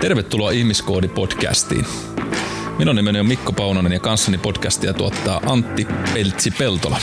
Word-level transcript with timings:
Tervetuloa 0.00 0.50
Ihmiskoodi-podcastiin. 0.50 1.86
Minun 2.78 2.96
nimeni 2.96 3.20
on 3.20 3.26
Mikko 3.26 3.52
Paunonen 3.52 3.92
ja 3.92 4.00
kanssani 4.00 4.38
podcastia 4.38 4.92
tuottaa 4.92 5.40
Antti 5.46 5.86
Peltsi-Peltola. 6.14 6.98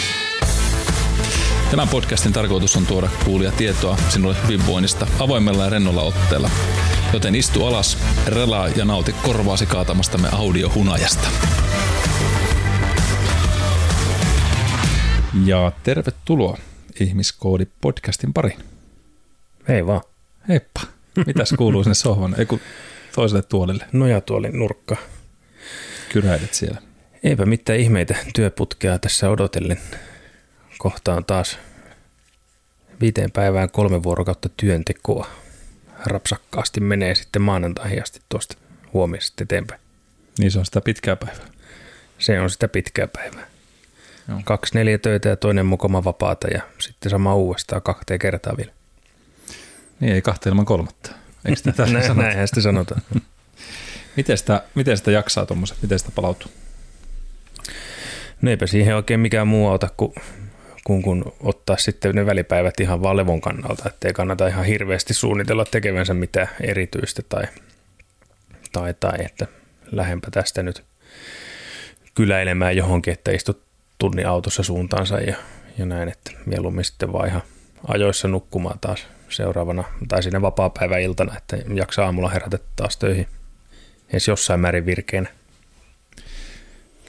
Tämän 1.71 1.87
podcastin 1.87 2.33
tarkoitus 2.33 2.75
on 2.75 2.85
tuoda 2.85 3.09
kuulia 3.25 3.51
tietoa 3.51 3.97
sinulle 4.09 4.35
hyvinvoinnista 4.43 5.07
avoimella 5.19 5.63
ja 5.63 5.69
rennolla 5.69 6.01
otteella. 6.01 6.49
Joten 7.13 7.35
istu 7.35 7.65
alas, 7.65 7.97
relaa 8.27 8.67
ja 8.67 8.85
nauti 8.85 9.15
korvaasi 9.23 9.65
kaatamastamme 9.65 10.29
audiohunajasta. 10.31 11.27
Ja 15.45 15.71
tervetuloa 15.83 16.57
Ihmiskoodi-podcastin 16.99 18.33
pariin. 18.33 18.59
Hei 19.67 19.85
vaan. 19.85 20.01
Heippa. 20.49 20.96
Mitäs 21.25 21.53
kuuluu 21.57 21.83
sinne 21.83 21.93
sohvan? 21.93 22.35
Ei 22.39 22.45
kun 22.45 22.59
toiselle 23.15 23.41
tuolille. 23.41 23.85
Nojatuolin 23.91 24.59
nurkka. 24.59 24.97
Kyräilet 26.09 26.53
siellä. 26.53 26.81
Eipä 27.23 27.45
mitään 27.45 27.79
ihmeitä 27.79 28.15
työputkea 28.35 28.99
tässä 28.99 29.29
odotellen. 29.29 29.79
Kohtaan 30.77 31.25
taas 31.25 31.57
viiteen 33.01 33.31
päivään 33.31 33.71
kolme 33.71 34.03
vuorokautta 34.03 34.49
työntekoa. 34.57 35.27
Rapsakkaasti 36.05 36.79
menee 36.79 37.15
sitten 37.15 37.41
maanantaihin 37.41 38.03
asti 38.03 38.19
tuosta 38.29 38.57
huomisesta 38.93 39.43
eteenpäin. 39.43 39.81
Niin 40.39 40.51
se 40.51 40.59
on 40.59 40.65
sitä 40.65 40.81
pitkää 40.81 41.15
päivää. 41.15 41.47
Se 42.19 42.41
on 42.41 42.49
sitä 42.49 42.67
pitkää 42.67 43.07
päivää. 43.07 43.47
Joo. 44.29 44.41
Kaksi 44.45 44.75
neljä 44.75 44.97
töitä 44.97 45.29
ja 45.29 45.35
toinen 45.35 45.65
mukama 45.65 46.03
vapaata 46.03 46.47
ja 46.47 46.61
sitten 46.79 47.09
sama 47.09 47.35
uudestaan 47.35 47.81
kahteen 47.81 48.19
kertaa 48.19 48.57
vielä. 48.57 48.71
Niin 49.99 50.13
ei 50.13 50.21
kahta 50.21 50.49
ilman 50.49 50.65
kolmatta. 50.65 51.11
Eikö 51.45 51.55
sitä 51.55 51.71
Näin, 51.91 52.05
sanota? 52.05 52.21
näinhän 52.21 52.47
sitä 52.47 52.61
sanotaan. 52.61 53.01
Miten 54.17 54.37
sitä, 54.37 54.63
miten 54.75 54.97
sitä 54.97 55.11
jaksaa 55.11 55.45
tuommoiset? 55.45 55.77
Miten 55.81 55.99
sitä 55.99 56.11
palautuu? 56.15 56.51
No 58.41 58.51
eipä 58.51 58.67
siihen 58.67 58.95
oikein 58.95 59.19
mikään 59.19 59.47
muu 59.47 59.67
auta 59.67 59.89
kuin 59.97 60.13
kun, 60.87 61.01
kun 61.01 61.33
ottaa 61.39 61.77
sitten 61.77 62.15
ne 62.15 62.25
välipäivät 62.25 62.79
ihan 62.79 63.03
vaan 63.03 63.17
levon 63.17 63.41
kannalta, 63.41 63.89
ettei 63.89 64.13
kannata 64.13 64.47
ihan 64.47 64.65
hirveästi 64.65 65.13
suunnitella 65.13 65.65
tekevänsä 65.65 66.13
mitään 66.13 66.47
erityistä 66.61 67.21
tai, 67.29 67.43
tai, 68.71 68.93
tai 68.99 69.25
että 69.25 69.47
lähempä 69.91 70.27
tästä 70.31 70.63
nyt 70.63 70.83
kyläilemään 72.15 72.77
johonkin, 72.77 73.13
että 73.13 73.31
istut 73.31 73.61
tunnin 73.97 74.27
autossa 74.27 74.63
suuntaansa 74.63 75.19
ja, 75.19 75.35
ja 75.77 75.85
näin, 75.85 76.09
että 76.09 76.31
mieluummin 76.45 76.85
sitten 76.85 77.13
vaan 77.13 77.27
ihan 77.27 77.41
ajoissa 77.87 78.27
nukkumaan 78.27 78.79
taas 78.79 79.07
seuraavana 79.29 79.83
tai 80.07 80.23
siinä 80.23 80.41
vapaa-päiväiltana, 80.41 81.37
että 81.37 81.57
jaksaa 81.73 82.05
aamulla 82.05 82.29
herätä 82.29 82.59
taas 82.75 82.97
töihin 82.97 83.27
edes 84.09 84.27
jossain 84.27 84.59
määrin 84.59 84.85
virkeänä. 84.85 85.29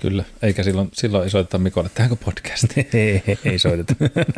Kyllä, 0.02 0.24
eikä 0.42 0.62
silloin, 0.62 0.88
silloin 0.92 1.24
ei 1.24 1.30
soiteta 1.30 1.58
Mikolle, 1.58 1.88
tehdäänkö 1.88 2.24
podcast? 2.24 2.64
ei, 2.94 3.22
ei 3.44 3.58
soiteta. 3.58 3.94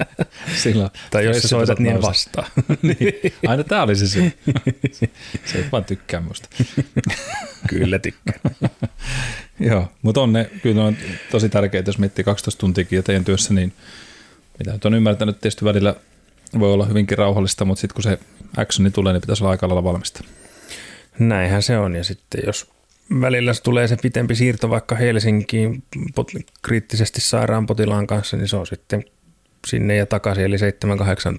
Silloin, 0.63 0.91
Tai 1.11 1.25
jos 1.25 1.37
sä 1.37 1.39
stressi 1.39 1.49
soitat, 1.49 1.79
niin 1.79 2.03
vastaa. 2.03 2.47
niin. 2.83 3.33
Aina 3.47 3.65
tää 3.65 3.83
oli 3.83 3.97
se 3.97 4.07
syy. 4.07 4.33
se 5.45 5.59
ei 5.59 5.65
vaan 5.73 5.85
tykkää 5.85 6.21
musta. 6.21 6.49
Kyllä 7.69 7.99
tykkään. 7.99 8.41
Joo, 9.61 9.93
mutta 10.03 10.21
on 10.21 10.33
ne, 10.33 10.51
kyllä 10.63 10.85
on 10.85 10.97
tosi 11.31 11.49
tärkeitä, 11.49 11.89
jos 11.89 11.99
miettii 11.99 12.25
12 12.25 12.61
tuntiakin 12.61 12.97
ja 12.97 13.03
teidän 13.03 13.25
työssä, 13.25 13.55
niin 13.55 13.73
mitä 14.59 14.73
nyt 14.73 14.85
on 14.85 14.95
ymmärtänyt, 14.95 15.41
tietysti 15.41 15.65
välillä 15.65 15.95
voi 16.59 16.73
olla 16.73 16.87
hyvinkin 16.87 17.19
rauhallista, 17.19 17.65
mutta 17.65 17.81
sitten 17.81 17.95
kun 17.95 18.03
se 18.03 18.19
actioni 18.57 18.91
tulee, 18.91 19.13
niin 19.13 19.21
pitäisi 19.21 19.43
olla 19.45 19.51
aika 19.51 19.69
lailla 19.69 19.85
valmista. 19.85 20.25
Näinhän 21.19 21.63
se 21.63 21.79
on. 21.79 21.95
Ja 21.95 22.05
sitten 22.05 22.41
jos 22.47 22.71
välillä 23.21 23.53
tulee 23.63 23.89
se 23.89 23.97
pitempi 24.03 24.35
siirto 24.35 24.71
vaikka 24.71 24.95
Helsinkiin 24.95 25.83
pot- 26.21 26.43
kriittisesti 26.63 27.21
sairaan 27.21 27.67
potilaan 27.67 28.07
kanssa, 28.07 28.37
niin 28.37 28.49
se 28.49 28.57
on 28.57 28.67
sitten 28.67 29.05
sinne 29.67 29.97
ja 29.97 30.07
takaisin, 30.07 30.45
eli 30.45 30.57
7-8 30.57 30.61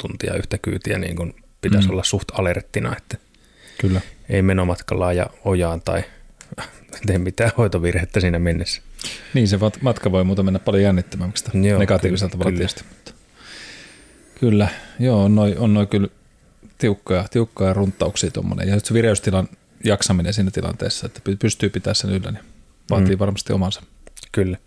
tuntia 0.02 0.34
yhtä 0.34 0.58
kyytiä, 0.58 0.98
niin 0.98 1.16
kuin 1.16 1.36
pitäisi 1.62 1.88
Mm. 1.88 1.94
olla 1.94 2.04
suht 2.04 2.28
alerttina, 2.40 2.96
että 2.98 3.18
Kyllä. 3.78 4.02
ei 4.30 4.42
menomatkalla 4.42 5.14
ja 5.14 5.28
ojaan 5.46 5.82
tai 5.82 6.04
tee 7.06 7.18
mitään 7.18 7.52
hoitovirhettä 7.58 8.20
siinä 8.20 8.40
mennessä. 8.40 8.82
Niin, 9.34 9.48
se 9.48 9.60
matka 9.82 10.12
voi 10.12 10.24
muuta 10.24 10.44
mennä 10.44 10.60
paljon 10.60 10.84
jännittävämmäksi 10.84 11.46
negatiivisella 11.78 12.32
tavalla 12.32 12.52
kyllä. 12.52 12.58
tietysti. 12.58 12.84
Mutta. 12.90 13.21
Kyllä, 14.42 14.68
joo, 15.00 15.24
on 15.24 15.36
noin 15.36 15.58
on 15.58 15.74
noi 15.74 15.88
kyllä 15.88 16.08
tiukkoja, 16.78 17.26
tiukkoja 17.32 17.74
runtauksia 17.74 18.32
tuommoinen. 18.32 18.68
Ja 18.68 18.76
nyt 18.76 18.86
se 18.86 18.94
vireystilan 18.94 19.48
jaksaminen 19.84 20.34
siinä 20.34 20.52
tilanteessa, 20.52 21.06
että 21.06 21.20
py- 21.30 21.38
pystyy 21.40 21.70
pitämään 21.70 21.96
sen 21.96 22.10
yllä, 22.10 22.32
niin 22.32 22.44
vaatii 22.90 23.16
mm. 23.16 23.20
varmasti 23.20 23.54
omansa. 23.54 23.84
Kyllä. 24.32 24.58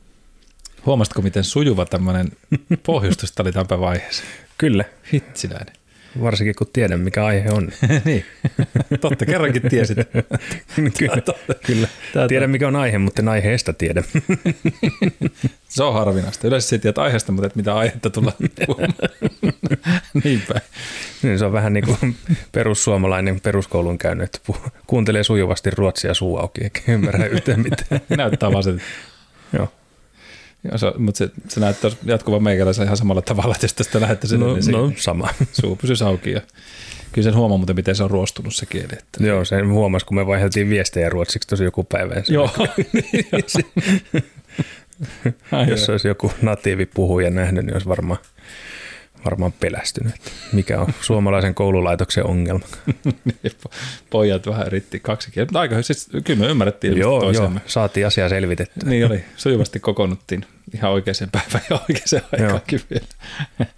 Huomasitko, 0.87 1.23
miten 1.23 1.45
sujuva 1.45 1.87
tämmöinen 1.87 2.33
pohjustus 2.87 3.33
oli 3.41 3.53
tämän 3.53 3.81
vaiheessa? 3.81 4.23
Kyllä. 4.59 4.85
Hitsiläinen. 5.13 5.77
Varsinkin 6.23 6.55
kun 6.59 6.67
tiedän, 6.73 7.01
mikä 7.01 7.25
aihe 7.25 7.51
on. 7.51 7.69
niin, 8.05 8.25
totta 9.01 9.27
kerrankin 9.27 9.63
tiesit. 9.63 9.99
kyllä. 10.99 11.23
kyllä. 11.67 11.89
Tää- 12.13 12.29
Tiedän, 12.29 12.51
mikä 12.51 12.69
on 12.69 12.77
aihe, 12.77 12.99
mutta 12.99 13.23
en 13.23 13.29
aiheesta 13.29 13.73
tiedä. 13.73 14.03
Se 15.69 15.83
on 15.83 15.95
harvinaista. 15.95 16.47
Yleensä 16.49 16.69
sä 16.69 16.79
tiedät 16.79 16.99
aiheesta, 16.99 17.33
mutta 17.33 17.47
et 17.47 17.57
mitä 17.57 17.75
aihetta 17.75 18.11
tulla. 18.11 18.33
Niinpä. 20.25 20.61
Niin 21.23 21.39
se 21.39 21.45
on 21.45 21.53
vähän 21.53 21.73
niin 21.73 21.85
kuin 21.85 22.17
perussuomalainen 22.53 23.41
peruskoulun 23.41 23.99
käynyt, 23.99 24.25
että 24.25 24.53
kuuntelee 24.87 25.25
sujuvasti 25.25 25.71
ruotsia 25.71 26.15
suu 26.15 26.37
auki, 26.37 26.65
eikä 26.65 26.81
ymmärrä 26.93 27.27
yhtään 27.27 27.61
mitään. 27.61 28.01
Näyttää 28.09 28.53
vaan 28.53 28.65
se, 28.65 28.75
Joo. 29.53 29.73
Mutta 30.99 31.19
se, 31.19 31.31
se 31.49 31.61
näyttää 31.61 31.91
jatkuvan 32.05 32.43
meikäläisen 32.43 32.85
ihan 32.85 32.97
samalla 32.97 33.23
tavalla, 33.23 33.55
että 33.55 33.65
jos 33.65 33.75
tästä 33.75 34.01
lähdette 34.01 34.27
sinne, 34.27 34.47
No, 34.47 34.53
niin 34.53 34.63
se, 34.63 34.73
no 34.73 34.93
sama. 34.97 35.29
suu 35.61 35.77
pysyisi 35.77 36.05
auki. 36.05 36.31
Ja 36.33 36.41
kyllä 37.13 37.25
sen 37.25 37.37
huomaa 37.37 37.59
muuten, 37.59 37.77
miten 37.77 37.97
se 37.97 38.05
on 38.05 38.11
ruostunut 38.11 38.55
se 38.55 38.67
kieli. 38.67 38.93
Että. 38.93 39.27
Joo, 39.27 39.45
sen 39.45 39.69
huomasi, 39.69 40.07
kun 40.07 40.17
me 40.17 40.27
vaihdeltiin 40.27 40.69
viestejä 40.69 41.09
ruotsiksi 41.09 41.49
tosi 41.49 41.65
joku 41.65 41.85
päivä. 41.85 42.15
Joo. 42.29 42.51
Ai, 45.53 45.69
Jos 45.71 45.89
olisi 45.89 46.09
joku 46.09 46.33
natiivi 46.43 46.87
puhuja 46.87 47.31
nähnyt, 47.31 47.65
niin 47.65 47.75
olisi 47.75 47.89
varmaan, 47.89 48.19
varmaan 49.25 49.53
pelästynyt. 49.53 50.15
että 50.15 50.31
Mikä 50.53 50.81
on 50.81 50.95
suomalaisen 51.01 51.55
koululaitoksen 51.55 52.27
ongelma? 52.27 52.67
Pojat 54.11 54.47
vähän 54.47 54.67
yritti 54.67 55.01
kaksi 55.01 55.31
kieltä, 55.31 55.49
mutta 55.49 55.61
aika 55.61 55.83
siis, 55.83 56.09
kyllä 56.25 56.41
me 56.41 56.47
ymmärrettiin 56.47 56.97
joo, 56.97 57.33
joo, 57.33 57.53
saatiin 57.67 58.07
asiaa 58.07 58.29
selvitetty. 58.29 58.89
Niin 58.89 59.07
oli, 59.07 59.25
sujuvasti 59.37 59.81
kokoonnuttiin 59.81 60.47
ihan 60.75 60.91
oikeaan 60.91 61.31
päivään 61.33 61.65
ja 61.71 61.79
oikeaan 61.89 62.29
aikaankin 62.33 62.81
vielä. 62.91 63.07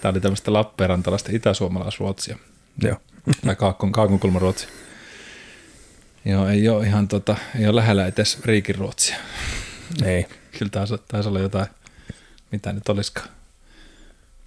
Tämä 0.00 0.10
oli 0.10 0.20
tämmöistä 0.20 0.52
Lappeenrantalaista 0.52 1.30
itäsuomalaisruotsia. 1.32 2.38
Joo. 2.82 2.96
tai 3.46 3.56
kaakon, 3.56 3.92
kaakonkulman 3.92 4.42
ruotsia. 4.42 4.68
Joo, 6.24 6.48
ei 6.48 6.68
ole 6.68 6.86
ihan 6.86 7.08
tota, 7.08 7.36
ei 7.58 7.66
ole 7.66 7.76
lähellä 7.76 8.06
edes 8.06 8.38
Riikin 8.44 8.74
ruotsia. 8.74 9.16
Ei. 10.04 10.26
Kyllä 10.58 10.70
taisi, 10.70 10.94
taisi 11.08 11.28
olla 11.28 11.40
jotain, 11.40 11.66
mitä 12.52 12.72
nyt 12.72 12.88
olisikaan. 12.88 13.28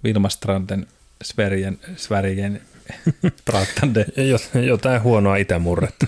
Vilmastranden, 0.04 0.86
Svergen, 1.22 1.78
Svergen, 1.96 2.60
Pratande. 3.44 4.06
Jo- 4.16 4.60
Jotain 4.60 5.02
huonoa 5.02 5.36
itämurretta. 5.36 6.06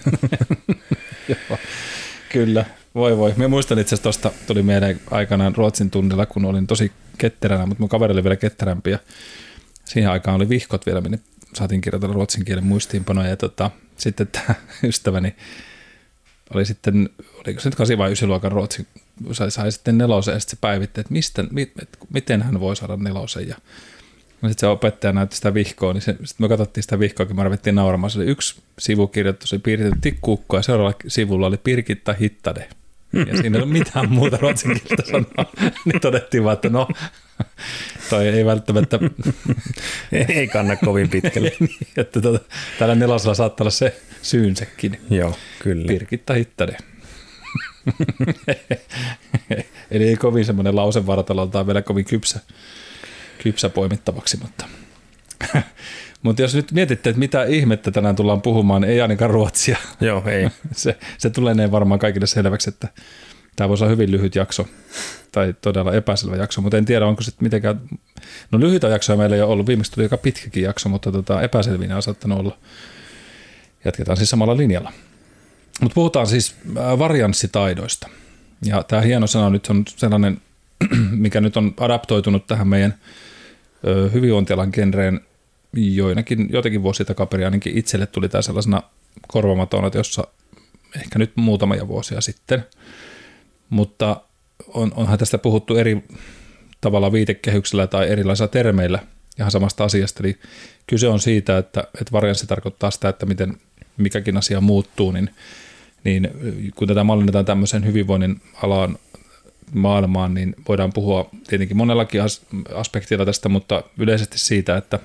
Joo, 1.29 1.59
kyllä. 2.29 2.65
Voi 2.95 3.17
voi. 3.17 3.35
Mä 3.37 3.49
muistan 3.49 3.79
itse 3.79 3.95
asiassa 3.95 4.03
tuosta, 4.03 4.31
tuli 4.47 4.63
meidän 4.63 5.01
aikanaan 5.11 5.55
Ruotsin 5.57 5.91
tunnilla, 5.91 6.27
kun 6.27 6.45
olin 6.45 6.67
tosi 6.67 6.93
ketteränä, 7.19 7.67
mutta 7.67 7.83
mun 7.83 7.89
kaveri 7.89 8.13
oli 8.13 8.25
vielä 8.25 8.37
ketterämpi 8.37 8.91
ja 8.91 8.99
siihen 9.85 10.11
aikaan 10.11 10.37
oli 10.37 10.49
vihkot 10.49 10.87
vielä, 10.87 11.01
minne 11.01 11.19
saatiin 11.55 11.81
kirjoitella 11.81 12.15
ruotsin 12.15 12.45
kielen 12.45 12.65
muistiinpanoja 12.67 13.29
ja 13.29 13.37
tota, 13.37 13.71
sitten 13.97 14.27
tämä 14.27 14.55
ystäväni 14.89 15.35
oli 16.55 16.65
sitten, 16.65 17.09
oliko 17.47 17.61
se 17.61 17.69
nyt 17.69 17.75
8 17.75 17.99
vai 17.99 18.09
9 18.09 18.29
luokan 18.29 18.53
ruotsin, 18.53 18.87
sai, 19.33 19.51
sai 19.51 19.73
sitten 19.73 19.99
nelosen 19.99 20.33
ja 20.33 20.41
sitten 20.41 20.57
se 20.57 20.61
päivitti, 20.61 21.01
että 21.01 21.13
mistä, 21.13 21.45
mit, 21.51 21.73
et, 21.83 21.99
miten 22.15 22.43
hän 22.43 22.61
voi 22.61 22.77
saada 22.77 22.97
nelosen 22.97 23.49
ja 23.49 23.57
No 24.43 24.49
sitten 24.49 24.61
se 24.61 24.71
opettaja 24.71 25.13
näytti 25.13 25.37
sitä 25.37 25.55
vihkoa, 25.55 25.93
niin 25.93 26.03
se, 26.03 26.13
sitten 26.13 26.45
me 26.45 26.49
katsottiin 26.49 26.83
sitä 26.83 26.99
vihkoa, 26.99 27.27
kun 27.27 27.37
me 27.37 27.45
ruvettiin 27.45 27.75
nauramaan. 27.75 28.11
Se 28.11 28.19
oli 28.19 28.27
yksi 28.27 28.63
sivukirjoitus, 28.79 29.53
oli 29.53 29.61
piirretty 29.61 29.99
tikkuukko 30.01 30.57
ja 30.57 30.63
seuraavalla 30.63 30.99
sivulla 31.09 31.47
oli 31.47 31.57
Pirkitta 31.57 32.13
Hittade. 32.13 32.69
Ja 33.13 33.37
siinä 33.37 33.59
ei 33.59 33.63
ole 33.63 33.73
mitään 33.73 34.13
muuta 34.13 34.37
ruotsin 34.37 34.81
kieltä 34.81 35.03
sanoa. 35.11 35.53
Niin 35.87 36.01
todettiin 36.01 36.45
vaan, 36.45 36.55
että 36.55 36.69
no, 36.69 36.89
toi 38.11 38.29
ei 38.29 38.45
välttämättä, 38.45 38.99
Ei 40.29 40.49
kanna 40.49 40.77
kovin 40.77 41.09
pitkälle. 41.09 41.53
niin, 41.61 41.87
että 41.97 42.21
tota, 42.21 42.45
tällä 42.79 42.95
nelosella 42.95 43.35
saattaa 43.35 43.65
olla 43.65 43.71
se 43.71 44.01
syynsäkin. 44.23 45.01
Joo, 45.11 45.39
kyllä. 45.59 45.87
Pirkitta 45.87 46.35
Hittade. 46.35 46.77
Eli 49.91 50.09
ei 50.09 50.17
kovin 50.17 50.45
semmoinen 50.45 50.77
lausevartaloltaan 50.77 51.67
vielä 51.67 51.83
kovin 51.83 52.05
kypsä, 52.05 52.41
kypsä 53.43 53.69
poimittavaksi, 53.69 54.39
mutta 54.43 54.67
Mutta 56.23 56.43
jos 56.43 56.55
nyt 56.55 56.73
mietitte, 56.73 57.11
että 57.11 57.21
mitä 57.21 57.45
ihmettä 57.45 57.91
tänään 57.91 58.17
tullaan 58.17 58.43
puhumaan, 58.43 58.83
niin 58.83 58.91
ei 58.91 59.01
ainakaan 59.01 59.31
ruotsia. 59.31 59.77
Joo, 60.01 60.23
ei. 60.27 60.49
se, 60.73 60.99
se 61.19 61.31
tulee 61.31 61.71
varmaan 61.71 62.01
kaikille 62.01 62.27
selväksi, 62.27 62.69
että 62.69 62.89
tämä 63.57 63.69
voisi 63.69 63.85
olla 63.85 63.91
hyvin 63.91 64.11
lyhyt 64.11 64.35
jakso 64.35 64.67
tai 65.33 65.55
todella 65.61 65.95
epäselvä 65.95 66.37
jakso, 66.37 66.61
mutta 66.61 66.77
en 66.77 66.85
tiedä, 66.85 67.07
onko 67.07 67.23
sitten 67.23 67.45
mitenkään, 67.45 67.81
no 68.51 68.61
lyhyitä 68.61 68.89
jaksoja 68.89 69.17
meillä 69.17 69.37
ei 69.37 69.43
ole 69.43 69.53
ollut, 69.53 69.67
viimeistä 69.67 69.95
tuli 69.95 70.05
aika 70.05 70.17
pitkäkin 70.17 70.63
jakso, 70.63 70.89
mutta 70.89 71.13
tota, 71.13 71.43
epäselvinä 71.43 71.97
on 71.97 72.03
saattanut 72.03 72.39
olla. 72.39 72.59
Jatketaan 73.85 74.17
siis 74.17 74.31
samalla 74.31 74.57
linjalla. 74.57 74.93
Mutta 75.81 75.95
puhutaan 75.95 76.27
siis 76.27 76.57
äh, 76.79 76.99
varianssitaidoista. 76.99 78.09
Ja 78.65 78.83
tämä 78.83 79.03
hieno 79.03 79.27
sana 79.27 79.51
nyt 79.51 79.67
on 79.67 79.85
sellainen, 79.87 80.41
mikä 81.11 81.41
nyt 81.41 81.57
on 81.57 81.75
adaptoitunut 81.81 82.47
tähän 82.47 82.69
meidän 82.69 82.95
hyvinvointialan 84.13 84.71
genreen 84.73 85.21
joinakin, 85.73 86.49
joitakin 86.53 86.83
vuosia 86.83 87.07
takaperin 87.07 87.47
ainakin 87.47 87.79
itselle 87.79 88.07
tuli 88.07 88.29
tämä 88.29 88.43
sellaisena 88.43 88.83
korvamatona, 89.29 89.91
jossa 89.95 90.27
ehkä 90.97 91.19
nyt 91.19 91.33
muutamia 91.37 91.89
vuosia 91.89 92.21
sitten. 92.21 92.67
Mutta 93.71 94.21
on, 94.69 94.93
onhan 94.97 95.19
tästä 95.19 95.39
puhuttu 95.39 95.77
eri 95.77 96.05
tavalla 96.81 97.13
viitekehyksellä 97.13 97.87
tai 97.87 98.09
erilaisilla 98.09 98.49
termeillä 98.49 98.99
ihan 99.39 99.51
samasta 99.51 99.85
asiasta. 99.85 100.21
Eli 100.23 100.39
kyse 100.87 101.09
on 101.09 101.21
siitä, 101.21 101.59
että, 101.59 101.81
että 101.81 102.13
varianssi 102.13 102.47
tarkoittaa 102.47 102.91
sitä, 102.91 103.09
että 103.09 103.27
miten 103.27 103.57
mikäkin 103.97 104.37
asia 104.37 104.61
muuttuu, 104.61 105.13
niin, 105.13 105.31
niin 106.05 106.31
kun 106.75 106.89
tätä 106.89 107.05
mallinnetaan 107.05 107.45
tämmöisen 107.45 107.87
hyvinvoinnin 107.87 108.41
alaan 108.63 108.99
maailmaan, 109.75 110.35
niin 110.35 110.57
voidaan 110.69 110.93
puhua 110.93 111.31
tietenkin 111.49 111.77
monellakin 111.77 112.21
aspektilla 112.75 113.25
tästä, 113.25 113.49
mutta 113.49 113.83
yleisesti 113.99 114.39
siitä, 114.39 114.77
että 114.77 114.99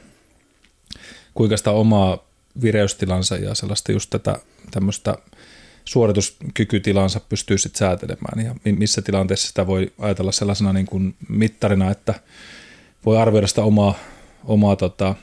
kuinka 1.33 1.57
sitä 1.57 1.71
omaa 1.71 2.17
vireystilansa 2.61 3.35
ja 3.35 3.55
sellaista 3.55 3.91
just 3.91 4.09
tätä 4.09 4.39
tämmöistä 4.71 5.17
suorituskykytilansa 5.85 7.19
pystyy 7.19 7.57
sitten 7.57 7.79
säätelemään. 7.79 8.45
Ja 8.45 8.55
missä 8.77 9.01
tilanteessa 9.01 9.47
sitä 9.47 9.67
voi 9.67 9.91
ajatella 9.99 10.31
sellaisena 10.31 10.73
niin 10.73 10.85
kuin 10.85 11.15
mittarina, 11.29 11.91
että 11.91 12.13
voi 13.05 13.17
arvioida 13.17 13.47
sitä 13.47 13.63
omaa, 13.63 13.95
omaa 14.45 14.75
tota, 14.75 15.15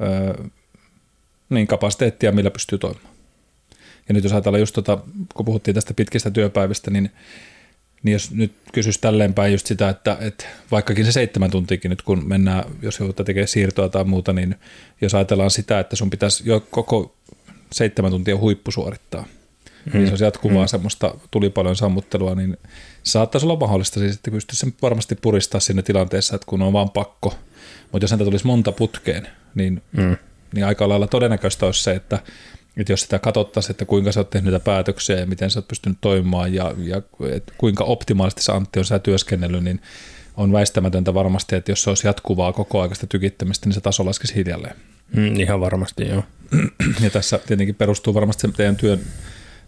ö, 0.00 0.44
niin 1.50 1.66
kapasiteettia, 1.66 2.32
millä 2.32 2.50
pystyy 2.50 2.78
toimimaan. 2.78 3.14
Ja 4.08 4.14
nyt 4.14 4.24
jos 4.24 4.32
ajatellaan 4.32 4.60
just 4.60 4.74
tota, 4.74 4.98
kun 5.34 5.44
puhuttiin 5.44 5.74
tästä 5.74 5.94
pitkistä 5.94 6.30
työpäivistä, 6.30 6.90
niin 6.90 7.10
niin 8.02 8.12
jos 8.12 8.30
nyt 8.30 8.52
kysyisi 8.72 9.00
tälleen 9.00 9.34
päin 9.34 9.52
just 9.52 9.66
sitä, 9.66 9.88
että, 9.88 10.16
että 10.20 10.44
vaikkakin 10.70 11.04
se 11.04 11.12
seitsemän 11.12 11.50
tuntiakin 11.50 11.88
nyt 11.88 12.02
kun 12.02 12.28
mennään, 12.28 12.64
jos 12.82 12.98
joudutaan 12.98 13.26
tekemään 13.26 13.48
siirtoa 13.48 13.88
tai 13.88 14.04
muuta, 14.04 14.32
niin 14.32 14.54
jos 15.00 15.14
ajatellaan 15.14 15.50
sitä, 15.50 15.80
että 15.80 15.96
sun 15.96 16.10
pitäisi 16.10 16.42
jo 16.46 16.66
koko 16.70 17.16
seitsemän 17.72 18.10
tuntia 18.10 18.36
huippu 18.36 18.70
suorittaa, 18.70 19.24
mm. 19.84 19.92
niin 19.92 20.06
se 20.06 20.12
olisi 20.12 20.24
jatkuvaa 20.24 20.64
mm. 20.64 20.68
semmoista 20.68 21.14
tulipalon 21.30 21.76
sammuttelua, 21.76 22.34
niin 22.34 22.56
saattaisi 23.02 23.46
olla 23.46 23.56
mahdollista 23.56 24.00
siis, 24.00 24.14
että 24.14 24.30
pystyisi 24.30 24.60
sen 24.60 24.74
varmasti 24.82 25.14
puristaa 25.14 25.60
sinne 25.60 25.82
tilanteessa, 25.82 26.34
että 26.34 26.46
kun 26.46 26.62
on 26.62 26.72
vaan 26.72 26.90
pakko, 26.90 27.34
mutta 27.92 28.04
jos 28.04 28.10
häntä 28.10 28.24
tulisi 28.24 28.46
monta 28.46 28.72
putkeen, 28.72 29.28
niin, 29.54 29.82
mm. 29.92 30.16
Niin 30.54 30.66
aika 30.66 30.88
lailla 30.88 31.06
todennäköistä 31.06 31.66
olisi 31.66 31.82
se, 31.82 31.92
että 31.92 32.18
että 32.76 32.92
jos 32.92 33.00
sitä 33.00 33.18
katsottaisiin, 33.18 33.70
että 33.70 33.84
kuinka 33.84 34.12
sä 34.12 34.20
oot 34.20 34.30
tehnyt 34.30 34.52
näitä 34.52 34.64
päätöksiä 34.64 35.18
ja 35.18 35.26
miten 35.26 35.50
sä 35.50 35.58
oot 35.58 35.68
pystynyt 35.68 35.98
toimimaan 36.00 36.54
ja, 36.54 36.74
ja 36.78 37.02
kuinka 37.58 37.84
optimaalisesti 37.84 38.42
se 38.42 38.52
Antti 38.52 38.78
on 38.78 38.84
sä 38.84 38.98
työskennellyt, 38.98 39.64
niin 39.64 39.80
on 40.36 40.52
väistämätöntä 40.52 41.14
varmasti, 41.14 41.56
että 41.56 41.72
jos 41.72 41.82
se 41.82 41.90
olisi 41.90 42.06
jatkuvaa 42.06 42.52
koko 42.52 42.82
aikaista 42.82 43.06
tykittämistä, 43.06 43.66
niin 43.66 43.74
se 43.74 43.80
taso 43.80 44.06
laskisi 44.06 44.34
hiljalleen. 44.34 44.76
Mm, 45.16 45.40
ihan 45.40 45.60
varmasti, 45.60 46.08
joo. 46.08 46.22
Ja 47.00 47.10
tässä 47.10 47.38
tietenkin 47.46 47.74
perustuu 47.74 48.14
varmasti 48.14 48.40
se 48.40 48.52
teidän 48.56 48.76
työn 48.76 49.00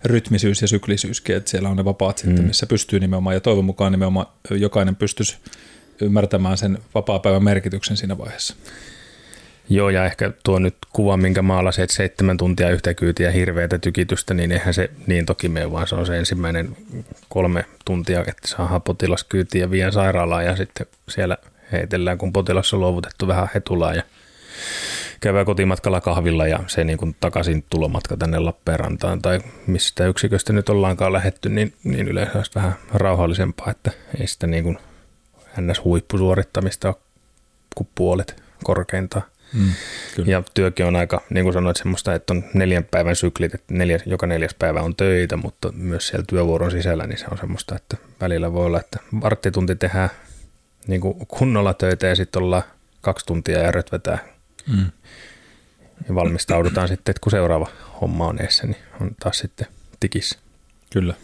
rytmisyys 0.04 0.62
ja 0.62 0.68
syklisyyskin, 0.68 1.36
että 1.36 1.50
siellä 1.50 1.68
on 1.68 1.76
ne 1.76 1.84
vapaat 1.84 2.18
sitten, 2.18 2.40
mm. 2.40 2.46
missä 2.46 2.66
pystyy 2.66 3.00
nimenomaan, 3.00 3.36
ja 3.36 3.40
toivon 3.40 3.64
mukaan 3.64 3.92
nimenomaan 3.92 4.26
jokainen 4.50 4.96
pystyisi 4.96 5.36
ymmärtämään 6.00 6.58
sen 6.58 6.78
vapaa-päivän 6.94 7.44
merkityksen 7.44 7.96
siinä 7.96 8.18
vaiheessa. 8.18 8.54
Joo, 9.72 9.90
ja 9.90 10.04
ehkä 10.04 10.32
tuo 10.44 10.58
nyt 10.58 10.76
kuva, 10.92 11.16
minkä 11.16 11.42
maalasit, 11.42 11.84
että 11.84 11.96
seitsemän 11.96 12.36
tuntia 12.36 12.70
yhtä 12.70 12.94
kyytiä 12.94 13.30
hirveätä 13.30 13.78
tykitystä, 13.78 14.34
niin 14.34 14.52
eihän 14.52 14.74
se 14.74 14.90
niin 15.06 15.26
toki 15.26 15.48
mene, 15.48 15.72
vaan 15.72 15.86
se 15.86 15.94
on 15.94 16.06
se 16.06 16.18
ensimmäinen 16.18 16.76
kolme 17.28 17.64
tuntia, 17.84 18.20
että 18.20 18.48
saa 18.48 18.80
potilas 18.80 19.24
kyytiin 19.24 19.62
ja 19.62 19.70
vie 19.70 19.92
sairaalaan 19.92 20.44
ja 20.44 20.56
sitten 20.56 20.86
siellä 21.08 21.36
heitellään, 21.72 22.18
kun 22.18 22.32
potilas 22.32 22.74
on 22.74 22.80
luovutettu 22.80 23.26
vähän 23.26 23.48
hetulaa 23.54 23.94
ja 23.94 24.02
käydään 25.20 25.46
kotimatkalla 25.46 26.00
kahvilla 26.00 26.46
ja 26.46 26.60
se 26.66 26.84
niin 26.84 26.98
kuin 26.98 27.16
takaisin 27.20 27.64
tulomatka 27.70 28.16
tänne 28.16 28.38
Lappeenrantaan 28.38 29.22
tai 29.22 29.40
mistä 29.66 30.06
yksiköstä 30.06 30.52
nyt 30.52 30.68
ollaankaan 30.68 31.12
lähetty, 31.12 31.48
niin, 31.48 31.74
niin 31.84 32.08
yleensä 32.08 32.38
olisi 32.38 32.54
vähän 32.54 32.74
rauhallisempaa, 32.94 33.70
että 33.70 33.90
ei 34.20 34.26
sitä 34.26 34.46
niin 34.46 34.64
kuin 34.64 34.78
ns. 35.60 35.84
huippusuorittamista 35.84 36.88
ole 36.88 36.96
kuin 37.74 37.88
puolet 37.94 38.42
korkeintaan. 38.64 39.31
Mm, 39.52 39.72
ja 40.26 40.42
työkin 40.54 40.86
on 40.86 40.96
aika, 40.96 41.22
niin 41.30 41.44
kuin 41.44 41.52
sanoit, 41.52 41.76
semmoista, 41.76 42.14
että 42.14 42.32
on 42.32 42.44
neljän 42.54 42.84
päivän 42.84 43.16
syklit, 43.16 43.54
että 43.54 43.74
neljä, 43.74 43.98
joka 44.06 44.26
neljäs 44.26 44.54
päivä 44.58 44.80
on 44.80 44.96
töitä, 44.96 45.36
mutta 45.36 45.72
myös 45.72 46.08
siellä 46.08 46.24
työvuoron 46.28 46.70
sisällä, 46.70 47.06
niin 47.06 47.18
se 47.18 47.26
on 47.30 47.38
semmoista, 47.38 47.76
että 47.76 47.96
välillä 48.20 48.52
voi 48.52 48.66
olla, 48.66 48.80
että 48.80 48.98
varttitunti 49.20 49.76
tehdään 49.76 50.10
niin 50.86 51.00
kuin 51.00 51.14
kunnolla 51.28 51.74
töitä 51.74 52.06
ja 52.06 52.16
sitten 52.16 52.42
ollaan 52.42 52.62
kaksi 53.00 53.26
tuntia 53.26 53.58
ja 53.58 53.70
rötvetään. 53.70 54.18
Mm. 54.66 54.86
Ja 56.08 56.14
valmistaudutaan 56.14 56.88
sitten, 56.88 57.12
että 57.12 57.20
kun 57.20 57.30
seuraava 57.30 57.68
homma 58.00 58.26
on 58.26 58.42
eessä, 58.42 58.66
niin 58.66 58.76
on 59.00 59.10
taas 59.20 59.38
sitten 59.38 59.66
tikissä. 60.00 60.38
Kyllä. 60.92 61.14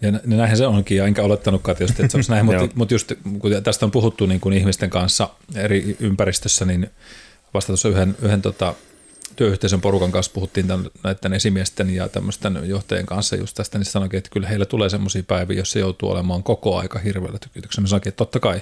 Ja 0.00 0.12
näinhän 0.24 0.56
se 0.56 0.66
onkin, 0.66 0.96
ja 0.96 1.06
enkä 1.06 1.22
olettanutkaan 1.22 1.76
tietysti, 1.76 2.02
että 2.02 2.12
se 2.12 2.18
olisi 2.18 2.30
näin, 2.30 2.46
mutta, 2.46 2.68
mutta 2.74 2.94
just 2.94 3.12
kun 3.38 3.62
tästä 3.62 3.86
on 3.86 3.90
puhuttu 3.90 4.26
niin 4.26 4.40
kuin 4.40 4.52
ihmisten 4.52 4.90
kanssa 4.90 5.28
eri 5.54 5.96
ympäristössä, 6.00 6.64
niin 6.64 6.90
vasta 7.54 7.66
tuossa 7.66 7.88
yhden, 7.88 8.16
yhden 8.22 8.42
tota, 8.42 8.74
työyhteisön 9.36 9.80
porukan 9.80 10.12
kanssa 10.12 10.32
puhuttiin 10.34 10.66
tämän, 10.66 10.86
näiden 11.02 11.32
esimiesten 11.32 11.90
ja 11.90 12.08
tämmöisten 12.08 12.60
johtajien 12.64 13.06
kanssa 13.06 13.36
just 13.36 13.56
tästä, 13.56 13.78
niin 13.78 13.86
sanoikin, 13.86 14.18
että 14.18 14.30
kyllä 14.30 14.48
heillä 14.48 14.64
tulee 14.64 14.88
semmoisia 14.88 15.22
päiviä, 15.22 15.56
joissa 15.56 15.78
joutuu 15.78 16.10
olemaan 16.10 16.42
koko 16.42 16.78
aika 16.78 16.98
hirveällä 16.98 17.38
tykityksellä. 17.38 17.82
Mä 17.84 17.88
sanoinkin, 17.88 18.08
että 18.08 18.18
totta 18.18 18.40
kai. 18.40 18.60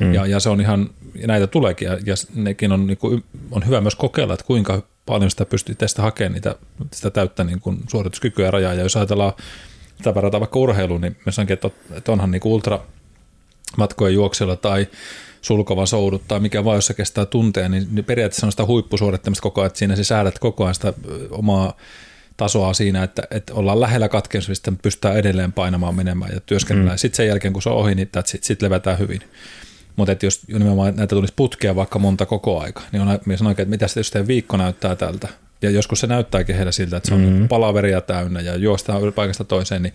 Mm. 0.00 0.14
Ja, 0.14 0.26
ja, 0.26 0.40
se 0.40 0.48
on 0.48 0.60
ihan, 0.60 0.90
ja 1.14 1.26
näitä 1.26 1.46
tuleekin, 1.46 1.86
ja, 1.86 1.98
ja 2.06 2.14
nekin 2.34 2.72
on, 2.72 2.86
niin 2.86 2.98
kuin, 2.98 3.24
on 3.50 3.66
hyvä 3.66 3.80
myös 3.80 3.94
kokeilla, 3.94 4.34
että 4.34 4.46
kuinka 4.46 4.82
paljon 5.06 5.30
sitä 5.30 5.44
pystyy 5.44 5.74
tästä 5.74 6.02
hakemaan 6.02 6.32
niitä, 6.32 6.56
sitä 6.92 7.10
täyttä 7.10 7.44
niin 7.44 7.60
kuin 7.60 7.78
suorituskykyä 7.90 8.44
ja 8.44 8.50
rajaa. 8.50 8.74
Ja 8.74 8.82
jos 8.82 8.96
ajatellaan 8.96 9.32
sitä 9.96 10.14
verrataan 10.14 10.40
vaikka 10.40 10.58
urheiluun, 10.58 11.00
niin 11.00 11.16
mä 11.26 11.32
sanonkin, 11.32 11.58
että 11.94 12.12
onhan 12.12 12.30
niin 12.30 12.42
ultra 12.44 12.80
matkojen 13.76 14.14
juoksella 14.14 14.56
tai 14.56 14.86
sulkava 15.44 15.86
soudut 15.86 16.22
tai 16.28 16.40
mikä 16.40 16.64
vaan, 16.64 16.76
jos 16.76 16.86
se 16.86 16.94
kestää 16.94 17.26
tunteja, 17.26 17.68
niin 17.68 18.04
periaatteessa 18.06 18.46
on 18.46 18.52
sitä 18.52 18.66
huippusuorittamista 18.66 19.42
koko 19.42 19.60
ajan, 19.60 19.66
että 19.66 19.78
siinä 19.78 19.96
sä 19.96 20.04
säädät 20.04 20.38
koko 20.38 20.64
ajan 20.64 20.74
sitä 20.74 20.92
omaa 21.30 21.76
tasoa 22.36 22.74
siinä, 22.74 23.02
että, 23.02 23.22
että 23.30 23.54
ollaan 23.54 23.80
lähellä 23.80 24.08
katkeamista, 24.08 24.70
mutta 24.70 24.82
pystytään 24.82 25.16
edelleen 25.16 25.52
painamaan 25.52 25.94
menemään 25.94 26.34
ja 26.34 26.40
työskennellään. 26.40 26.94
Mm. 26.94 26.98
Sitten 26.98 27.16
sen 27.16 27.26
jälkeen, 27.26 27.52
kun 27.52 27.62
se 27.62 27.68
on 27.68 27.76
ohi, 27.76 27.94
niin 27.94 28.08
sitten 28.24 28.46
sit 28.46 28.62
levätään 28.62 28.98
hyvin. 28.98 29.20
Mutta 29.96 30.16
jos 30.22 30.48
nimenomaan 30.48 30.96
näitä 30.96 31.14
tulisi 31.14 31.32
putkea 31.36 31.76
vaikka 31.76 31.98
monta 31.98 32.26
koko 32.26 32.60
aika, 32.60 32.82
niin 32.92 33.02
on, 33.02 33.18
minä 33.26 33.36
sanoin, 33.36 33.52
että 33.52 33.64
mitä 33.64 33.88
sitten 33.88 34.20
jos 34.20 34.28
viikko 34.28 34.56
näyttää 34.56 34.96
tältä, 34.96 35.28
ja 35.62 35.70
joskus 35.70 36.00
se 36.00 36.06
näyttääkin 36.06 36.56
heillä 36.56 36.72
siltä, 36.72 36.96
että 36.96 37.08
se 37.08 37.14
on 37.14 37.20
mm-hmm. 37.20 37.48
palaveria 37.48 38.00
täynnä 38.00 38.40
ja 38.40 38.56
juostaan 38.56 39.12
paikasta 39.12 39.44
toiseen, 39.44 39.82
niin, 39.82 39.94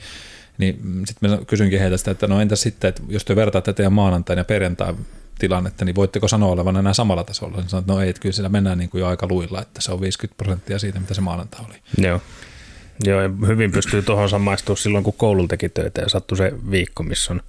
niin 0.58 1.04
sitten 1.06 1.30
mä 1.30 1.38
kysynkin 1.48 1.80
heiltä 1.80 1.98
sitä, 1.98 2.12
että 2.12 2.28
no 2.28 2.42
entä 2.42 2.56
sitten, 2.56 2.90
että 2.90 3.02
jos 3.08 3.26
te 3.26 3.36
vertaatte 3.36 3.74
teidän 3.74 3.94
maanantain 3.94 4.38
ja 4.38 4.44
perjantain 4.44 4.96
tilannetta, 5.40 5.86
niin 5.86 5.96
voitteko 5.96 6.28
sanoa 6.28 6.52
olevan 6.52 6.78
enää 6.78 6.94
samalla 6.94 7.24
tasolla? 7.24 7.58
Niin 7.58 7.70
sanoin, 7.70 7.84
että 7.84 7.94
no 7.94 8.02
ei, 8.02 8.10
että 8.10 8.22
kyllä 8.22 8.34
siellä 8.34 8.50
mennään 8.50 8.78
niin 8.78 8.90
kuin 8.90 9.00
jo 9.00 9.08
aika 9.08 9.28
luilla, 9.28 9.62
että 9.62 9.82
se 9.82 9.92
on 9.92 10.02
50 10.02 10.38
prosenttia 10.38 10.80
siitä, 10.80 11.00
mitä 11.00 11.14
se 11.14 11.22
maanantai 11.22 11.66
oli. 11.70 11.76
Joo. 11.98 12.22
Joo, 13.04 13.22
ja 13.22 13.30
hyvin 13.48 13.72
pystyy 13.72 14.02
tuohon 14.02 14.30
samaistumaan 14.30 14.78
silloin, 14.78 15.04
kun 15.04 15.14
koululla 15.18 15.48
teki 15.48 15.70
töitä 15.70 16.02
ja 16.02 16.10
sattui 16.10 16.38
se 16.38 16.52
viikko, 16.72 17.04
missä 17.04 17.34
on 17.34 17.42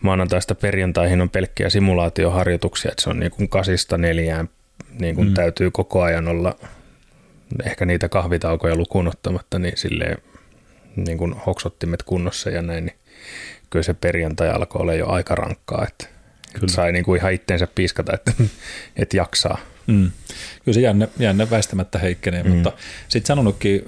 maanantaista 0.00 0.54
perjantaihin 0.54 1.20
on 1.20 1.30
pelkkiä 1.30 1.70
simulaatioharjoituksia, 1.70 2.90
että 2.90 3.02
se 3.02 3.10
on 3.10 3.20
niin 3.20 3.30
kuin 3.30 3.48
kasista 3.48 3.98
neljään, 3.98 4.48
niin 5.00 5.14
kuin 5.14 5.28
mm. 5.28 5.34
täytyy 5.34 5.70
koko 5.70 6.02
ajan 6.02 6.28
olla 6.28 6.54
ehkä 7.64 7.86
niitä 7.86 8.08
kahvitaukoja 8.08 8.76
lukuun 8.76 9.08
ottamatta, 9.08 9.58
niin 9.58 9.76
silleen 9.76 10.18
niin 10.96 11.18
kuin 11.18 11.34
hoksottimet 11.46 12.02
kunnossa 12.02 12.50
ja 12.50 12.62
näin, 12.62 12.86
niin 12.86 12.96
kyllä 13.70 13.82
se 13.82 13.94
perjantai 13.94 14.50
alkoi 14.50 14.82
olla 14.82 14.94
jo 14.94 15.08
aika 15.08 15.34
rankkaa, 15.34 15.86
että 15.88 16.06
Kyllä. 16.54 16.72
Sai 16.72 16.92
niin 16.92 17.04
kuin 17.04 17.20
ihan 17.20 17.32
itteensä 17.32 17.68
piiskata, 17.74 18.12
että, 18.14 18.32
että 18.96 19.16
jaksaa. 19.16 19.58
Mm. 19.86 20.10
Kyllä 20.64 20.74
se 20.74 20.80
jänne, 20.80 21.08
jänne 21.18 21.50
väistämättä 21.50 21.98
heikkenee, 21.98 22.42
mm. 22.42 22.50
mutta 22.50 22.72
sitten 23.08 23.26
sanonutkin, 23.26 23.84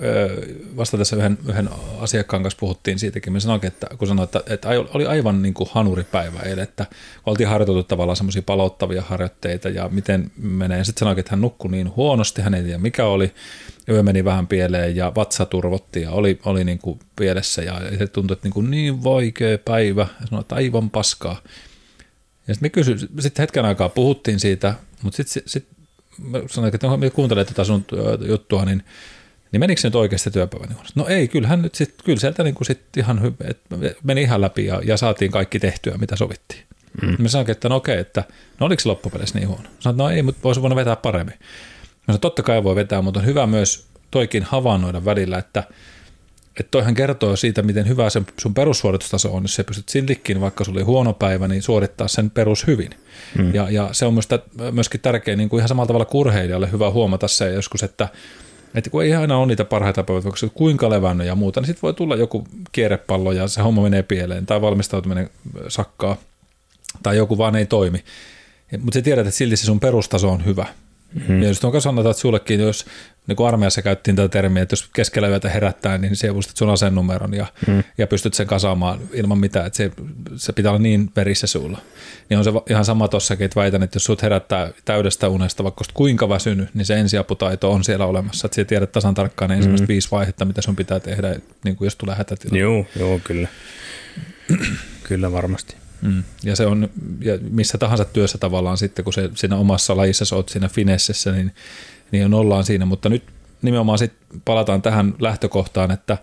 vasta 0.77 0.99
tässä 0.99 1.17
yhden, 1.17 1.39
yhden 1.49 1.69
asiakkaan 1.99 2.43
kanssa 2.43 2.59
puhuttiin 2.61 2.99
siitäkin, 2.99 3.33
mä 3.33 3.41
sanoinkin, 3.41 3.69
että 3.69 3.87
kun 3.99 4.09
sanoin, 4.09 4.25
että, 4.25 4.43
että 4.47 4.69
oli 4.69 5.07
aivan 5.07 5.43
niin 5.43 5.55
kuin 5.55 5.69
hanuripäivä 5.73 6.41
eilen, 6.41 6.63
että 6.63 6.87
oltiin 7.27 7.49
harjoiteltu 7.49 7.83
tavallaan 7.83 8.17
semmoisia 8.17 8.43
palauttavia 8.43 9.03
harjoitteita 9.03 9.69
ja 9.69 9.89
miten 9.89 10.31
menee. 10.37 10.85
Sitten 10.85 11.01
sanoinkin, 11.01 11.21
että 11.21 11.31
hän 11.33 11.41
nukkui 11.41 11.71
niin 11.71 11.97
huonosti, 11.97 12.43
hän 12.43 12.55
ei 12.55 12.63
tiedä 12.63 12.79
mikä 12.79 13.05
oli, 13.05 13.35
yö 13.89 14.03
meni 14.03 14.25
vähän 14.25 14.47
pieleen 14.47 14.97
ja 14.97 15.13
vatsa 15.15 15.47
turvotti 15.47 16.03
ja 16.03 16.11
oli, 16.11 16.39
oli 16.45 16.65
niin 16.65 16.79
kuin 16.79 16.99
pielessä 17.17 17.63
ja 17.63 17.81
se 17.99 18.07
tuntui, 18.07 18.35
että 18.35 18.47
niin, 18.47 18.53
kuin 18.53 18.71
niin 18.71 19.05
vaikea 19.05 19.59
päivä, 19.59 20.07
ja 20.21 20.27
sanoin, 20.27 20.43
että 20.43 20.55
aivan 20.55 20.91
paskaa. 20.91 21.43
Ja 22.49 22.55
sitten 22.55 22.67
me 22.67 22.71
kysyin, 22.71 22.99
sitten 22.99 23.43
hetken 23.43 23.65
aikaa 23.65 23.89
puhuttiin 23.89 24.41
siitä, 24.41 24.75
mutta 25.03 25.17
sitten 25.17 25.43
sit, 25.47 25.67
sanoin, 26.51 26.75
että 26.75 26.97
me 26.97 27.11
kuuntelee 27.11 27.45
tätä 27.45 27.65
sun 27.65 27.85
juttua, 28.29 28.65
niin, 28.65 28.83
niin 29.53 29.61
menikö 29.61 29.81
se 29.81 29.89
nyt 29.89 29.95
oikeasti 29.95 30.31
työpäivä? 30.31 30.75
No 30.95 31.07
ei, 31.07 31.29
kyllähän 31.29 31.63
nyt 31.63 31.75
sit, 31.75 31.95
kyllä 32.05 32.21
sieltä 32.21 32.43
niin 32.43 32.55
sit 32.63 32.97
ihan 32.97 33.19
hy- 33.19 33.51
et 33.51 33.61
meni 34.03 34.23
ihan 34.23 34.41
läpi 34.41 34.67
ja, 34.67 34.81
ja, 34.85 34.97
saatiin 34.97 35.31
kaikki 35.31 35.59
tehtyä, 35.59 35.99
mitä 35.99 36.17
sovittiin. 36.17 36.63
Mm. 37.03 37.17
Me 37.19 37.29
sanoin, 37.29 37.51
että 37.51 37.69
no 37.69 37.77
okei, 37.77 37.99
että 37.99 38.25
no 38.61 38.67
oliko 38.67 38.81
se 38.81 38.89
loppupeleissä 38.89 39.39
niin 39.39 39.49
huono? 39.49 39.69
Sanoin, 39.81 39.99
no 39.99 40.11
ei, 40.11 40.23
mutta 40.23 40.41
voisi 40.45 40.63
voinut 40.63 40.77
vetää 40.77 40.97
paremmin. 40.97 41.35
Mä 41.39 42.07
sanoin, 42.07 42.21
totta 42.21 42.43
kai 42.43 42.65
voi 42.65 42.75
vetää, 42.75 43.03
mutta 43.03 43.21
on 43.21 43.27
hyvä 43.27 43.47
myös 43.47 43.87
toikin 44.11 44.43
havainnoida 44.43 45.05
välillä, 45.05 45.39
että– 45.39 45.65
että 46.61 46.71
toihan 46.71 46.95
kertoo 46.95 47.37
siitä, 47.37 47.63
miten 47.63 47.89
hyvä 47.89 48.11
se 48.11 48.23
sun 48.41 48.55
perussuoritustaso 48.55 49.33
on, 49.35 49.45
jos 49.45 49.55
sä 49.55 49.65
pystyt 49.65 49.89
siltikin, 49.89 50.41
vaikka 50.41 50.65
sulla 50.65 50.79
oli 50.79 50.85
huono 50.85 51.13
päivä, 51.13 51.49
niin 51.49 51.63
suorittaa 51.63 52.09
sen 52.09 52.31
perus 52.31 52.67
hyvin. 52.67 52.91
Mm. 53.39 53.55
Ja, 53.55 53.71
ja, 53.71 53.89
se 53.93 54.07
on 54.07 54.15
myös 54.15 54.29
myöskin 54.71 55.01
tärkeä, 55.01 55.37
niin 55.37 55.49
kuin 55.49 55.59
ihan 55.59 55.69
samalla 55.69 55.87
tavalla 55.87 56.05
kurheilijalle 56.05 56.73
hyvä 56.73 56.91
huomata 56.91 57.29
se 57.29 57.53
joskus, 57.53 57.83
että, 57.83 58.09
että 58.75 58.91
kun 58.91 59.05
ei 59.05 59.15
aina 59.15 59.37
ole 59.37 59.47
niitä 59.47 59.65
parhaita 59.65 60.03
päivät, 60.03 60.25
vaikka 60.25 60.49
kuinka 60.55 60.91
levännyt 60.91 61.27
ja 61.27 61.35
muuta, 61.35 61.61
niin 61.61 61.67
sitten 61.67 61.83
voi 61.83 61.95
tulla 61.95 62.17
joku 62.17 62.47
kierrepallo 62.73 63.33
ja 63.33 63.49
se 63.49 63.61
homma 63.61 63.83
menee 63.83 64.03
pieleen 64.03 64.47
tai 64.47 64.61
valmistautuminen 64.61 65.31
sakkaa 65.69 66.17
tai 67.03 67.17
joku 67.17 67.39
vaan 67.39 67.57
ei 67.57 67.67
toimi. 67.67 68.05
Mutta 68.79 68.99
sä 68.99 69.03
tiedät, 69.03 69.27
että 69.27 69.39
silti 69.39 69.57
se 69.57 69.65
sun 69.65 69.81
perustaso 69.81 70.31
on 70.31 70.45
hyvä. 70.45 70.67
Mm-hmm. 71.15 71.43
Ja 71.43 71.49
just 71.49 71.65
on 71.65 71.83
sanotaan, 71.83 72.11
että 72.11 72.21
sullekin, 72.21 72.61
jos 72.61 72.87
niin 73.27 73.37
kuin 73.37 73.49
armeijassa 73.49 73.83
käyttiin 73.83 74.17
tätä 74.17 74.29
termiä, 74.29 74.63
että 74.63 74.73
jos 74.73 74.91
keskellä 74.93 75.29
yötä 75.29 75.51
herättää, 75.51 75.99
niin 75.99 76.17
se 76.17 76.33
muistat 76.33 76.57
sun 76.57 76.71
asennumeron 76.71 77.35
ja, 77.35 77.47
mm. 77.67 77.83
ja 77.99 78.07
pystyt 78.07 78.35
sen 78.35 78.47
kasaamaan 78.47 79.01
ilman 79.13 79.39
mitään, 79.39 79.67
että 79.67 79.77
se, 79.77 79.91
se 80.37 80.53
pitää 80.53 80.73
olla 80.73 80.83
niin 80.83 81.11
verissä 81.17 81.47
sulla. 81.47 81.79
Niin 82.29 82.39
on 82.39 82.45
se 82.45 82.51
ihan 82.71 82.85
sama 82.85 83.09
tossakin, 83.09 83.45
että 83.45 83.61
väitän, 83.61 83.83
että 83.83 83.97
jos 83.97 84.05
sut 84.05 84.23
herättää 84.23 84.71
täydestä 84.85 85.29
unesta, 85.29 85.65
vaikka 85.65 85.85
kuinka 85.95 86.29
väsynyt, 86.29 86.75
niin 86.75 86.87
se 86.87 86.95
ensiaputaito 86.95 87.73
on 87.73 87.85
siellä 87.85 88.07
olemassa, 88.07 88.47
että 88.47 88.55
sä 88.55 88.65
tiedät 88.65 88.93
tasan 88.93 89.15
tarkkaan 89.15 89.49
ne 89.49 89.57
ensimmäiset 89.57 89.89
mm. 89.89 89.93
viisi 89.93 90.09
vaihetta, 90.11 90.45
mitä 90.45 90.63
sun 90.63 90.77
pitää 90.77 91.01
tehdä, 91.01 91.37
niin 91.65 91.77
kuin 91.77 91.87
jos 91.87 91.97
tulee 91.97 92.15
hätätila. 92.15 92.59
Joo, 92.59 92.87
joo, 92.99 93.21
kyllä. 93.25 93.49
kyllä 95.09 95.33
varmasti. 95.33 95.82
Mm. 96.03 96.23
Ja 96.45 96.57
se 96.57 96.67
on 96.67 96.91
ja 97.21 97.39
missä 97.51 97.79
tahansa 97.79 98.05
työssä 98.05 98.39
tavallaan 98.39 98.79
sitten, 98.79 99.05
kun 99.05 99.13
se 99.13 99.31
siinä 99.35 99.57
omassa 99.57 99.97
lajissa 99.97 100.37
olet 100.37 100.49
siinä 100.49 100.69
finessessä, 100.69 101.33
niin, 101.33 101.55
niin 102.11 102.35
ollaan 102.35 102.65
siinä. 102.65 102.85
Mutta 102.85 103.09
nyt 103.09 103.23
nimenomaan 103.63 103.99
sit 103.99 104.13
palataan 104.45 104.83
tähän 104.83 105.15
lähtökohtaan, 105.19 105.91
että 105.91 106.19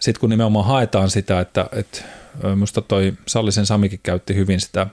sitten 0.00 0.20
kun 0.20 0.30
nimenomaan 0.30 0.66
haetaan 0.66 1.10
sitä, 1.10 1.40
että, 1.40 1.66
että 1.72 2.02
minusta 2.44 2.82
toi 2.82 3.14
Sallisen 3.26 3.66
Samikin 3.66 4.00
käytti 4.02 4.34
hyvin 4.34 4.60
sitä, 4.60 4.86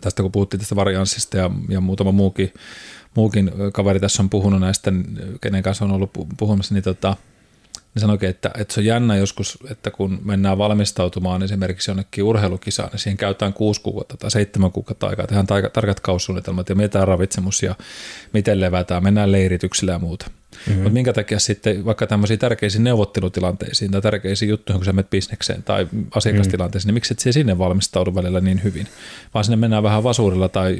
tästä 0.00 0.22
kun 0.22 0.32
puhuttiin 0.32 0.60
tästä 0.60 0.76
varianssista 0.76 1.36
ja, 1.36 1.50
ja 1.68 1.80
muutama 1.80 2.12
muukin, 2.12 2.54
muukin 3.14 3.50
kaveri 3.72 4.00
tässä 4.00 4.22
on 4.22 4.30
puhunut 4.30 4.60
näistä, 4.60 4.92
kenen 5.40 5.62
kanssa 5.62 5.84
on 5.84 5.92
ollut 5.92 6.10
puhumassa, 6.36 6.74
niin 6.74 6.84
tota, 6.84 7.16
ne 7.94 8.00
sanoikin, 8.00 8.28
että, 8.28 8.50
että 8.58 8.74
se 8.74 8.80
on 8.80 8.84
jännä 8.84 9.16
joskus, 9.16 9.58
että 9.70 9.90
kun 9.90 10.20
mennään 10.24 10.58
valmistautumaan 10.58 11.42
esimerkiksi 11.42 11.90
jonnekin 11.90 12.24
urheilukisaan, 12.24 12.88
niin 12.92 13.00
siihen 13.00 13.16
käytetään 13.16 13.52
kuusi 13.52 13.80
kuukautta 13.80 14.16
tai 14.16 14.30
seitsemän 14.30 14.72
kuukautta 14.72 15.06
aikaa, 15.06 15.26
tehdään 15.26 15.46
tarkat 15.72 16.00
kaussuunnitelmat 16.00 16.68
ja 16.68 16.74
mietitään 16.74 17.08
ravitsemus 17.08 17.62
ja 17.62 17.74
miten 18.32 18.60
levätään, 18.60 19.02
mennään 19.02 19.32
leirityksillä 19.32 19.92
ja 19.92 19.98
muuta. 19.98 20.26
Mm-hmm. 20.26 20.74
Mutta 20.74 20.92
minkä 20.92 21.12
takia 21.12 21.38
sitten 21.38 21.84
vaikka 21.84 22.06
tämmöisiin 22.06 22.38
tärkeisiin 22.38 22.84
neuvottelutilanteisiin 22.84 23.90
tai 23.90 24.02
tärkeisiin 24.02 24.48
juttuihin, 24.48 24.78
kun 24.78 24.84
sä 24.84 24.92
menet 24.92 25.10
bisnekseen 25.10 25.62
tai 25.62 25.88
asiakastilanteeseen, 26.14 26.88
mm-hmm. 26.88 26.94
niin 26.94 26.94
miksi 26.94 27.14
et 27.14 27.18
siihen 27.18 27.32
sinne 27.32 27.58
valmistaudu 27.58 28.14
välillä 28.14 28.40
niin 28.40 28.62
hyvin, 28.64 28.86
vaan 29.34 29.44
sinne 29.44 29.56
mennään 29.56 29.82
vähän 29.82 30.04
vasurilla 30.04 30.48
tai 30.48 30.78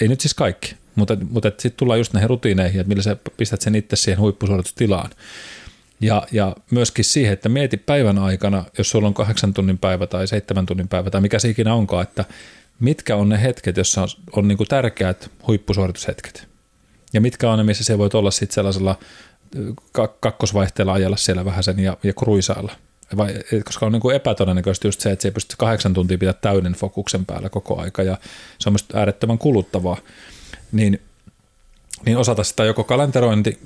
ei 0.00 0.08
nyt 0.08 0.20
siis 0.20 0.34
kaikki, 0.34 0.74
mutta, 0.94 1.16
mutta 1.30 1.48
sitten 1.48 1.72
tullaan 1.76 2.00
just 2.00 2.12
näihin 2.12 2.30
rutiineihin, 2.30 2.80
että 2.80 2.88
millä 2.88 3.02
sä 3.02 3.16
pistät 3.36 3.60
sen 3.60 3.74
itse 3.74 3.96
siihen 3.96 4.20
huippusuoritustilaan. 4.20 5.10
Ja, 6.04 6.26
ja 6.32 6.56
myöskin 6.70 7.04
siihen, 7.04 7.32
että 7.32 7.48
mieti 7.48 7.76
päivän 7.76 8.18
aikana, 8.18 8.64
jos 8.78 8.90
sulla 8.90 9.08
on 9.08 9.14
kahdeksan 9.14 9.54
tunnin 9.54 9.78
päivä 9.78 10.06
tai 10.06 10.26
seitsemän 10.26 10.66
tunnin 10.66 10.88
päivä 10.88 11.10
tai 11.10 11.20
mikä 11.20 11.38
se 11.38 11.48
ikinä 11.48 11.74
onkaan, 11.74 12.02
että 12.02 12.24
mitkä 12.80 13.16
on 13.16 13.28
ne 13.28 13.42
hetket, 13.42 13.76
joissa 13.76 14.02
on, 14.02 14.08
on 14.32 14.48
niin 14.48 14.58
kuin 14.58 14.68
tärkeät 14.68 15.30
huippusuoritushetket. 15.46 16.48
Ja 17.12 17.20
mitkä 17.20 17.50
on 17.50 17.58
ne, 17.58 17.64
missä 17.64 17.84
se 17.84 17.98
voi 17.98 18.08
olla 18.12 18.30
sitten 18.30 18.54
sellaisella 18.54 18.98
kakkosvaihteella 20.20 20.92
ajalla 20.92 21.16
siellä 21.16 21.44
vähän 21.44 21.64
sen 21.64 21.78
ja, 21.78 21.96
ja 22.02 22.12
kruisailla. 22.12 22.72
Vai, 23.16 23.34
koska 23.64 23.86
on 23.86 23.92
niin 23.92 24.02
kuin 24.02 24.16
epätodennäköistä 24.16 24.88
just 24.88 25.00
se, 25.00 25.10
että 25.10 25.22
se 25.22 25.28
ei 25.28 25.32
pysty 25.32 25.54
kahdeksan 25.58 25.94
tuntia 25.94 26.18
pitää 26.18 26.32
täyden 26.32 26.72
fokuksen 26.72 27.26
päällä 27.26 27.48
koko 27.48 27.80
aika 27.80 28.02
ja 28.02 28.18
se 28.58 28.68
on 28.68 28.72
myös 28.72 28.84
äärettömän 28.94 29.38
kuluttavaa. 29.38 29.96
Niin, 30.72 31.00
niin 32.06 32.16
osata 32.16 32.44
sitä 32.44 32.64
joko 32.64 32.84
kalenterointi 32.84 33.58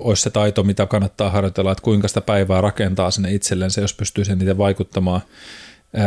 olisi 0.00 0.22
se 0.22 0.30
taito, 0.30 0.62
mitä 0.62 0.86
kannattaa 0.86 1.30
harjoitella, 1.30 1.72
että 1.72 1.82
kuinka 1.82 2.08
sitä 2.08 2.20
päivää 2.20 2.60
rakentaa 2.60 3.10
sinne 3.10 3.34
itsellensä, 3.34 3.80
jos 3.80 3.94
pystyy 3.94 4.24
sen 4.24 4.38
niitä 4.38 4.58
vaikuttamaan. 4.58 5.20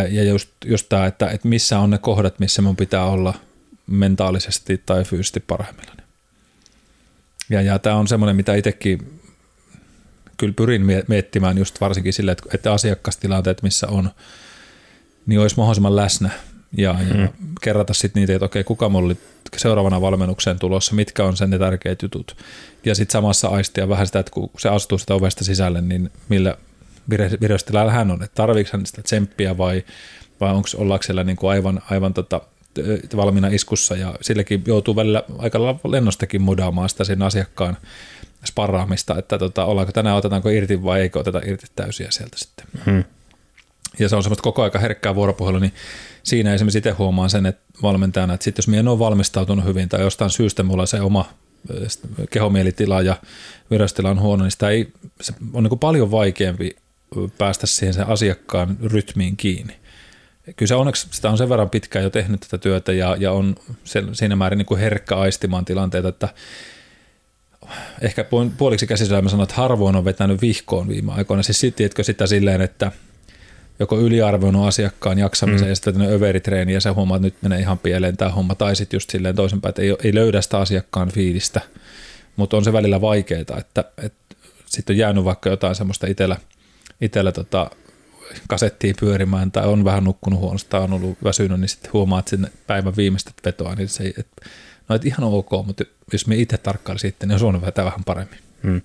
Ja 0.09 0.23
just, 0.23 0.49
just 0.65 0.89
tämä, 0.89 1.05
että, 1.05 1.29
että 1.29 1.47
missä 1.47 1.79
on 1.79 1.89
ne 1.89 1.97
kohdat, 1.97 2.39
missä 2.39 2.61
mun 2.61 2.75
pitää 2.75 3.05
olla 3.05 3.33
mentaalisesti 3.87 4.81
tai 4.85 5.03
fyysisesti 5.03 5.39
parhaimmillaan. 5.39 5.97
Ja, 7.49 7.61
ja 7.61 7.79
tämä 7.79 7.95
on 7.95 8.07
semmoinen, 8.07 8.35
mitä 8.35 8.55
itsekin 8.55 9.19
kyllä 10.37 10.53
pyrin 10.53 10.85
miettimään 11.07 11.57
just 11.57 11.81
varsinkin 11.81 12.13
sille, 12.13 12.31
että, 12.31 12.43
että 12.53 12.73
asiakastilanteet, 12.73 13.63
missä 13.63 13.87
on, 13.87 14.09
niin 15.25 15.39
olisi 15.39 15.57
mahdollisimman 15.57 15.95
läsnä 15.95 16.29
ja, 16.77 16.93
mm. 16.93 17.21
ja 17.21 17.27
kerrata 17.61 17.93
sitten 17.93 18.21
niitä, 18.21 18.33
että 18.33 18.45
okei, 18.45 18.63
kuka 18.63 18.89
mulla 18.89 19.05
oli 19.05 19.17
seuraavana 19.57 20.01
valmennukseen 20.01 20.59
tulossa, 20.59 20.95
mitkä 20.95 21.25
on 21.25 21.37
sen 21.37 21.49
ne 21.49 21.59
tärkeät 21.59 22.01
jutut. 22.01 22.37
Ja 22.85 22.95
sitten 22.95 23.13
samassa 23.13 23.47
aistia 23.47 23.89
vähän 23.89 24.07
sitä, 24.07 24.19
että 24.19 24.31
kun 24.31 24.49
se 24.57 24.69
astuu 24.69 24.97
sitä 24.97 25.15
ovesta 25.15 25.43
sisälle, 25.43 25.81
niin 25.81 26.11
millä 26.29 26.57
vireystilalla 27.41 27.91
hän 27.91 28.11
on, 28.11 28.23
että 28.23 28.35
tarviiko 28.35 28.69
hän 28.73 28.85
sitä 28.85 29.01
tsemppiä 29.01 29.57
vai, 29.57 29.83
vai 30.39 30.53
onko 30.53 30.67
ollaanko 30.77 31.03
siellä 31.03 31.23
niin 31.23 31.37
kuin 31.37 31.51
aivan, 31.51 31.81
aivan 31.89 32.13
tota, 32.13 32.41
valmiina 33.15 33.47
iskussa 33.47 33.95
ja 33.95 34.15
sillekin 34.21 34.63
joutuu 34.67 34.95
välillä 34.95 35.23
aika 35.37 35.59
lennostakin 35.83 36.41
mudaamaan 36.41 36.89
sitä 36.89 37.03
sen 37.03 37.21
asiakkaan 37.21 37.77
sparraamista, 38.45 39.17
että 39.17 39.37
tota, 39.39 39.65
ollaanko 39.65 39.91
tänään 39.91 40.17
otetaanko 40.17 40.49
irti 40.49 40.83
vai 40.83 41.01
eikö 41.01 41.19
oteta 41.19 41.41
irti 41.45 41.65
täysiä 41.75 42.11
sieltä 42.11 42.37
sitten. 42.37 42.65
Hmm. 42.85 43.03
Ja 43.99 44.09
se 44.09 44.15
on 44.15 44.23
semmoista 44.23 44.43
koko 44.43 44.63
aika 44.63 44.79
herkkää 44.79 45.15
vuoropuhelua, 45.15 45.59
niin 45.59 45.73
siinä 46.23 46.53
esimerkiksi 46.53 46.77
itse 46.77 46.91
huomaan 46.91 47.29
sen, 47.29 47.45
että 47.45 47.63
valmentajana, 47.81 48.33
että 48.33 48.43
sit 48.43 48.57
jos 48.57 48.67
minä 48.67 48.79
en 48.79 48.87
ole 48.87 48.99
valmistautunut 48.99 49.65
hyvin 49.65 49.89
tai 49.89 50.01
jostain 50.01 50.29
syystä 50.29 50.63
mulla 50.63 50.85
se 50.85 51.01
oma 51.01 51.29
kehomielitila 52.29 53.01
ja 53.01 53.15
virastila 53.71 54.09
on 54.09 54.19
huono, 54.19 54.43
niin 54.43 54.51
sitä 54.51 54.69
ei, 54.69 54.93
se 55.21 55.33
on 55.53 55.63
niin 55.63 55.79
paljon 55.79 56.11
vaikeampi 56.11 56.75
päästä 57.37 57.67
siihen 57.67 57.93
sen 57.93 58.07
asiakkaan 58.07 58.77
rytmiin 58.83 59.37
kiinni. 59.37 59.75
Kyllä 60.55 60.67
se 60.67 60.75
onneksi 60.75 61.07
sitä 61.11 61.29
on 61.29 61.37
sen 61.37 61.49
verran 61.49 61.69
pitkään 61.69 62.03
jo 62.03 62.09
tehnyt 62.09 62.39
tätä 62.39 62.57
työtä 62.57 62.93
ja, 62.93 63.15
ja 63.19 63.31
on 63.31 63.55
sen, 63.83 64.15
siinä 64.15 64.35
määrin 64.35 64.57
niin 64.57 64.65
kuin 64.65 64.79
herkkä 64.79 65.15
aistimaan 65.15 65.65
tilanteita, 65.65 66.09
että 66.09 66.29
ehkä 68.01 68.25
puoliksi 68.57 68.87
käsisyllä 68.87 69.21
mä 69.21 69.29
sanon, 69.29 69.43
että 69.43 69.55
harvoin 69.55 69.95
on 69.95 70.05
vetänyt 70.05 70.41
vihkoon 70.41 70.87
viime 70.87 71.11
aikoina. 71.11 71.43
Siis 71.43 71.73
tiedätkö 71.75 72.03
sitä 72.03 72.27
silleen, 72.27 72.61
että– 72.61 72.91
joko 73.79 73.99
yliarvoinut 73.99 74.67
asiakkaan 74.67 75.19
jaksamisen 75.19 75.67
mm. 75.67 75.69
ja 75.69 75.75
sitten 75.75 76.01
överitreeni 76.01 76.73
ja 76.73 76.81
se 76.81 76.89
huomaa, 76.89 77.17
että 77.17 77.27
nyt 77.27 77.35
menee 77.41 77.59
ihan 77.59 77.79
pieleen 77.79 78.17
tämä 78.17 78.31
homma, 78.31 78.55
tai 78.55 78.75
sitten 78.75 78.95
just 78.97 79.09
silleen 79.09 79.35
toisinpäin, 79.35 79.69
että 79.69 79.81
ei, 79.81 79.95
ei 80.03 80.15
löydä 80.15 80.41
sitä 80.41 80.57
asiakkaan 80.57 81.11
fiilistä, 81.11 81.61
mutta 82.35 82.57
on 82.57 82.63
se 82.63 82.73
välillä 82.73 83.01
vaikeaa, 83.01 83.41
että, 83.57 83.83
että 83.97 84.35
sitten 84.65 84.93
on 84.93 84.97
jäänyt 84.97 85.23
vaikka 85.23 85.49
jotain 85.49 85.75
semmoista 85.75 86.07
itsellä, 86.07 86.37
itsellä 87.01 87.31
tota, 87.31 87.71
kasettiin 88.47 88.95
pyörimään 88.99 89.51
tai 89.51 89.67
on 89.67 89.85
vähän 89.85 90.03
nukkunut 90.03 90.39
huonosti 90.39 90.69
tai 90.69 90.81
on 90.81 90.93
ollut 90.93 91.17
väsynyt, 91.23 91.59
niin 91.59 91.69
sitten 91.69 91.93
huomaa, 91.93 92.19
että 92.19 92.29
sinne 92.29 92.51
päivän 92.67 92.95
viimeistä 92.97 93.31
vetoa, 93.45 93.75
niin 93.75 93.89
se 93.89 94.03
ei, 94.03 94.13
että, 94.17 94.45
no 94.89 94.95
että 94.95 95.07
ihan 95.07 95.23
ok, 95.23 95.49
mutta 95.65 95.83
jos 96.13 96.27
me 96.27 96.35
itse 96.35 96.57
tarkkailin 96.57 96.99
sitten, 96.99 97.29
niin 97.29 97.43
on 97.43 97.61
vetää 97.61 97.85
vähän 97.85 98.03
paremmin. 98.03 98.39
Hmm. 98.63 98.81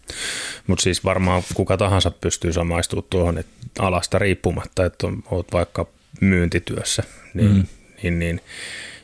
Mutta 0.66 0.82
siis 0.82 1.04
varmaan 1.04 1.42
kuka 1.54 1.76
tahansa 1.76 2.10
pystyy 2.10 2.52
samaistumaan 2.52 3.06
tuohon 3.10 3.38
että 3.38 3.52
alasta 3.78 4.18
riippumatta, 4.18 4.84
että 4.84 5.06
on, 5.06 5.22
oot 5.30 5.52
vaikka 5.52 5.86
myyntityössä, 6.20 7.02
niin, 7.34 7.52
hmm. 7.52 7.64
niin, 8.02 8.18
niin 8.18 8.40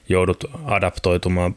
joudut 0.08 0.44
adaptoitumaan 0.64 1.56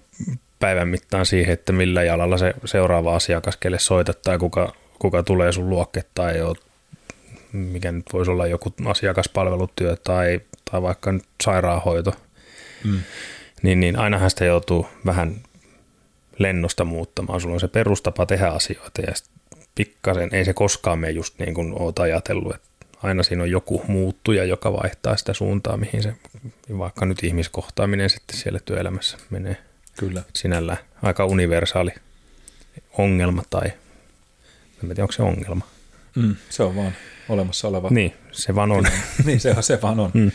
päivän 0.59 0.88
mittaan 0.88 1.25
siihen, 1.25 1.53
että 1.53 1.74
millä 1.74 2.03
jalalla 2.03 2.38
se 2.38 2.53
seuraava 2.65 3.15
asiakas, 3.15 3.57
kelle 3.57 3.79
soitat 3.79 4.21
tai 4.21 4.38
kuka, 4.38 4.74
kuka 5.00 5.24
tulee 5.24 5.51
sun 5.51 5.69
luokke 5.69 6.03
tai 6.15 6.41
oot, 6.41 6.62
mikä 7.51 7.91
nyt 7.91 8.05
voisi 8.13 8.31
olla 8.31 8.47
joku 8.47 8.74
asiakaspalvelutyö 8.86 9.95
tai, 9.95 10.41
tai 10.71 10.81
vaikka 10.81 11.12
nyt 11.12 11.25
sairaanhoito, 11.43 12.13
mm. 12.83 13.00
niin, 13.62 13.79
niin 13.79 14.00
ainahan 14.00 14.29
sitä 14.29 14.45
joutuu 14.45 14.88
vähän 15.05 15.36
lennosta 16.39 16.86
muuttamaan. 16.86 17.41
Sulla 17.41 17.53
on 17.53 17.60
se 17.60 17.67
perustapa 17.67 18.25
tehdä 18.25 18.48
asioita 18.48 19.01
ja 19.01 19.13
pikkasen 19.75 20.29
ei 20.32 20.46
se 20.46 20.53
koskaan 20.53 21.00
mene 21.00 21.12
just 21.12 21.39
niin 21.39 21.53
kuin 21.53 21.74
oot 21.82 22.00
ajatellut, 22.00 22.56
että 22.56 22.67
aina 23.03 23.24
siinä 23.24 23.44
on 23.44 23.51
joku 23.51 23.84
muuttuja, 23.88 24.44
joka 24.44 24.74
vaihtaa 24.74 25.17
sitä 25.17 25.34
suuntaa, 25.34 25.77
mihin 25.77 26.03
se 26.03 26.13
vaikka 26.77 27.06
nyt 27.06 27.24
ihmiskohtaaminen 27.24 28.10
sitten 28.10 28.38
siellä 28.38 28.60
työelämässä 28.65 29.17
menee. 29.29 29.58
Kyllä. 29.98 30.24
Sinällä 30.34 30.77
aika 31.03 31.25
universaali 31.25 31.91
ongelma 32.98 33.44
tai 33.50 33.65
en 34.84 34.89
tiedä, 34.89 35.01
onko 35.01 35.12
se 35.12 35.24
ongelma. 35.24 35.67
Mm, 36.15 36.36
se 36.50 36.63
on 36.63 36.75
vaan 36.75 36.91
olemassa 37.29 37.67
oleva. 37.67 37.89
Niin, 37.89 38.13
se 38.32 38.56
vaan 38.56 38.72
on. 38.72 38.86
niin, 39.25 39.39
se, 39.39 39.56
se 39.60 39.82
vaan 39.82 40.00
on. 40.00 40.12
Mm. 40.13 40.32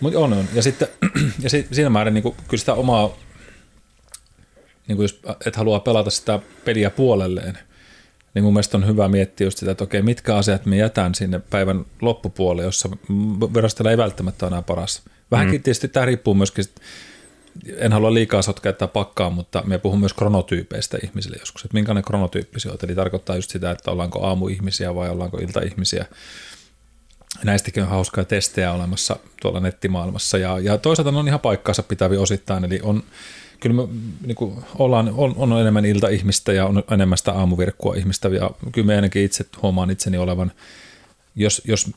Mutta 0.00 0.18
on, 0.18 0.32
on. 0.32 0.44
Ja 0.54 0.62
sitten 0.62 0.88
ja 1.42 1.50
si, 1.50 1.68
siinä 1.72 1.90
määrin 1.90 2.14
niin 2.14 2.22
kuin, 2.22 2.34
kyllä 2.48 2.60
sitä 2.60 2.74
omaa, 2.74 3.16
niin 4.88 4.96
kuin 4.96 5.04
jos 5.04 5.20
et 5.46 5.56
halua 5.56 5.80
pelata 5.80 6.10
sitä 6.10 6.40
peliä 6.64 6.90
puolelleen, 6.90 7.58
niin 8.34 8.44
mun 8.44 8.52
mielestä 8.52 8.76
on 8.76 8.86
hyvä 8.86 9.08
miettiä 9.08 9.46
just 9.46 9.58
sitä, 9.58 9.72
että 9.72 9.84
okei, 9.84 10.02
mitkä 10.02 10.36
asiat 10.36 10.66
me 10.66 10.76
jätän 10.76 11.14
sinne 11.14 11.40
päivän 11.50 11.84
loppupuolelle, 12.00 12.62
jossa 12.62 12.88
verrastella 13.54 13.90
ei 13.90 13.96
välttämättä 13.96 14.46
ole 14.46 14.50
enää 14.50 14.62
paras. 14.62 15.02
Vähänkin 15.30 15.60
mm. 15.60 15.62
tietysti 15.62 15.88
tämä 15.88 16.06
riippuu 16.06 16.34
myöskin, 16.34 16.64
en 17.76 17.92
halua 17.92 18.14
liikaa 18.14 18.42
sotkea 18.42 18.72
pakkaa, 18.92 19.30
mutta 19.30 19.62
me 19.66 19.78
puhun 19.78 20.00
myös 20.00 20.12
kronotyypeistä 20.14 20.98
ihmisille 21.04 21.36
joskus, 21.40 21.64
että 21.64 21.74
minkälainen 21.74 22.04
kronotyyppi 22.04 22.60
se 22.60 22.70
on. 22.70 22.78
Eli 22.82 22.94
tarkoittaa 22.94 23.36
just 23.36 23.50
sitä, 23.50 23.70
että 23.70 23.90
ollaanko 23.90 24.26
aamuihmisiä 24.26 24.94
vai 24.94 25.10
ollaanko 25.10 25.38
iltaihmisiä. 25.38 26.06
Näistäkin 27.44 27.82
on 27.82 27.88
hauskoja 27.88 28.24
testejä 28.24 28.72
olemassa 28.72 29.16
tuolla 29.42 29.60
nettimaailmassa 29.60 30.38
ja, 30.38 30.58
ja 30.58 30.78
toisaalta 30.78 31.12
ne 31.12 31.18
on 31.18 31.28
ihan 31.28 31.40
paikkaansa 31.40 31.82
pitäviä 31.82 32.20
osittain, 32.20 32.64
eli 32.64 32.80
on 32.82 33.02
kyllä 33.60 33.76
me 33.76 33.88
niin 34.26 34.34
kuin 34.34 34.54
ollaan, 34.78 35.14
on, 35.16 35.34
on, 35.36 35.60
enemmän 35.60 35.84
ilta-ihmistä 35.84 36.52
ja 36.52 36.66
on 36.66 36.84
enemmän 36.90 37.18
sitä 37.18 37.32
aamuvirkkua 37.32 37.94
ihmistä 37.94 38.28
ja 38.28 38.50
kyllä 38.72 38.86
me 38.86 38.94
ainakin 38.94 39.24
itse 39.24 39.46
huomaan 39.62 39.90
itseni 39.90 40.18
olevan, 40.18 40.52
jos, 41.36 41.62
jos 41.64 41.90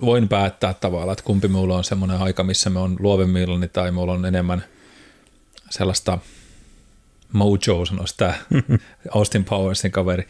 voin 0.00 0.28
päättää 0.28 0.74
tavallaan, 0.74 1.12
että 1.12 1.24
kumpi 1.24 1.48
minulla 1.48 1.76
on 1.76 1.84
semmoinen 1.84 2.18
aika, 2.18 2.44
missä 2.44 2.70
me 2.70 2.78
on 2.78 2.96
luovemmillani 2.98 3.68
tai 3.68 3.90
minulla 3.90 4.12
on 4.12 4.26
enemmän 4.26 4.64
sellaista 5.70 6.18
mojo, 7.32 7.84
sanoisi 7.84 8.16
tämä 8.16 8.34
Austin 9.14 9.44
Powersin 9.44 9.92
kaveri, 9.92 10.28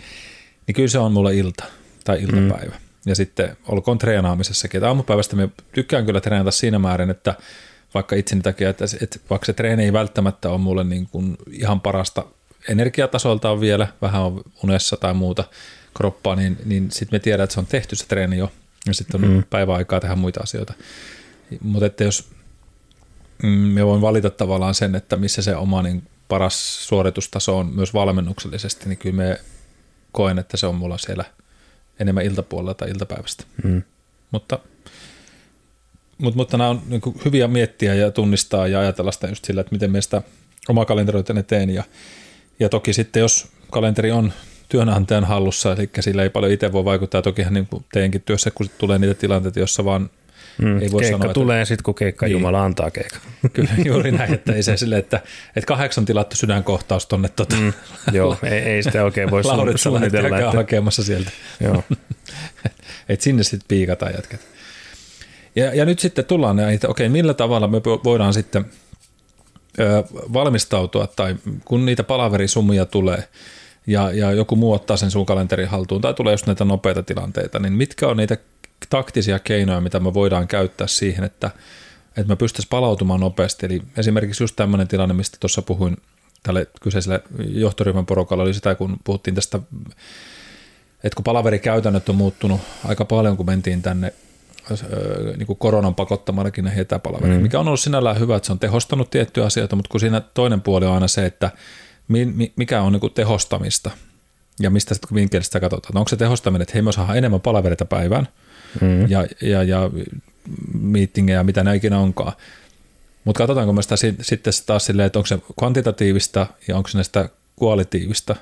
niin 0.67 0.75
kyllä 0.75 0.89
se 0.89 0.99
on 0.99 1.13
mulle 1.13 1.37
ilta 1.37 1.65
tai 2.05 2.23
iltapäivä. 2.23 2.75
Mm. 2.75 2.89
Ja 3.07 3.15
sitten 3.15 3.57
olkoon 3.69 3.99
treenaamisessakin, 3.99 4.79
että 4.79 4.89
aamupäivästä 4.89 5.37
me 5.37 5.49
tykkään 5.73 6.07
kyllä 6.07 6.21
treenata 6.21 6.51
siinä 6.51 6.79
määrin, 6.79 7.11
että 7.11 7.35
vaikka 7.95 8.17
itseni 8.17 8.43
takia, 8.43 8.71
että, 8.71 8.85
että 9.03 9.19
vaikka 9.31 9.47
se 9.47 9.53
treeni 9.53 9.85
ei 9.85 9.93
välttämättä 9.93 10.51
ole 10.51 10.59
mulle 10.59 10.85
niin 10.85 11.07
kuin 11.07 11.37
ihan 11.51 11.81
parasta 11.81 12.25
energiatasolta 12.69 13.51
on 13.51 13.61
vielä, 13.61 13.89
vähän 14.03 14.23
on 14.23 14.43
unessa 14.63 14.97
tai 14.97 15.15
muuta 15.15 15.45
kroppaa, 15.95 16.37
niin, 16.37 16.59
niin 16.65 16.91
sitten 16.91 17.17
me 17.17 17.19
tiedän, 17.19 17.45
että 17.45 17.55
se 17.55 17.61
on 17.61 17.67
tehty 17.67 17.97
se 17.97 18.07
treeni 18.07 18.39
jo, 18.39 18.53
ja 18.87 18.95
sitten 18.95 19.25
on 19.25 19.31
mm. 19.31 19.45
päiväaikaa 19.51 20.01
tehdä 20.01 20.15
muita 20.15 20.41
asioita. 20.43 20.75
Mutta 21.61 21.87
että 21.87 22.05
jos 22.05 22.29
mm, 23.43 23.49
me 23.49 23.87
voin 23.87 24.01
valita 24.01 24.31
tavallaan 24.31 24.75
sen, 24.75 24.95
että 24.95 25.17
missä 25.17 25.43
se 25.43 25.57
oma 25.57 25.83
niin 25.83 26.03
paras 26.29 26.89
suoritustaso 26.89 27.59
on 27.59 27.67
myös 27.67 27.95
valmennuksellisesti, 27.95 28.89
niin 28.89 28.99
kyllä 28.99 29.17
me 29.17 29.41
koen, 30.13 30.39
että 30.39 30.57
se 30.57 30.67
on 30.67 30.75
mulla 30.75 30.99
siellä 30.99 31.25
enemmän 32.01 32.25
iltapuolella 32.25 32.75
tai 32.75 32.91
iltapäivästä. 32.91 33.45
Mm. 33.65 33.83
Mutta 34.31 34.59
mutta, 36.19 36.37
mutta 36.37 36.57
nämä 36.57 36.71
on 36.71 36.83
niin 36.87 37.03
hyviä 37.25 37.49
miettiä 37.49 37.95
ja 37.95 38.11
tunnistaa 38.11 38.67
ja 38.67 38.81
ajatella 38.81 39.13
sitä 39.13 39.29
just 39.29 39.45
sillä, 39.45 39.61
että 39.61 39.73
miten 39.73 39.91
meistä 39.91 40.23
oma 40.69 40.85
kalenteroita 40.85 41.35
teen. 41.43 41.71
Ja, 41.71 41.85
ja 42.61 42.69
toki 42.69 42.93
sitten, 42.93 43.21
jos 43.21 43.49
kalenteri 43.71 44.11
on 44.11 44.33
työnantajan 44.69 45.25
hallussa, 45.25 45.73
eli 45.73 45.91
sillä 46.01 46.23
ei 46.23 46.31
paljon 46.31 46.53
itse 46.53 46.73
voi 46.73 46.85
vaikuttaa, 46.85 47.23
tokihan 47.23 47.55
niin 47.55 47.67
kuin 47.67 47.85
teidänkin 47.93 48.23
työssä, 48.23 48.51
kun 48.51 48.71
tulee 48.79 48.99
niitä 48.99 49.15
tilanteita, 49.15 49.61
jossa 49.61 49.85
vaan 49.85 50.11
Mm, 50.59 50.83
ei 50.83 50.93
voi 50.93 51.01
keikka 51.01 51.19
sanoa, 51.19 51.35
tulee 51.35 51.65
sitten, 51.65 51.85
kun 51.85 51.95
keikka 51.95 52.27
niin. 52.27 52.33
Jumala 52.33 52.65
antaa 52.65 52.91
keikka. 52.91 53.19
Kyllä, 53.53 53.71
juuri 53.85 54.13
näin, 54.13 54.35
että 54.35 54.53
ei 54.53 54.63
se 54.63 54.77
sille, 54.77 54.99
että, 54.99 55.21
että 55.57 55.67
kahdeksan 55.67 56.05
tilattu 56.05 56.37
sydänkohtaus 56.37 57.07
tuonne 57.07 57.29
tota, 57.29 57.57
mm, 57.57 57.73
Joo, 58.13 58.37
ei, 58.43 58.59
ei 58.59 58.83
sitä 58.83 59.05
oikein 59.05 59.31
voi 59.31 59.43
suunnitella. 59.77 60.39
Että... 60.39 60.51
hakemassa 60.51 61.05
sieltä. 61.05 61.31
Joo. 61.61 61.85
että 63.09 63.25
sinne 63.25 63.43
sitten 63.43 63.69
piikataan 63.69 64.15
jätkät. 64.15 64.41
Ja, 65.57 65.75
ja 65.75 65.85
nyt 65.85 65.99
sitten 65.99 66.25
tullaan 66.25 66.57
näihin, 66.57 66.75
että 66.75 66.89
okei, 66.89 67.09
millä 67.09 67.35
tavalla 67.35 67.69
me 67.69 67.83
voidaan 68.05 68.35
sitten 68.35 68.65
valmistautua, 70.33 71.07
tai 71.07 71.37
kun 71.65 71.87
niitä 71.87 72.05
palaverisumia 72.05 72.87
tulee, 72.87 73.29
ja, 73.87 74.13
ja 74.13 74.33
joku 74.33 74.57
muu 74.57 74.73
ottaa 74.73 74.97
sen 74.97 75.11
sun 75.11 75.27
kalenterin 75.27 75.69
haltuun, 75.69 76.01
tai 76.01 76.15
tulee 76.15 76.35
just 76.35 76.47
näitä 76.47 76.65
nopeita 76.65 77.03
tilanteita, 77.03 77.59
niin 77.59 77.73
mitkä 77.73 78.09
on 78.09 78.17
niitä 78.17 78.37
taktisia 78.91 79.39
keinoja, 79.39 79.81
mitä 79.81 80.01
me 80.01 80.15
voidaan 80.15 80.49
käyttää 80.49 80.87
siihen, 80.87 81.25
että, 81.25 81.51
että 82.09 82.29
me 82.29 82.37
pystyisiin 82.37 82.71
palautumaan 82.71 83.21
nopeasti. 83.21 83.67
Eli 83.67 83.83
esimerkiksi 83.97 84.43
just 84.43 84.57
tämmöinen 84.57 84.89
tilanne, 84.89 85.15
mistä 85.15 85.37
tuossa 85.41 85.63
puhuin 85.63 85.97
tälle 86.43 86.67
kyseiselle 86.81 87.23
johtoryhmän 87.39 88.07
porukalla, 88.07 88.43
oli 88.43 88.55
sitä, 88.55 88.75
kun 88.75 88.97
puhuttiin 89.05 89.35
tästä, 89.35 89.59
että 91.05 91.17
kun 91.17 91.25
palaverikäytännöt 91.25 92.09
on 92.09 92.17
muuttunut 92.17 92.61
aika 92.85 93.05
paljon, 93.05 93.37
kun 93.37 93.47
mentiin 93.47 93.83
tänne 93.83 94.13
niin 95.37 95.47
kuin 95.47 95.59
koronan 95.59 95.95
pakottamanakin 95.95 96.65
näihin 96.65 96.83
etäpalveluihin, 96.83 97.37
mm. 97.37 97.43
mikä 97.43 97.61
on 97.61 97.67
ollut 97.67 97.81
sinällään 97.81 98.21
hyvä, 98.21 98.37
että 98.37 98.47
se 98.47 98.53
on 98.53 98.59
tehostanut 98.59 99.11
tiettyjä 99.11 99.47
asioita, 99.47 99.77
mutta 99.77 99.91
kun 99.91 100.01
siinä 100.01 100.21
toinen 100.21 100.61
puoli 100.61 100.87
on 100.87 100.95
aina 100.95 101.09
se, 101.09 101.27
että 101.27 101.51
mikä 102.57 102.83
on 102.83 102.93
niin 102.93 103.01
kuin 103.01 103.13
tehostamista 103.13 103.91
ja 104.61 104.71
mistä 104.71 104.95
sitten 104.95 105.15
vinkkelistä 105.15 105.61
katsotaan. 105.61 105.97
Onko 105.97 106.09
se 106.09 106.17
tehostaminen, 106.17 106.63
että 106.63 106.75
hei 106.75 106.83
me 106.83 106.93
saadaan 106.93 107.19
enemmän 107.19 107.41
palaverita 107.41 107.85
päivään 107.85 108.29
mm. 108.81 109.11
ja, 109.11 109.27
ja, 109.43 109.63
ja 109.63 109.91
meetingejä, 110.81 111.45
mitä 111.45 111.65
ne 111.65 111.77
ikinä 111.77 111.99
onkaan. 111.99 112.33
Mutta 113.25 113.39
katsotaanko 113.39 113.73
me 113.73 113.83
sitä 113.83 113.97
sitten 114.23 114.53
taas 114.67 114.85
silleen, 114.85 115.07
että 115.07 115.19
onko 115.19 115.27
se 115.27 115.39
kvantitatiivista 115.59 116.47
ja 116.69 116.77
onko 116.77 116.89
se 116.89 117.05
sitä 117.05 117.29
kualitiivista 117.57 118.37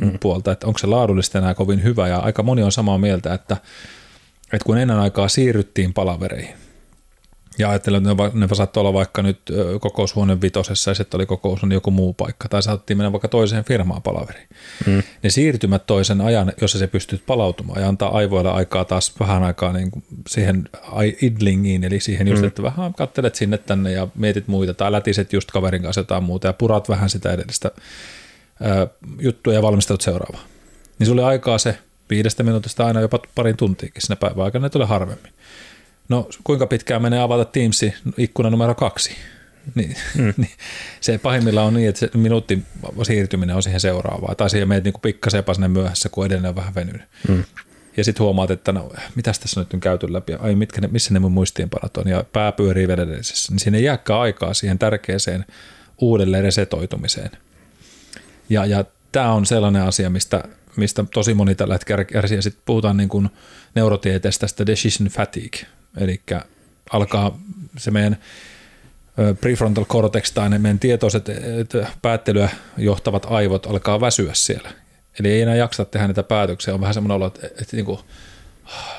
mm. 0.00 0.18
puolta, 0.18 0.52
että 0.52 0.66
onko 0.66 0.78
se 0.78 0.86
laadullista 0.86 1.38
enää 1.38 1.54
kovin 1.54 1.82
hyvä 1.82 2.08
ja 2.08 2.18
aika 2.18 2.42
moni 2.42 2.62
on 2.62 2.72
samaa 2.72 2.98
mieltä, 2.98 3.34
että 3.34 3.56
että 4.52 4.64
kun 4.66 4.78
ennen 4.78 4.98
aikaa 4.98 5.28
siirryttiin 5.28 5.94
palavereihin, 5.94 6.54
ja 7.58 7.70
ajattelen, 7.70 8.08
että 8.08 8.30
ne, 8.34 8.46
ne 8.46 8.54
saattoi 8.54 8.80
olla 8.80 8.92
vaikka 8.92 9.22
nyt 9.22 9.38
kokoushuoneen 9.80 10.40
vitosessa 10.40 10.90
ja 10.90 10.94
sitten 10.94 11.18
oli 11.18 11.26
kokoushuone 11.26 11.74
joku 11.74 11.90
muu 11.90 12.14
paikka, 12.14 12.48
tai 12.48 12.62
saatettiin 12.62 12.96
mennä 12.96 13.12
vaikka 13.12 13.28
toiseen 13.28 13.64
firmaan 13.64 14.02
palaveriin. 14.02 14.48
Mm. 14.86 15.02
Ne 15.22 15.30
siirtymät 15.30 15.86
toisen 15.86 16.20
ajan, 16.20 16.52
jossa 16.60 16.78
se 16.78 16.86
pystyt 16.86 17.26
palautumaan 17.26 17.80
ja 17.80 17.88
antaa 17.88 18.16
aivoille 18.16 18.50
aikaa 18.50 18.84
taas 18.84 19.20
vähän 19.20 19.42
aikaa 19.42 19.72
niin 19.72 19.90
kuin 19.90 20.04
siihen 20.28 20.68
idlingiin, 21.22 21.84
eli 21.84 22.00
siihen 22.00 22.28
just, 22.28 22.42
mm. 22.42 22.48
että 22.48 22.62
vähän 22.62 22.94
kattelet 22.94 23.34
sinne 23.34 23.58
tänne 23.58 23.92
ja 23.92 24.08
mietit 24.14 24.48
muita, 24.48 24.74
tai 24.74 24.92
lätiset 24.92 25.32
just 25.32 25.50
kaverin 25.50 25.82
kanssa 25.82 26.00
jotain 26.00 26.24
muuta 26.24 26.46
ja 26.46 26.52
purat 26.52 26.88
vähän 26.88 27.10
sitä 27.10 27.32
edellistä 27.32 27.70
ää, 28.62 28.86
juttua 29.18 29.54
ja 29.54 29.62
valmistelut 29.62 30.00
seuraavaa. 30.00 30.42
Niin 30.98 31.06
sulla 31.06 31.22
oli 31.22 31.30
aikaa 31.30 31.58
se 31.58 31.78
viidestä 32.10 32.42
minuutista 32.42 32.86
aina 32.86 33.00
jopa 33.00 33.18
parin 33.34 33.56
tuntiinkin 33.56 34.02
siinä 34.02 34.16
päivän 34.16 34.44
aikana, 34.44 34.62
ne 34.62 34.70
tulee 34.70 34.86
harvemmin. 34.86 35.32
No 36.08 36.28
kuinka 36.44 36.66
pitkään 36.66 37.02
menee 37.02 37.20
avata 37.20 37.44
Teamsi 37.44 37.94
ikkuna 38.16 38.50
numero 38.50 38.74
kaksi? 38.74 39.16
Niin, 39.74 39.96
mm. 40.18 40.24
niin, 40.36 40.50
se 41.00 41.18
pahimmillaan 41.18 41.66
on 41.66 41.74
niin, 41.74 41.88
että 41.88 41.98
se 41.98 42.10
minuutti 42.14 42.62
siirtyminen 43.02 43.56
on 43.56 43.62
siihen 43.62 43.80
seuraavaan, 43.80 44.36
tai 44.36 44.50
siihen 44.50 44.68
menet 44.68 44.84
niin 44.84 44.94
pikkasen 45.02 45.44
sinne 45.52 45.68
myöhässä, 45.68 46.08
kun 46.08 46.26
edellinen 46.26 46.48
on 46.48 46.56
vähän 46.56 46.74
venynyt. 46.74 47.02
Mm. 47.28 47.44
Ja 47.96 48.04
sitten 48.04 48.24
huomaat, 48.24 48.50
että 48.50 48.72
no, 48.72 48.92
mitä 49.14 49.32
tässä 49.40 49.60
nyt 49.60 49.74
on 49.74 49.80
käyty 49.80 50.12
läpi, 50.12 50.32
ai 50.34 50.54
mitkä 50.54 50.80
ne, 50.80 50.88
missä 50.88 51.14
ne 51.14 51.20
mun 51.20 51.32
muistiinpanot 51.32 51.96
on, 51.96 52.08
ja 52.08 52.24
pää 52.32 52.52
pyörii 52.52 52.88
vedellisessä, 52.88 53.52
niin 53.52 53.58
siinä 53.58 53.78
ei 53.78 53.84
jääkään 53.84 54.20
aikaa 54.20 54.54
siihen 54.54 54.78
tärkeäseen 54.78 55.44
uudelleen 56.00 56.44
resetoitumiseen. 56.44 57.30
Ja, 58.48 58.66
ja 58.66 58.84
tämä 59.12 59.32
on 59.32 59.46
sellainen 59.46 59.82
asia, 59.82 60.10
mistä 60.10 60.44
mistä 60.78 61.04
tosi 61.14 61.34
moni 61.34 61.54
tällä 61.54 61.74
hetkellä 61.74 62.04
kärsii. 62.04 62.42
Sitten 62.42 62.62
puhutaan 62.66 62.96
niin 62.96 63.08
kuin 63.08 63.28
neurotieteestä 63.74 64.40
tästä 64.40 64.66
decision 64.66 65.08
fatigue, 65.08 65.60
eli 65.96 66.20
alkaa 66.92 67.38
se 67.76 67.90
meidän 67.90 68.16
prefrontal 69.40 69.84
cortex 69.84 70.32
tai 70.32 70.50
ne 70.50 70.58
meidän 70.58 70.78
tietoiset 70.78 71.26
päättelyä 72.02 72.48
johtavat 72.78 73.26
aivot 73.30 73.66
alkaa 73.66 74.00
väsyä 74.00 74.34
siellä. 74.34 74.72
Eli 75.20 75.28
ei 75.28 75.42
enää 75.42 75.56
jaksa 75.56 75.84
tehdä 75.84 76.06
niitä 76.06 76.22
päätöksiä, 76.22 76.74
on 76.74 76.80
vähän 76.80 76.94
semmoinen 76.94 77.16
olo, 77.16 77.26
että, 77.26 77.46
että, 77.46 77.76
niin 77.76 77.84
kuin, 77.84 77.98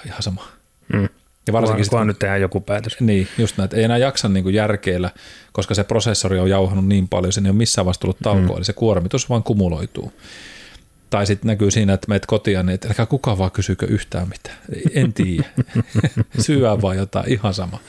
ihan 0.06 0.24
sama. 0.24 0.48
Mm. 0.94 1.10
Ja 1.48 1.54
varsinkin 1.54 1.86
kun, 1.90 2.00
kun 2.00 2.08
nyt 2.08 2.20
tehdään 2.20 2.42
joku 2.42 2.60
päätös. 2.60 3.00
Niin, 3.00 3.28
just 3.38 3.58
näin, 3.58 3.66
että 3.66 3.78
ei 3.78 3.84
enää 3.84 3.98
jaksa 3.98 4.30
niin 4.30 4.44
kuin 4.44 4.56
järkeillä, 4.56 5.10
koska 5.52 5.74
se 5.74 5.84
prosessori 5.84 6.40
on 6.40 6.50
jauhannut 6.50 6.88
niin 6.88 7.08
paljon, 7.08 7.34
se 7.34 7.42
ei 7.42 7.50
ole 7.50 7.58
missään 7.58 7.86
vaiheessa 7.86 8.02
tullut 8.02 8.18
taukoa, 8.24 8.48
hmm. 8.48 8.58
eli 8.58 8.66
se 8.66 8.74
kuormitus 8.74 9.30
vaan 9.30 9.44
kumuloituu. 9.44 10.14
Tai 11.10 11.26
sitten 11.26 11.48
näkyy 11.48 11.72
siinä, 11.72 11.94
että 11.94 12.10
meet 12.10 12.26
kotiin, 12.26 12.66
niin 12.66 12.74
että 12.74 12.88
älkää 12.88 13.06
kukaan 13.06 13.38
vaan 13.38 13.52
kysykö 13.52 13.86
yhtään 13.86 14.30
mitään. 14.30 14.58
En 14.94 15.14
tiedä. 15.14 15.46
Syö 16.40 16.82
vaan 16.82 16.98
jotain, 16.98 17.32
ihan 17.32 17.54
sama. 17.54 17.80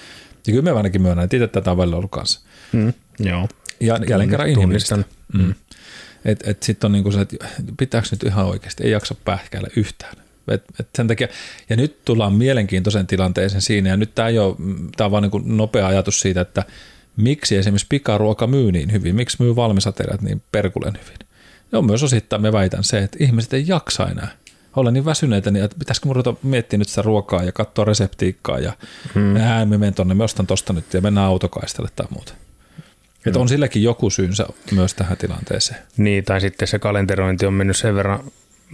Ja 0.46 0.52
kyllä 0.52 0.62
me 0.62 0.70
ainakin 0.70 1.02
myönnän, 1.02 1.24
että 1.24 1.36
itse 1.36 1.46
tätä 1.46 1.70
on 1.70 1.76
välillä 1.76 1.96
ollut 1.96 2.10
kanssa. 2.10 2.40
Mm, 2.72 2.92
joo. 3.18 3.48
Ja 3.80 3.98
jälleen 4.08 4.30
kerran 4.30 4.48
inhimillistä. 4.48 4.96
Mm. 4.96 5.04
mm. 5.32 5.54
Että 6.24 6.50
et 6.50 6.62
sitten 6.62 6.88
on 6.88 6.92
niinku 6.92 7.12
se, 7.12 7.20
että 7.20 7.36
pitääkö 7.78 8.08
nyt 8.10 8.22
ihan 8.22 8.46
oikeasti, 8.46 8.84
ei 8.84 8.90
jaksa 8.90 9.14
pähkäillä 9.24 9.68
yhtään. 9.76 10.12
Et, 10.48 10.64
et 10.80 10.88
sen 10.94 11.08
takia, 11.08 11.28
ja 11.68 11.76
nyt 11.76 12.04
tullaan 12.04 12.32
mielenkiintoisen 12.32 13.06
tilanteeseen 13.06 13.62
siinä, 13.62 13.88
ja 13.88 13.96
nyt 13.96 14.14
tämä 14.14 14.28
tämä 14.96 15.06
on 15.06 15.10
vaan 15.10 15.22
niinku 15.22 15.42
nopea 15.44 15.86
ajatus 15.86 16.20
siitä, 16.20 16.40
että 16.40 16.64
miksi 17.16 17.56
esimerkiksi 17.56 17.86
pikaruoka 17.88 18.46
myy 18.46 18.72
niin 18.72 18.92
hyvin, 18.92 19.14
miksi 19.14 19.36
myy 19.40 19.56
valmisateriat 19.56 20.22
niin 20.22 20.42
perkulen 20.52 20.98
hyvin. 21.04 21.29
Ne 21.72 21.78
on 21.78 21.86
myös 21.86 22.02
osittain, 22.02 22.42
me 22.42 22.52
väitän 22.52 22.84
se, 22.84 22.98
että 22.98 23.18
ihmiset 23.20 23.52
ei 23.52 23.64
jaksa 23.66 24.08
enää 24.08 24.28
olla 24.76 24.90
niin 24.90 25.04
väsyneitä, 25.04 25.50
niin 25.50 25.64
että 25.64 25.76
pitäisikö 25.78 26.06
mun 26.06 26.16
ruveta 26.16 26.34
miettiä 26.42 26.78
nyt 26.78 26.88
sitä 26.88 27.02
ruokaa 27.02 27.42
ja 27.42 27.52
katsoa 27.52 27.84
reseptiikkaa 27.84 28.58
ja 28.58 28.72
hmm. 29.14 29.36
ää, 29.36 29.64
me 29.64 29.78
menen 29.78 29.94
tonne, 29.94 30.14
me 30.14 30.24
ostan 30.24 30.46
tosta 30.46 30.72
nyt 30.72 30.94
ja 30.94 31.00
mennään 31.00 31.26
autokaistelle 31.26 31.88
tai 31.96 32.06
muuta. 32.10 32.32
Että 33.26 33.38
on 33.38 33.48
silläkin 33.48 33.82
joku 33.82 34.10
syynsä 34.10 34.46
myös 34.72 34.94
tähän 34.94 35.16
tilanteeseen. 35.16 35.80
Niin, 35.96 36.24
tai 36.24 36.40
sitten 36.40 36.68
se 36.68 36.78
kalenterointi 36.78 37.46
on 37.46 37.54
mennyt 37.54 37.76
sen 37.76 37.94
verran 37.94 38.20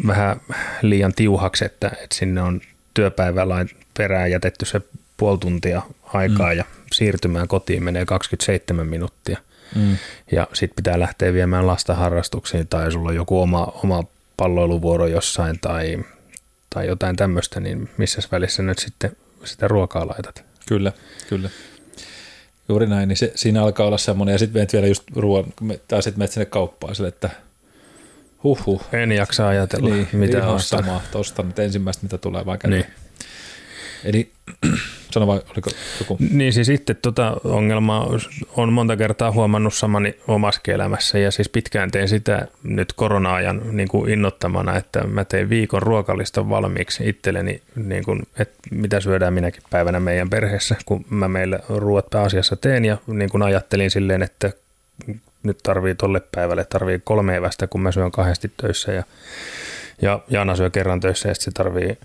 vähän 0.07 0.41
liian 0.83 1.13
tiuhaksi, 1.15 1.65
että, 1.65 1.89
että 1.89 2.17
sinne 2.17 2.43
on 2.43 2.61
työpäivälain 2.95 3.71
perään 3.99 4.31
jätetty 4.31 4.65
se 4.65 4.81
puoli 5.17 5.39
tuntia 5.39 5.83
aikaa 6.05 6.53
mm. 6.53 6.59
ja 6.59 6.65
siirtymään 6.93 7.49
kotiin 7.49 7.83
menee 7.83 8.05
27 8.05 8.87
minuuttia. 8.87 9.39
Mm. 9.75 9.97
Ja 10.33 10.47
sitten 10.53 10.77
pitää 10.77 11.01
lähteä 11.01 11.33
viemään 11.33 11.67
lasta 11.67 11.95
harrastuksiin 11.95 12.69
tai 12.69 12.93
sulla 12.93 13.09
on 13.09 13.15
joku 13.17 13.41
oma, 13.41 13.73
oma 13.85 14.05
palloiluvuoro 14.37 15.07
jossain 15.07 15.61
tai, 15.61 15.99
tai 16.71 16.87
jotain 16.87 17.17
tämmöistä, 17.17 17.61
niin 17.61 17.89
missä 17.97 18.23
välissä 18.33 18.63
nyt 18.63 18.79
sitten 18.79 19.17
sitä 19.45 19.69
ruokaa 19.69 20.07
laitat? 20.07 20.45
Kyllä, 20.67 20.93
kyllä. 21.29 21.51
Juuri 22.69 22.87
näin, 22.87 23.09
niin 23.09 23.17
se, 23.17 23.33
siinä 23.35 23.63
alkaa 23.63 23.87
olla 23.87 23.99
semmoinen, 23.99 24.33
ja 24.33 24.39
sitten 24.39 24.59
menet 24.59 24.73
vielä 24.73 24.87
just 24.87 25.03
ruoan, 25.17 25.45
tai 25.89 26.03
sitten 26.03 26.19
menet 26.19 26.33
sinne 26.33 26.47
kauppaan 26.47 26.95
sille, 26.95 27.09
että 27.09 27.31
huhhuh. 28.45 28.83
En 28.93 29.13
jaksa 29.13 29.49
ajatella, 29.49 29.89
niin, 29.89 30.09
mitä 30.13 30.39
ihan 30.39 30.51
ostan. 30.51 30.85
sama, 30.85 31.01
ostan 31.15 31.47
nyt 31.47 31.59
ensimmäistä, 31.59 32.03
mitä 32.03 32.19
tulee 32.19 32.47
vaan 32.47 32.59
Niin. 32.67 32.87
Eli 34.05 34.33
sano 35.11 35.27
vai 35.27 35.41
oliko 35.51 35.71
joku? 36.01 36.17
Niin 36.31 36.53
siis 36.53 36.67
sitten 36.67 36.97
tuota 36.97 37.37
ongelmaa 37.45 38.09
on 38.57 38.73
monta 38.73 38.97
kertaa 38.97 39.33
huomannut 39.33 39.75
samani 39.75 40.17
omassa 40.29 40.61
elämässä. 40.69 41.19
Ja 41.19 41.31
siis 41.31 41.49
pitkään 41.49 41.91
tein 41.91 42.09
sitä 42.09 42.47
nyt 42.63 42.93
korona-ajan 42.93 43.63
niin 43.73 43.89
kuin 43.89 44.11
innottamana, 44.11 44.77
että 44.77 45.07
mä 45.07 45.25
tein 45.25 45.49
viikon 45.49 45.83
ruokaliston 45.83 46.49
valmiiksi 46.51 47.09
itselleni, 47.09 47.63
niin 47.77 48.05
kuin, 48.05 48.23
että 48.39 48.59
mitä 48.71 49.01
syödään 49.01 49.35
minäkin 49.35 49.63
päivänä 49.71 50.01
meidän 50.01 50.31
perheessä, 50.31 50.77
kun 50.87 51.05
mä 51.11 51.29
meille 51.29 51.61
ruoat 51.69 52.11
pääasiassa 52.11 52.57
teen. 52.57 52.85
Ja 52.85 52.97
niin 53.07 53.31
kuin 53.31 53.43
ajattelin 53.43 53.91
silleen, 53.91 54.23
että 54.23 54.53
nyt 55.43 55.59
tarvii 55.63 55.95
tolle 55.95 56.21
päivälle, 56.35 56.65
tarvii 56.65 57.01
kolme 57.05 57.37
evästä, 57.37 57.67
kun 57.67 57.81
mä 57.81 57.93
syön 57.93 58.11
kahdesti 58.11 58.53
töissä. 58.57 58.93
Ja, 58.93 59.03
ja 60.03 60.21
Jaana 60.29 60.57
syö 60.57 60.71
kerran 60.71 61.01
töissä 61.01 61.29
ja 61.29 61.35
sitten 61.35 61.45
se 61.45 61.55
tarvii 61.55 61.99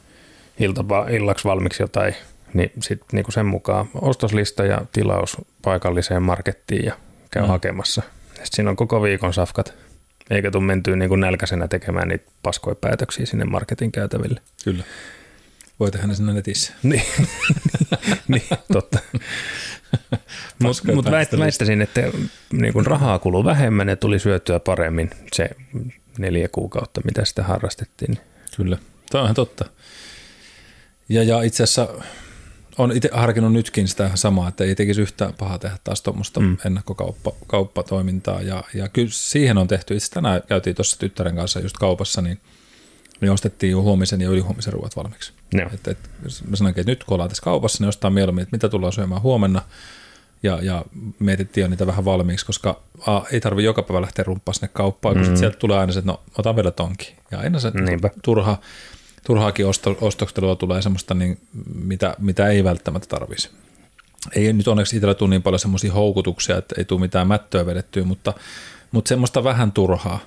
iltapa, 0.62 1.08
illaksi 1.10 1.48
valmiiksi 1.48 1.84
jotain, 1.84 2.16
niin 2.54 2.72
sitten 2.80 3.08
niinku 3.12 3.32
sen 3.32 3.46
mukaan 3.46 3.90
ostoslista 3.94 4.66
ja 4.66 4.82
tilaus 4.92 5.38
paikalliseen 5.62 6.24
markettiin 6.24 6.86
ja 6.86 6.94
käy 7.32 7.44
mm. 7.44 7.48
hakemassa. 7.48 8.02
Sitten 8.28 8.48
siinä 8.52 8.70
on 8.70 8.76
koko 8.76 9.02
viikon 9.02 9.34
safkat, 9.34 9.74
eikä 10.30 10.52
tule 10.52 10.64
mentyä 10.64 10.96
niinku 10.96 11.16
nälkäisenä 11.16 11.68
tekemään 11.68 12.08
niitä 12.08 12.32
paskoja 12.44 12.76
päätöksiä 12.76 13.26
sinne 13.26 13.46
marketin 13.46 13.92
käytäville. 13.92 14.42
Kyllä. 14.64 14.84
Voi 15.80 15.92
tehdä 15.92 16.08
ne 16.08 16.16
sinne 16.16 16.34
netissä. 16.34 16.74
niin, 16.84 17.04
niin, 18.28 18.44
totta. 18.74 19.00
Mutta 20.60 20.94
mut 20.96 21.12
väittäisin, 21.12 21.82
että 21.82 22.02
niin 22.54 22.74
kun 22.74 22.86
rahaa 22.86 23.20
kuluu 23.20 23.46
vähemmän 23.46 23.90
ja 23.90 23.96
tuli 23.96 24.20
syötyä 24.20 24.60
paremmin 24.60 25.10
se 25.34 25.50
neljä 26.18 26.48
kuukautta, 26.48 27.02
mitä 27.06 27.26
sitä 27.26 27.44
harrastettiin. 27.44 28.18
Kyllä, 28.58 28.78
tämä 29.10 29.22
on 29.22 29.26
ihan 29.26 29.36
totta. 29.36 29.66
Ja, 31.12 31.24
ja 31.24 31.42
itse 31.42 31.64
asiassa 31.64 31.88
on 32.78 32.92
itse 32.92 33.10
harkinnut 33.14 33.54
nytkin 33.54 33.88
sitä 33.88 34.12
samaa, 34.16 34.48
että 34.48 34.64
ei 34.64 34.76
tekisi 34.76 35.02
yhtään 35.02 35.34
pahaa 35.34 35.60
tehdä 35.60 35.78
taas 35.84 36.02
tuommoista 36.02 36.40
mm. 36.40 36.58
ennakkokauppatoimintaa. 36.66 38.42
Ja, 38.42 38.64
ja 38.74 38.90
kyllä 38.90 39.08
siihen 39.12 39.58
on 39.58 39.68
tehty. 39.68 39.96
Itse 39.96 40.12
tänään 40.12 40.42
käytiin 40.48 40.76
tuossa 40.76 41.00
tyttären 41.00 41.36
kanssa 41.36 41.60
just 41.60 41.78
kaupassa, 41.78 42.22
niin 42.22 42.40
me 43.22 43.32
ostettiin 43.32 43.72
jo 43.72 43.82
huomisen 43.82 44.22
ja 44.22 44.30
ylihuomisen 44.30 44.74
ruoat 44.74 44.96
valmiiksi. 44.96 45.34
No. 45.54 45.70
Et, 45.74 45.88
et, 45.88 45.98
mä 46.48 46.56
sanoinkin, 46.56 46.82
että 46.82 46.92
nyt 46.92 47.04
kun 47.04 47.14
ollaan 47.16 47.30
tässä 47.30 47.44
kaupassa, 47.44 47.84
niin 47.84 47.90
ostaa 47.90 48.10
mieluummin, 48.10 48.42
että 48.42 48.56
mitä 48.56 48.70
tullaan 48.70 48.94
syömään 48.94 49.22
huomenna. 49.22 49.62
Ja, 50.44 50.60
ja 50.62 50.86
mietittiin 51.20 51.62
jo 51.62 51.68
niitä 51.68 51.88
vähän 51.88 52.06
valmiiksi, 52.06 52.46
koska 52.46 52.82
a, 53.08 53.22
ei 53.32 53.40
tarvi 53.40 53.64
joka 53.64 53.84
päivä 53.84 54.02
lähteä 54.02 54.24
rumppaa 54.24 54.54
sinne 54.54 54.68
kauppaan, 54.74 55.16
kun 55.16 55.28
mm. 55.28 55.36
sieltä 55.36 55.58
tulee 55.58 55.78
aina 55.78 55.94
se, 55.94 56.00
että 56.00 56.12
no 56.12 56.22
otan 56.38 56.56
vielä 56.56 56.72
tonki. 56.72 57.16
Ja 57.32 57.40
aina 57.40 57.60
se 57.60 57.72
Niinpä. 57.72 58.10
turha 58.24 58.58
turhaakin 59.26 59.68
osto, 59.68 59.98
ostokselua 60.02 60.56
tulee 60.56 60.82
semmoista, 60.82 61.14
niin, 61.14 61.38
mitä, 61.76 62.16
mitä 62.20 62.48
ei 62.48 62.64
välttämättä 62.64 63.08
tarvisi. 63.08 63.50
Ei 64.36 64.54
nyt 64.54 64.68
onneksi 64.68 64.96
itsellä 64.96 65.14
tule 65.14 65.30
niin 65.30 65.44
paljon 65.44 65.60
semmoisia 65.60 65.94
houkutuksia, 65.94 66.58
että 66.58 66.76
ei 66.78 66.86
tule 66.86 67.00
mitään 67.02 67.28
mättöä 67.28 67.66
vedettyä, 67.66 68.04
mutta, 68.04 68.34
mutta 68.92 69.10
semmoista 69.10 69.44
vähän 69.44 69.72
turhaa 69.72 70.20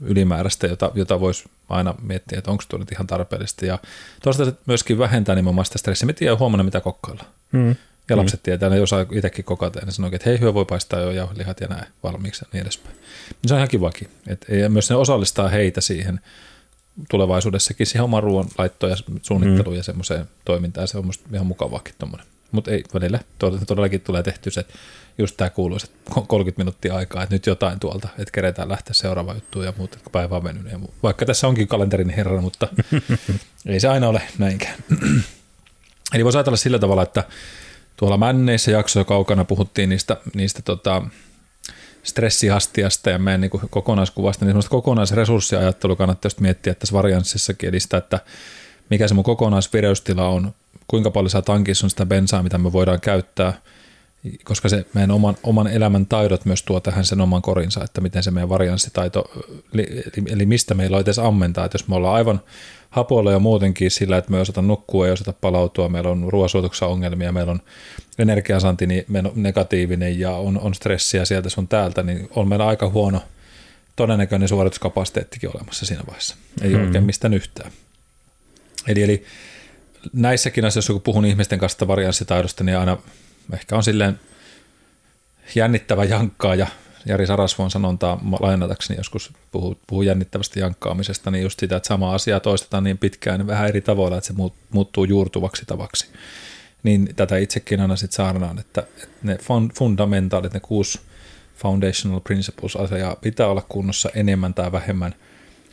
ylimääräistä, 0.00 0.66
jota, 0.66 0.90
jota 0.94 1.20
voisi 1.20 1.44
aina 1.68 1.94
miettiä, 2.02 2.38
että 2.38 2.50
onko 2.50 2.64
tuo 2.68 2.78
nyt 2.78 2.92
ihan 2.92 3.06
tarpeellista. 3.06 3.66
Ja 3.66 3.78
se 4.32 4.52
myöskin 4.66 4.98
vähentää 4.98 5.34
nimenomaan 5.34 5.64
sitä 5.64 5.78
stressiä. 5.78 6.06
Me 6.06 6.12
tiedän 6.12 6.38
huomenna, 6.38 6.64
mitä 6.64 6.80
kokkailla. 6.80 7.24
Mm. 7.52 7.76
Ja 8.08 8.16
lapset 8.16 8.40
mm. 8.40 8.42
tietää, 8.42 8.68
ne 8.68 8.80
osaa 8.80 9.06
itsekin 9.12 9.44
kokata, 9.44 9.78
ja 9.78 9.86
ne 9.86 9.92
sanoo, 9.92 10.10
että 10.14 10.30
hei, 10.30 10.40
hyö 10.40 10.54
voi 10.54 10.64
paistaa 10.64 11.00
jo 11.00 11.10
jauhelihat 11.10 11.60
ja 11.60 11.66
näin 11.66 11.86
valmiiksi 12.02 12.44
ja 12.44 12.48
niin 12.52 12.62
edespäin. 12.62 12.96
Niin 12.96 13.48
se 13.48 13.54
on 13.54 13.58
ihan 13.58 13.68
kivakin. 13.68 14.08
Et, 14.26 14.46
ja 14.48 14.68
myös 14.68 14.90
ne 14.90 14.96
osallistaa 14.96 15.48
heitä 15.48 15.80
siihen 15.80 16.20
tulevaisuudessakin 17.10 17.86
siihen 17.86 18.04
oman 18.04 18.22
ruoan 18.22 18.48
laittoon 18.58 18.90
ja 18.90 18.96
suunnitteluun 19.22 19.74
mm. 19.74 19.76
ja 19.76 19.82
semmoiseen 19.82 20.28
toimintaan. 20.44 20.88
Se 20.88 20.98
on 20.98 21.06
musta 21.06 21.28
ihan 21.32 21.46
mukavaakin 21.46 21.94
tuommoinen. 21.98 22.26
Mutta 22.52 22.70
ei 22.70 22.84
välillä 22.94 23.20
todellakin 23.66 24.00
tulee 24.00 24.22
tehty 24.22 24.50
se, 24.50 24.66
just 25.18 25.36
tämä 25.36 25.50
kuuluisa 25.50 25.86
30 26.26 26.60
minuuttia 26.60 26.94
aikaa, 26.94 27.22
että 27.22 27.34
nyt 27.34 27.46
jotain 27.46 27.80
tuolta, 27.80 28.08
että 28.18 28.32
keretään 28.32 28.68
lähteä 28.68 28.94
seuraavaan 28.94 29.36
juttuun 29.36 29.64
ja 29.64 29.72
muuta, 29.76 29.96
että 29.96 30.10
päivä 30.10 30.36
on 30.36 30.44
mennyt. 30.44 30.72
Ja 30.72 30.78
Vaikka 31.02 31.26
tässä 31.26 31.48
onkin 31.48 31.68
kalenterin 31.68 32.10
herra, 32.10 32.40
mutta 32.40 32.68
ei 33.66 33.80
se 33.80 33.88
aina 33.88 34.08
ole 34.08 34.22
näinkään. 34.38 34.74
Eli 36.14 36.24
voisi 36.24 36.38
ajatella 36.38 36.56
sillä 36.56 36.78
tavalla, 36.78 37.02
että 37.02 37.24
tuolla 37.96 38.16
männeissä 38.16 38.70
jaksoja 38.70 39.04
kaukana 39.04 39.44
puhuttiin 39.44 39.88
niistä, 39.88 40.16
niistä 40.34 40.62
tota, 40.62 41.02
stressihastiasta 42.06 43.10
ja 43.10 43.18
meidän 43.18 43.40
niin 43.40 43.50
kokonaiskuvasta, 43.70 44.44
niin 44.44 44.50
semmoista 44.50 44.70
kokonaisresurssiajattelu 44.70 45.96
kannattaa 45.96 46.26
just 46.26 46.40
miettiä 46.40 46.74
tässä 46.74 46.92
varianssissakin 46.92 47.68
edistä, 47.68 47.96
että 47.96 48.20
mikä 48.90 49.08
se 49.08 49.14
mun 49.14 49.24
kokonaisvireystila 49.24 50.28
on, 50.28 50.54
kuinka 50.88 51.10
paljon 51.10 51.30
saa 51.30 51.42
tankissa 51.42 51.86
on 51.86 51.90
sitä 51.90 52.06
bensaa, 52.06 52.42
mitä 52.42 52.58
me 52.58 52.72
voidaan 52.72 53.00
käyttää, 53.00 53.52
koska 54.44 54.68
se 54.68 54.86
meidän 54.94 55.10
oman, 55.10 55.36
oman 55.42 55.66
elämän 55.66 56.06
taidot 56.06 56.44
myös 56.44 56.62
tuo 56.62 56.80
tähän 56.80 57.04
sen 57.04 57.20
oman 57.20 57.42
korinsa, 57.42 57.84
että 57.84 58.00
miten 58.00 58.22
se 58.22 58.30
meidän 58.30 58.48
varianssitaito, 58.48 59.24
eli, 59.74 60.02
eli 60.26 60.46
mistä 60.46 60.74
meillä 60.74 60.96
on 60.96 61.02
edes 61.02 61.18
ammentaa, 61.18 61.64
että 61.64 61.74
jos 61.74 61.88
me 61.88 61.94
ollaan 61.94 62.14
aivan 62.14 62.40
hapoilla 62.96 63.32
jo 63.32 63.38
muutenkin 63.38 63.90
sillä, 63.90 64.16
että 64.16 64.30
me 64.30 64.36
ei 64.36 64.40
osata 64.40 64.62
nukkua, 64.62 65.06
ei 65.06 65.12
osata 65.12 65.32
palautua, 65.32 65.88
meillä 65.88 66.10
on 66.10 66.24
ruoansuotuksessa 66.28 66.86
ongelmia, 66.86 67.32
meillä 67.32 67.52
on 67.52 67.60
energiansanti 68.18 68.86
niin 68.86 69.04
negatiivinen 69.34 70.20
ja 70.20 70.30
on, 70.30 70.60
on 70.60 70.74
stressiä 70.74 71.24
sieltä 71.24 71.48
sun 71.48 71.68
täältä, 71.68 72.02
niin 72.02 72.28
on 72.30 72.48
meillä 72.48 72.66
aika 72.66 72.88
huono 72.88 73.22
todennäköinen 73.96 74.48
suorituskapasiteettikin 74.48 75.50
olemassa 75.56 75.86
siinä 75.86 76.02
vaiheessa. 76.06 76.36
Ei 76.62 76.74
mm. 76.74 76.84
oikein 76.84 77.04
mistään 77.04 77.34
yhtään. 77.34 77.70
Eli, 78.88 79.02
eli 79.02 79.24
näissäkin 80.12 80.64
asioissa, 80.64 80.92
kun 80.92 81.02
puhun 81.02 81.24
ihmisten 81.24 81.58
kanssa 81.58 81.88
varianssitaidosta, 81.88 82.64
niin 82.64 82.78
aina 82.78 82.98
ehkä 83.52 83.76
on 83.76 83.82
silleen 83.82 84.20
jännittävä 85.54 86.04
jankkaa 86.04 86.54
ja 86.54 86.66
Jari 87.06 87.26
Sarasvon 87.26 87.70
sanontaa 87.70 88.20
lainatakseni 88.40 89.00
joskus 89.00 89.32
puhuu, 89.52 89.78
puhuu 89.86 90.02
jännittävästä 90.02 90.60
jankkaamisesta, 90.60 91.30
niin 91.30 91.42
just 91.42 91.60
sitä, 91.60 91.76
että 91.76 91.86
sama 91.86 92.14
asia 92.14 92.40
toistetaan 92.40 92.84
niin 92.84 92.98
pitkään 92.98 93.38
niin 93.38 93.46
vähän 93.46 93.68
eri 93.68 93.80
tavoilla, 93.80 94.16
että 94.16 94.26
se 94.26 94.34
muuttuu 94.70 95.04
juurtuvaksi 95.04 95.62
tavaksi. 95.66 96.06
Niin 96.82 97.14
tätä 97.16 97.36
itsekin 97.36 97.80
aina 97.80 97.96
sitten 97.96 98.16
saarnaan, 98.16 98.58
että, 98.58 98.82
ne 99.22 99.38
fundamentaalit, 99.74 100.54
ne 100.54 100.60
kuusi 100.60 101.00
foundational 101.56 102.20
principles 102.20 102.76
asiaa 102.76 103.16
pitää 103.16 103.46
olla 103.46 103.62
kunnossa 103.68 104.10
enemmän 104.14 104.54
tai 104.54 104.72
vähemmän. 104.72 105.14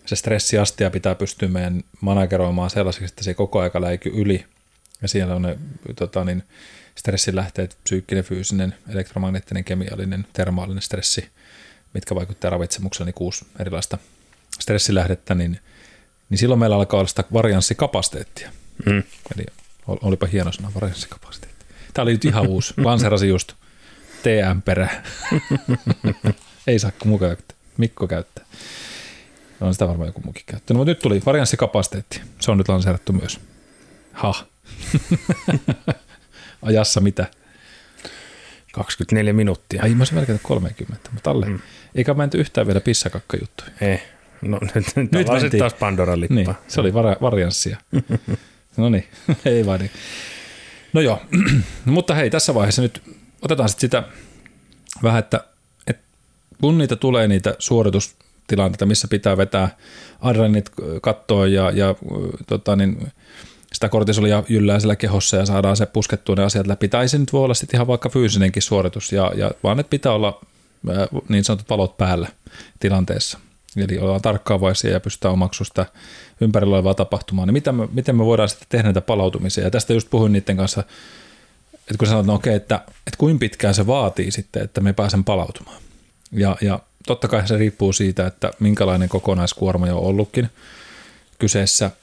Se 0.05 0.15
stressiastia 0.15 0.89
pitää 0.89 1.15
pystyä 1.15 1.47
meidän 1.47 1.83
manageroimaan 2.01 2.69
sellaiseksi, 2.69 3.05
että 3.05 3.23
se 3.23 3.33
koko 3.33 3.59
aika 3.59 3.81
läiky 3.81 4.11
yli 4.13 4.45
Ja 5.01 5.07
siellä 5.07 5.35
on 5.35 5.41
ne 5.41 5.57
tota, 5.95 6.25
niin, 6.25 6.43
stressilähteet, 6.95 7.77
psyykkinen, 7.83 8.23
fyysinen, 8.23 8.75
elektromagneettinen, 8.89 9.63
kemiallinen, 9.63 10.27
termaalinen 10.33 10.81
stressi, 10.81 11.29
mitkä 11.93 12.15
vaikuttavat 12.15 12.51
ravitsemuksella, 12.51 13.05
niin 13.05 13.13
kuusi 13.13 13.45
erilaista 13.59 13.97
stressilähdettä, 14.59 15.35
niin, 15.35 15.59
niin 16.29 16.37
silloin 16.37 16.59
meillä 16.59 16.75
alkaa 16.75 16.99
olla 16.99 17.07
sitä 17.07 17.23
varianssikapasiteettia. 17.33 18.51
Mm. 18.85 19.03
Eli 19.35 19.45
olipa 19.87 20.25
hieno 20.25 20.51
sana, 20.51 20.71
varianssikapasiteetti. 20.75 21.65
Tämä 21.93 22.03
oli 22.03 22.11
nyt 22.11 22.25
ihan 22.25 22.47
uusi, 22.47 22.73
lanserasi 22.83 23.27
just 23.27 23.53
TM-perä. 24.23 24.89
Ei 26.67 26.79
saa 26.79 26.91
kun 26.99 27.19
käyttää. 27.19 27.57
Mikko 27.77 28.07
käyttää. 28.07 28.45
On 29.61 29.73
sitä 29.73 29.87
varmaan 29.87 30.07
joku 30.07 30.21
muukin 30.23 30.43
käyttänyt. 30.45 30.77
Mutta 30.77 30.91
nyt 30.91 30.99
tuli 30.99 31.21
varianssikapasiteetti. 31.25 32.21
Se 32.39 32.51
on 32.51 32.57
nyt 32.57 32.67
lanseerattu 32.67 33.13
myös. 33.13 33.39
Ha. 34.13 34.33
Ajassa 36.63 37.01
mitä? 37.01 37.25
24 38.73 39.33
minuuttia. 39.33 39.83
Ai 39.83 39.89
mä 39.89 40.01
olisin 40.01 40.15
melkein 40.15 40.39
30, 40.43 41.09
mutta 41.13 41.31
alle. 41.31 41.45
Mm. 41.45 41.59
Eikä 41.95 42.13
menty 42.13 42.37
yhtään 42.37 42.67
vielä 42.67 42.79
pissakakkajuttuja. 42.81 43.69
Ei. 43.81 44.01
No 44.41 44.59
nyt, 44.75 44.85
nyt, 44.95 45.11
nyt 45.11 45.27
mentiin. 45.27 45.59
taas 45.59 45.73
Pandora 45.73 46.19
lippaa. 46.19 46.35
Niin, 46.35 46.55
se 46.67 46.81
oli 46.81 46.93
var- 46.93 47.17
varianssia. 47.21 47.77
no 48.77 48.89
niin, 48.89 49.07
ei 49.45 49.65
vaan 49.65 49.79
niin. 49.79 49.91
No 50.93 51.01
joo, 51.01 51.21
mutta 51.85 52.15
hei, 52.15 52.29
tässä 52.29 52.53
vaiheessa 52.53 52.81
nyt 52.81 53.01
otetaan 53.41 53.69
sitten 53.69 53.87
sitä 53.87 54.03
vähän, 55.03 55.19
että, 55.19 55.43
että 55.87 56.03
kun 56.61 56.77
niitä 56.77 56.95
tulee 56.95 57.27
niitä 57.27 57.55
suoritustilanteita, 57.59 58.85
missä 58.85 59.07
pitää 59.07 59.37
vetää 59.37 59.77
adrenalinit 60.21 60.71
kattoon 61.01 61.51
ja, 61.51 61.71
ja 61.71 61.95
tota 62.47 62.75
niin, 62.75 63.11
sitä 63.73 63.89
kortisolia 63.89 64.43
jyllää 64.49 64.79
siellä 64.79 64.95
kehossa 64.95 65.37
ja 65.37 65.45
saadaan 65.45 65.77
se 65.77 65.85
puskettua 65.85 66.35
ne 66.35 66.43
asiat 66.43 66.67
läpi. 66.67 66.87
Tai 66.87 67.09
se 67.09 67.17
nyt 67.17 67.33
voi 67.33 67.43
olla 67.43 67.53
sitten 67.53 67.77
ihan 67.77 67.87
vaikka 67.87 68.09
fyysinenkin 68.09 68.61
suoritus, 68.61 69.11
ja, 69.11 69.31
ja 69.35 69.51
vaan 69.63 69.79
että 69.79 69.89
pitää 69.89 70.11
olla 70.11 70.41
niin 71.29 71.43
sanotut 71.43 71.69
valot 71.69 71.97
päällä 71.97 72.27
tilanteessa. 72.79 73.39
Eli 73.77 73.99
ollaan 73.99 74.21
tarkkaavaisia 74.21 74.91
ja 74.91 74.99
pystytään 74.99 75.33
omaksumaan 75.33 75.65
sitä 75.67 75.85
ympärillä 76.41 76.75
olevaa 76.75 76.93
tapahtumaa. 76.93 77.45
Niin 77.45 77.53
miten 77.53 77.75
me, 77.75 77.87
miten 77.93 78.15
me 78.15 78.25
voidaan 78.25 78.49
sitten 78.49 78.67
tehdä 78.69 78.83
näitä 78.83 79.01
palautumisia? 79.01 79.63
Ja 79.63 79.71
tästä 79.71 79.93
just 79.93 80.09
puhuin 80.09 80.31
niiden 80.31 80.57
kanssa, 80.57 80.83
että 81.73 81.97
kun 81.99 82.07
sanotaan, 82.07 82.27
no 82.27 82.33
okei, 82.33 82.55
että, 82.55 82.75
että 82.85 83.17
kuinka 83.17 83.39
pitkään 83.39 83.73
se 83.73 83.87
vaatii 83.87 84.31
sitten, 84.31 84.63
että 84.63 84.81
me 84.81 84.93
pääsen 84.93 85.23
palautumaan. 85.23 85.81
Ja, 86.31 86.57
ja 86.61 86.79
totta 87.07 87.27
kai 87.27 87.47
se 87.47 87.57
riippuu 87.57 87.93
siitä, 87.93 88.27
että 88.27 88.51
minkälainen 88.59 89.09
kokonaiskuorma 89.09 89.87
jo 89.87 89.97
on 89.97 90.03
ollutkin 90.03 90.49
kyseessä– 91.39 91.91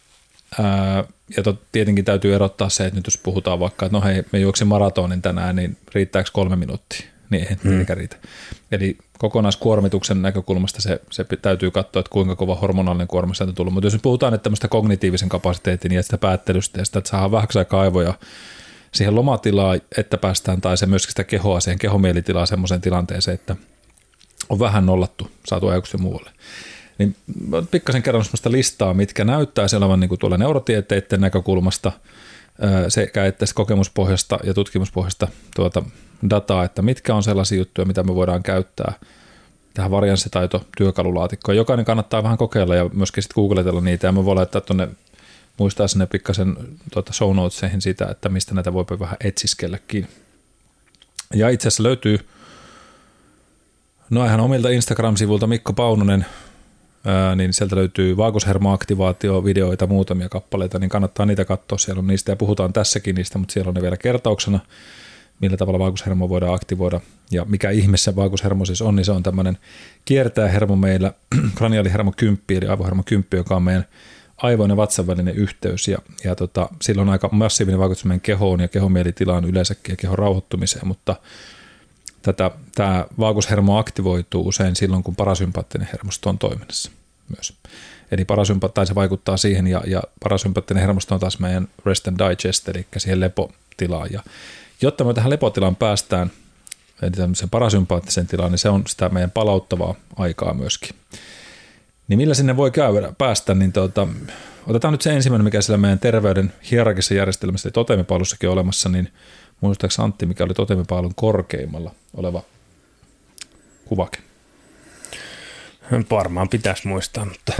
Ää, 0.58 1.04
ja 1.36 1.42
tot, 1.42 1.62
tietenkin 1.72 2.04
täytyy 2.04 2.34
erottaa 2.34 2.68
se, 2.68 2.86
että 2.86 2.98
nyt 2.98 3.06
jos 3.06 3.18
puhutaan 3.18 3.60
vaikka, 3.60 3.86
että 3.86 3.98
no 3.98 4.04
hei, 4.04 4.22
me 4.32 4.38
juoksin 4.38 4.66
maratonin 4.66 5.22
tänään, 5.22 5.56
niin 5.56 5.76
riittääkö 5.94 6.30
kolme 6.32 6.56
minuuttia? 6.56 7.06
Niin 7.30 7.46
ei 7.50 7.56
hmm. 7.64 7.86
riitä. 7.88 8.16
Eli 8.72 8.98
kokonaiskuormituksen 9.18 10.22
näkökulmasta 10.22 10.82
se, 10.82 11.00
se 11.10 11.24
täytyy 11.42 11.70
katsoa, 11.70 12.00
että 12.00 12.10
kuinka 12.10 12.36
kova 12.36 12.54
hormonaalinen 12.54 13.08
kuorma 13.08 13.34
sieltä 13.34 13.50
on 13.50 13.54
tullut. 13.54 13.74
Mutta 13.74 13.86
jos 13.86 13.92
nyt 13.92 14.02
puhutaan 14.02 14.34
että 14.34 14.42
tämmöistä 14.42 14.68
kognitiivisen 14.68 15.28
kapasiteetin 15.28 15.92
ja 15.92 16.02
sitä 16.02 16.18
päättelystä 16.18 16.80
ja 16.80 16.84
sitä, 16.84 16.98
että 16.98 17.10
saadaan 17.10 17.30
vähäksi 17.30 17.58
aikaa 17.58 17.80
aivoja 17.80 18.14
siihen 18.92 19.14
lomatilaan, 19.14 19.80
että 19.96 20.18
päästään, 20.18 20.60
tai 20.60 20.76
se 20.76 20.86
myöskin 20.86 21.10
sitä 21.10 21.24
kehoa, 21.24 21.60
siihen 21.60 21.78
kehomielitilaa 21.78 22.46
semmoiseen 22.46 22.80
tilanteeseen, 22.80 23.34
että 23.34 23.56
on 24.48 24.58
vähän 24.58 24.86
nollattu, 24.86 25.30
saatu 25.46 25.68
ajatuksia 25.68 26.00
muualle 26.00 26.30
niin 27.00 27.16
pikkasen 27.70 28.02
kerron 28.02 28.24
sellaista 28.24 28.52
listaa, 28.52 28.94
mitkä 28.94 29.24
näyttää 29.24 29.66
olevan 29.76 30.00
niin 30.00 30.08
kuin 30.08 30.18
tuolla 30.18 30.38
neurotieteiden 30.38 31.20
näkökulmasta 31.20 31.92
sekä 32.88 33.26
että 33.26 33.46
kokemuspohjasta 33.54 34.38
ja 34.44 34.54
tutkimuspohjasta 34.54 35.28
tuota 35.56 35.82
dataa, 36.30 36.64
että 36.64 36.82
mitkä 36.82 37.14
on 37.14 37.22
sellaisia 37.22 37.58
juttuja, 37.58 37.86
mitä 37.86 38.02
me 38.02 38.14
voidaan 38.14 38.42
käyttää 38.42 38.92
tähän 39.74 39.90
varianssitaito 39.90 40.64
työkalulaatikkoon. 40.76 41.56
Jokainen 41.56 41.84
kannattaa 41.84 42.22
vähän 42.22 42.38
kokeilla 42.38 42.76
ja 42.76 42.90
myöskin 42.92 43.22
sitten 43.22 43.34
googletella 43.34 43.80
niitä 43.80 44.06
ja 44.06 44.12
me 44.12 44.24
voi 44.24 44.34
laittaa 44.34 44.60
tuonne 44.60 44.88
muistaa 45.58 45.88
sinne 45.88 46.06
pikkasen 46.06 46.56
tuota 46.92 47.12
show 47.12 47.36
notesihin 47.36 47.80
sitä, 47.80 48.06
että 48.10 48.28
mistä 48.28 48.54
näitä 48.54 48.72
voi 48.72 48.84
vähän 49.00 49.16
etsiskelläkin. 49.24 50.08
Ja 51.34 51.48
itse 51.48 51.68
asiassa 51.68 51.82
löytyy 51.82 52.18
no 54.10 54.24
ihan 54.24 54.40
omilta 54.40 54.68
Instagram-sivulta 54.68 55.46
Mikko 55.46 55.72
Paunonen 55.72 56.26
niin 57.36 57.52
sieltä 57.52 57.76
löytyy 57.76 58.16
vaagushermoaktivaatiovideoita, 58.16 59.86
muutamia 59.86 60.28
kappaleita, 60.28 60.78
niin 60.78 60.90
kannattaa 60.90 61.26
niitä 61.26 61.44
katsoa. 61.44 61.78
Siellä 61.78 62.00
on 62.00 62.06
niistä 62.06 62.32
ja 62.32 62.36
puhutaan 62.36 62.72
tässäkin 62.72 63.14
niistä, 63.14 63.38
mutta 63.38 63.52
siellä 63.52 63.68
on 63.68 63.74
ne 63.74 63.82
vielä 63.82 63.96
kertauksena, 63.96 64.60
millä 65.40 65.56
tavalla 65.56 65.78
vaagushermo 65.78 66.28
voidaan 66.28 66.54
aktivoida. 66.54 67.00
Ja 67.30 67.44
mikä 67.44 67.70
ihmeessä 67.70 68.16
vaagushermo 68.16 68.64
siis 68.64 68.82
on, 68.82 68.96
niin 68.96 69.04
se 69.04 69.12
on 69.12 69.22
tämmöinen 69.22 69.58
kiertää 70.04 70.48
hermo 70.48 70.76
meillä, 70.76 71.12
kraniaalihermo 71.56 72.12
10, 72.16 72.42
eli 72.50 72.66
aivohermo 72.66 73.02
10, 73.06 73.26
joka 73.32 73.56
on 73.56 73.62
meidän 73.62 73.84
aivojen 74.36 74.70
ja 74.70 74.76
vatsan 74.76 75.06
välinen 75.06 75.34
yhteys, 75.34 75.88
ja, 75.88 75.98
ja 76.24 76.34
tota, 76.34 76.68
sillä 76.82 77.02
on 77.02 77.08
aika 77.08 77.28
massiivinen 77.32 77.80
vaikutus 77.80 78.04
meidän 78.04 78.20
kehoon 78.20 78.60
ja 78.60 78.68
kehomielitilaan 78.68 79.44
yleensäkin 79.44 79.92
ja 79.92 79.96
kehon 79.96 80.18
rauhoittumiseen, 80.18 80.88
mutta 80.88 81.16
tätä, 82.22 82.50
tämä 82.74 83.06
vaagushermo 83.18 83.78
aktivoituu 83.78 84.48
usein 84.48 84.76
silloin, 84.76 85.02
kun 85.02 85.16
parasympaattinen 85.16 85.88
hermosto 85.92 86.28
on 86.28 86.38
toiminnassa 86.38 86.90
myös. 87.36 87.52
Eli 88.10 88.24
parasympaattia 88.24 88.84
se 88.84 88.94
vaikuttaa 88.94 89.36
siihen, 89.36 89.66
ja, 89.66 89.82
ja 89.86 90.02
parasympaattinen 90.22 90.80
hermosto 90.80 91.14
on 91.14 91.20
taas 91.20 91.38
meidän 91.38 91.68
rest 91.86 92.08
and 92.08 92.16
digest, 92.18 92.68
eli 92.68 92.86
siihen 92.96 93.20
lepotilaan. 93.20 94.08
Ja 94.12 94.22
jotta 94.82 95.04
me 95.04 95.14
tähän 95.14 95.30
lepotilaan 95.30 95.76
päästään, 95.76 96.30
eli 97.02 97.10
tämmöiseen 97.10 97.50
parasympaattisen 97.50 98.26
tilaan, 98.26 98.50
niin 98.50 98.58
se 98.58 98.68
on 98.68 98.82
sitä 98.86 99.08
meidän 99.08 99.30
palauttavaa 99.30 99.94
aikaa 100.16 100.54
myöskin. 100.54 100.96
Niin 102.08 102.18
millä 102.18 102.34
sinne 102.34 102.56
voi 102.56 102.70
käydä, 102.70 103.12
päästä, 103.18 103.54
niin 103.54 103.72
tuota, 103.72 104.08
otetaan 104.66 104.92
nyt 104.92 105.02
se 105.02 105.12
ensimmäinen, 105.12 105.44
mikä 105.44 105.62
siellä 105.62 105.78
meidän 105.78 105.98
terveyden 105.98 106.52
hierarkisessa 106.70 107.14
järjestelmässä, 107.14 107.68
eli 107.68 107.72
totemipallussakin 107.72 108.50
olemassa, 108.50 108.88
niin 108.88 109.12
Muistaakseni 109.60 110.04
Antti, 110.04 110.26
mikä 110.26 110.44
oli 110.44 110.54
totemipaalun 110.54 111.14
korkeimmalla 111.14 111.94
oleva 112.14 112.42
kuvake? 113.84 114.18
Varmaan 116.10 116.48
pitäisi 116.48 116.88
muistaa, 116.88 117.24
mutta 117.24 117.52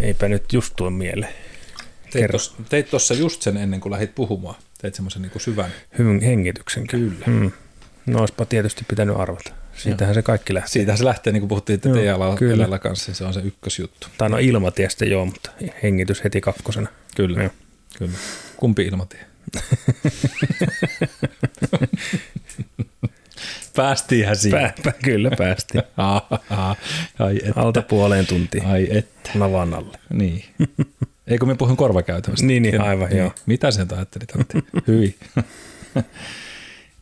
eipä 0.00 0.28
nyt 0.28 0.52
just 0.52 0.72
tuo 0.76 0.90
mieleen. 0.90 1.34
Teit 2.68 2.90
tuossa 2.90 3.14
just 3.14 3.42
sen 3.42 3.56
ennen 3.56 3.80
kuin 3.80 3.92
lähdit 3.92 4.14
puhumaan. 4.14 4.54
Teit 4.80 4.94
semmoisen 4.94 5.22
niin 5.22 5.32
syvän. 5.40 5.70
Hyvän 5.98 6.20
hengityksen. 6.20 6.86
Kyllä. 6.86 7.24
Hmm. 7.26 7.52
No 8.06 8.18
olisipa 8.18 8.44
tietysti 8.44 8.84
pitänyt 8.88 9.16
arvata. 9.16 9.52
Siitähän 9.76 10.08
Joo. 10.08 10.14
se 10.14 10.22
kaikki 10.22 10.54
lähtee. 10.54 10.70
Siitähän 10.70 10.98
se 10.98 11.04
lähtee, 11.04 11.32
niin 11.32 11.40
kuin 11.40 11.48
puhuttiin 11.48 11.74
että 11.74 11.88
TLL 11.88 12.78
kanssa, 12.80 13.14
se 13.14 13.24
on 13.24 13.34
se 13.34 13.40
ykkösjuttu. 13.40 14.06
Tai 14.18 14.30
no 14.30 14.38
ilmatiestä 14.38 15.04
joo, 15.04 15.24
mutta 15.24 15.50
hengitys 15.82 16.24
heti 16.24 16.40
kakkosena. 16.40 16.88
Kyllä, 17.16 17.42
Joo. 17.42 17.50
kyllä. 17.98 18.12
Kumpi 18.56 18.82
ilmatie? 18.82 19.25
Päästiinhän 23.76 24.36
siihen. 24.36 24.72
Pää, 24.82 24.92
kyllä 25.04 25.30
päästiin. 25.38 25.82
Ai 27.18 27.36
että. 27.44 27.60
Alta 27.60 27.82
puoleen 27.82 28.26
tuntiin. 28.26 28.66
Ai 28.66 28.88
että. 28.90 29.30
Navan 29.34 29.74
alle. 29.74 29.98
Niin. 30.10 30.44
Eikö 31.26 31.46
me 31.46 31.54
puhun 31.54 31.76
korvakäytävästä? 31.76 32.46
niin, 32.46 32.62
niin, 32.62 32.80
aivan 32.80 33.08
niin. 33.08 33.18
joo. 33.18 33.32
Mitä 33.46 33.70
sen 33.70 33.88
ajattelit, 33.94 34.36
Antti? 34.36 34.64
Hyvin. 34.86 35.14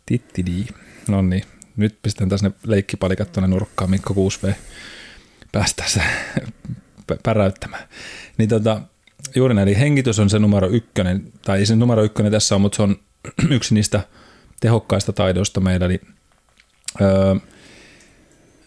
Tittidi. 0.07 0.65
No 1.09 1.23
niin, 1.23 1.45
nyt 1.77 1.99
pistän 2.03 2.29
taas 2.29 2.43
ne 2.43 2.51
leikkipalikat 2.67 3.33
tuonne 3.33 3.49
nurkkaan 3.49 3.91
Mikko 3.91 4.15
6V 4.15 4.53
päästä 5.53 5.85
se 5.87 6.03
päräyttämään. 7.23 7.89
Niin 8.39 8.49
tota, 8.49 8.81
Juuri 9.35 9.55
näin, 9.55 9.69
eli 9.69 9.79
hengitys 9.79 10.19
on 10.19 10.31
se 10.31 10.39
numero 10.39 10.69
ykkönen, 10.69 11.33
tai 11.43 11.59
ei 11.59 11.67
se 11.67 11.77
numero 11.77 12.03
ykkönen 12.03 12.33
tässä 12.33 12.55
on, 12.55 12.61
mutta 12.61 12.77
se 12.77 12.83
on 12.83 12.97
yksi 13.57 13.75
niistä 13.75 14.01
tehokkaista 14.61 15.13
taidoista 15.13 15.61
meillä, 15.61 15.87
eli 15.87 16.01
öö, 17.01 17.35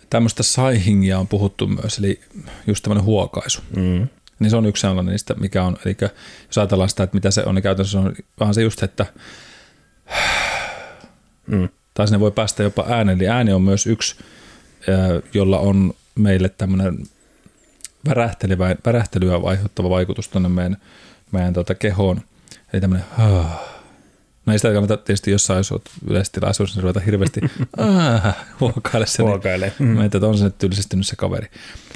tämmöistä 0.10 0.43
saihingia 0.43 1.20
on 1.20 1.28
puhuttu 1.28 1.67
myös, 1.67 1.98
eli 1.98 2.20
just 2.67 2.84
tämmöinen 2.84 3.06
huokaisu. 3.06 3.62
Mm. 3.76 4.08
Niin 4.39 4.50
se 4.50 4.58
on 4.58 4.65
yksi 4.65 4.82
sellainen 4.82 5.12
niistä, 5.12 5.34
mikä 5.34 5.63
on, 5.63 5.78
eli 5.86 5.98
jos 6.48 6.58
ajatellaan 6.58 6.89
sitä, 6.89 7.04
että 7.04 7.15
mitä 7.15 7.32
se 7.32 7.43
on, 7.46 7.56
niin 7.56 7.63
käytännössä 7.63 8.00
on 8.00 8.15
vähän 8.39 8.54
se 8.54 8.62
just, 8.62 8.84
että 8.84 9.06
mm. 11.48 11.70
tai 11.93 12.08
sinne 12.08 12.20
voi 12.20 12.32
päästä 12.32 12.63
jopa 12.63 12.86
äänen, 12.89 13.15
eli 13.15 13.28
ääni 13.28 13.54
on 13.54 13.62
myös 13.62 13.88
yksi, 13.88 14.15
jolla 15.34 15.60
on 15.60 15.93
meille 16.15 16.50
tämmöinen 16.50 16.98
värähtelyä 18.86 19.39
aiheuttava 19.43 19.89
vaikutus 19.89 20.28
tuonne 20.28 20.50
meidän, 20.50 20.78
meidän 21.32 21.54
tuota 21.54 21.76
kehoon. 21.76 22.22
Eli 22.74 22.82
tämmöinen 22.82 23.06
No 24.48 24.54
ei 24.54 24.60
sitä 24.60 24.74
kannata 24.74 24.98
tietysti 24.98 25.32
jossain, 25.32 25.58
jos 25.58 25.72
olet 25.72 25.89
yleistilaisuudessa, 26.08 26.78
niin 26.78 26.84
ruveta 26.84 27.00
hirveästi 27.00 27.41
huokaille 28.60 29.08
sen. 29.08 29.26
Huokaile. 29.26 29.74
Mm. 29.80 30.02
Että 30.02 30.28
on 30.28 30.38
se 30.38 30.43
nyt 30.43 30.58
tylsistynyt 30.58 31.08
se 31.08 31.15
kaveri. 31.15 31.48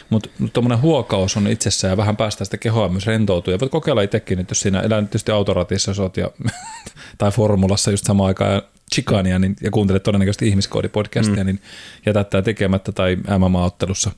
Mutta 0.10 0.30
tuommoinen 0.54 0.82
huokaus 0.82 1.38
on 1.38 1.47
itsessään 1.47 1.91
ja 1.91 1.97
vähän 1.97 2.17
päästä 2.17 2.45
sitä 2.45 2.58
kehoa 2.58 2.89
myös 2.89 3.08
rentoutua. 3.08 3.54
Ja 3.54 3.60
voit 3.60 3.71
kokeilla 3.71 4.02
itsekin, 4.02 4.39
että 4.39 4.52
jos 4.52 4.60
siinä 4.60 4.82
elää 4.82 5.02
tietysti 5.02 5.32
autoratissa 5.32 5.91
oot 6.02 6.17
ja, 6.17 6.32
tai 7.17 7.32
formulassa 7.32 7.91
just 7.91 8.06
samaan 8.06 8.28
aikaan 8.28 8.62
chikania 8.95 9.39
niin, 9.39 9.56
ja 9.62 9.71
kuuntelet 9.71 10.04
todennäköisesti 10.04 10.47
ihmiskoodipodcastia, 10.47 11.43
mm. 11.43 11.45
niin 11.45 11.62
jätät 12.06 12.30
tämä 12.30 12.41
tekemättä 12.41 12.91
tai 12.91 13.15
MMA-ottelussa, 13.15 14.12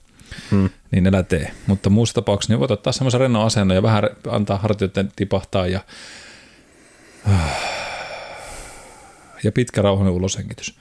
mm. 0.52 0.70
niin 0.92 1.08
älä 1.08 1.24
tee. 1.24 1.52
Mutta 1.68 1.90
muussa 1.90 2.16
tapauksessa 2.16 2.54
niin 2.54 2.60
voit 2.60 2.72
ottaa 2.72 2.94
semmoisen 2.94 3.20
rennon 3.20 3.46
asennon 3.46 3.76
ja 3.76 3.84
vähän 3.84 4.04
antaa 4.30 4.58
hartioiden 4.58 5.12
tipahtaa 5.16 5.68
ja, 5.68 5.80
ja 9.44 9.52
pitkä 9.52 9.82
rauhallinen 9.82 10.16
uloshengitys. 10.16 10.76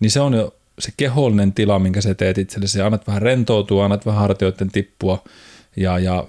Niin 0.00 0.10
se 0.10 0.20
on 0.20 0.34
jo 0.34 0.54
se 0.78 0.92
kehollinen 0.96 1.52
tila, 1.52 1.78
minkä 1.78 2.00
sä 2.00 2.14
teet 2.14 2.38
itsellesi, 2.38 2.80
annat 2.80 3.06
vähän 3.06 3.22
rentoutua, 3.22 3.84
annat 3.84 4.06
vähän 4.06 4.20
hartioiden 4.20 4.70
tippua 4.70 5.24
ja, 5.76 5.98
ja 5.98 6.26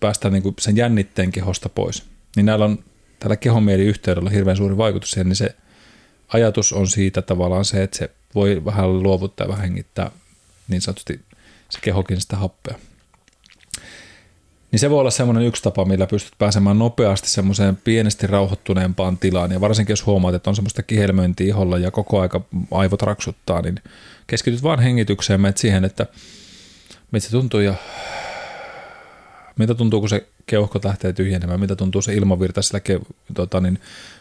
päästään 0.00 0.34
niin 0.34 0.54
sen 0.58 0.76
jännitteen 0.76 1.32
kehosta 1.32 1.68
pois. 1.68 2.02
Niin 2.36 2.46
näillä 2.46 2.64
on 2.64 2.78
tällä 3.18 3.36
kehomieliyhteydellä 3.36 4.30
hirveän 4.30 4.56
suuri 4.56 4.76
vaikutus 4.76 5.10
siihen, 5.10 5.28
niin 5.28 5.36
se 5.36 5.54
ajatus 6.28 6.72
on 6.72 6.86
siitä 6.86 7.22
tavallaan 7.22 7.64
se, 7.64 7.82
että 7.82 7.98
se 7.98 8.10
voi 8.34 8.64
vähän 8.64 9.02
luovuttaa 9.02 9.44
ja 9.44 9.48
vähän 9.48 9.62
hengittää 9.62 10.10
niin 10.68 10.80
sanotusti 10.80 11.20
se 11.70 11.78
kehokin 11.82 12.20
sitä 12.20 12.36
happea. 12.36 12.74
Niin 14.72 14.80
se 14.80 14.90
voi 14.90 15.00
olla 15.00 15.10
semmoinen 15.10 15.44
yksi 15.44 15.62
tapa, 15.62 15.84
millä 15.84 16.06
pystyt 16.06 16.32
pääsemään 16.38 16.78
nopeasti 16.78 17.30
semmoiseen 17.30 17.76
pienesti 17.76 18.26
rauhoittuneempaan 18.26 19.18
tilaan. 19.18 19.52
Ja 19.52 19.60
varsinkin 19.60 19.92
jos 19.92 20.06
huomaat, 20.06 20.34
että 20.34 20.50
on 20.50 20.56
semmoista 20.56 20.82
kihelmöintiä 20.82 21.46
iholla 21.46 21.78
ja 21.78 21.90
koko 21.90 22.20
aika 22.20 22.40
aivot 22.70 23.02
raksuttaa, 23.02 23.62
niin 23.62 23.80
keskityt 24.26 24.62
vaan 24.62 24.80
hengitykseen, 24.80 25.40
menet 25.40 25.56
siihen, 25.56 25.84
että 25.84 26.06
miltä 27.10 27.26
se 27.26 27.30
tuntuu 27.30 27.60
ja 27.60 27.74
mitä 29.58 29.74
tuntuu, 29.74 30.00
kun 30.00 30.08
se 30.08 30.26
keuhkot 30.46 30.84
lähtee 30.84 31.12
tyhjenemään, 31.12 31.60
mitä 31.60 31.76
tuntuu 31.76 32.02
se 32.02 32.14
ilmavirta 32.14 32.62
sillä 32.62 32.80
ke, 32.80 33.00
tota, 33.34 33.60
niin, 33.60 33.78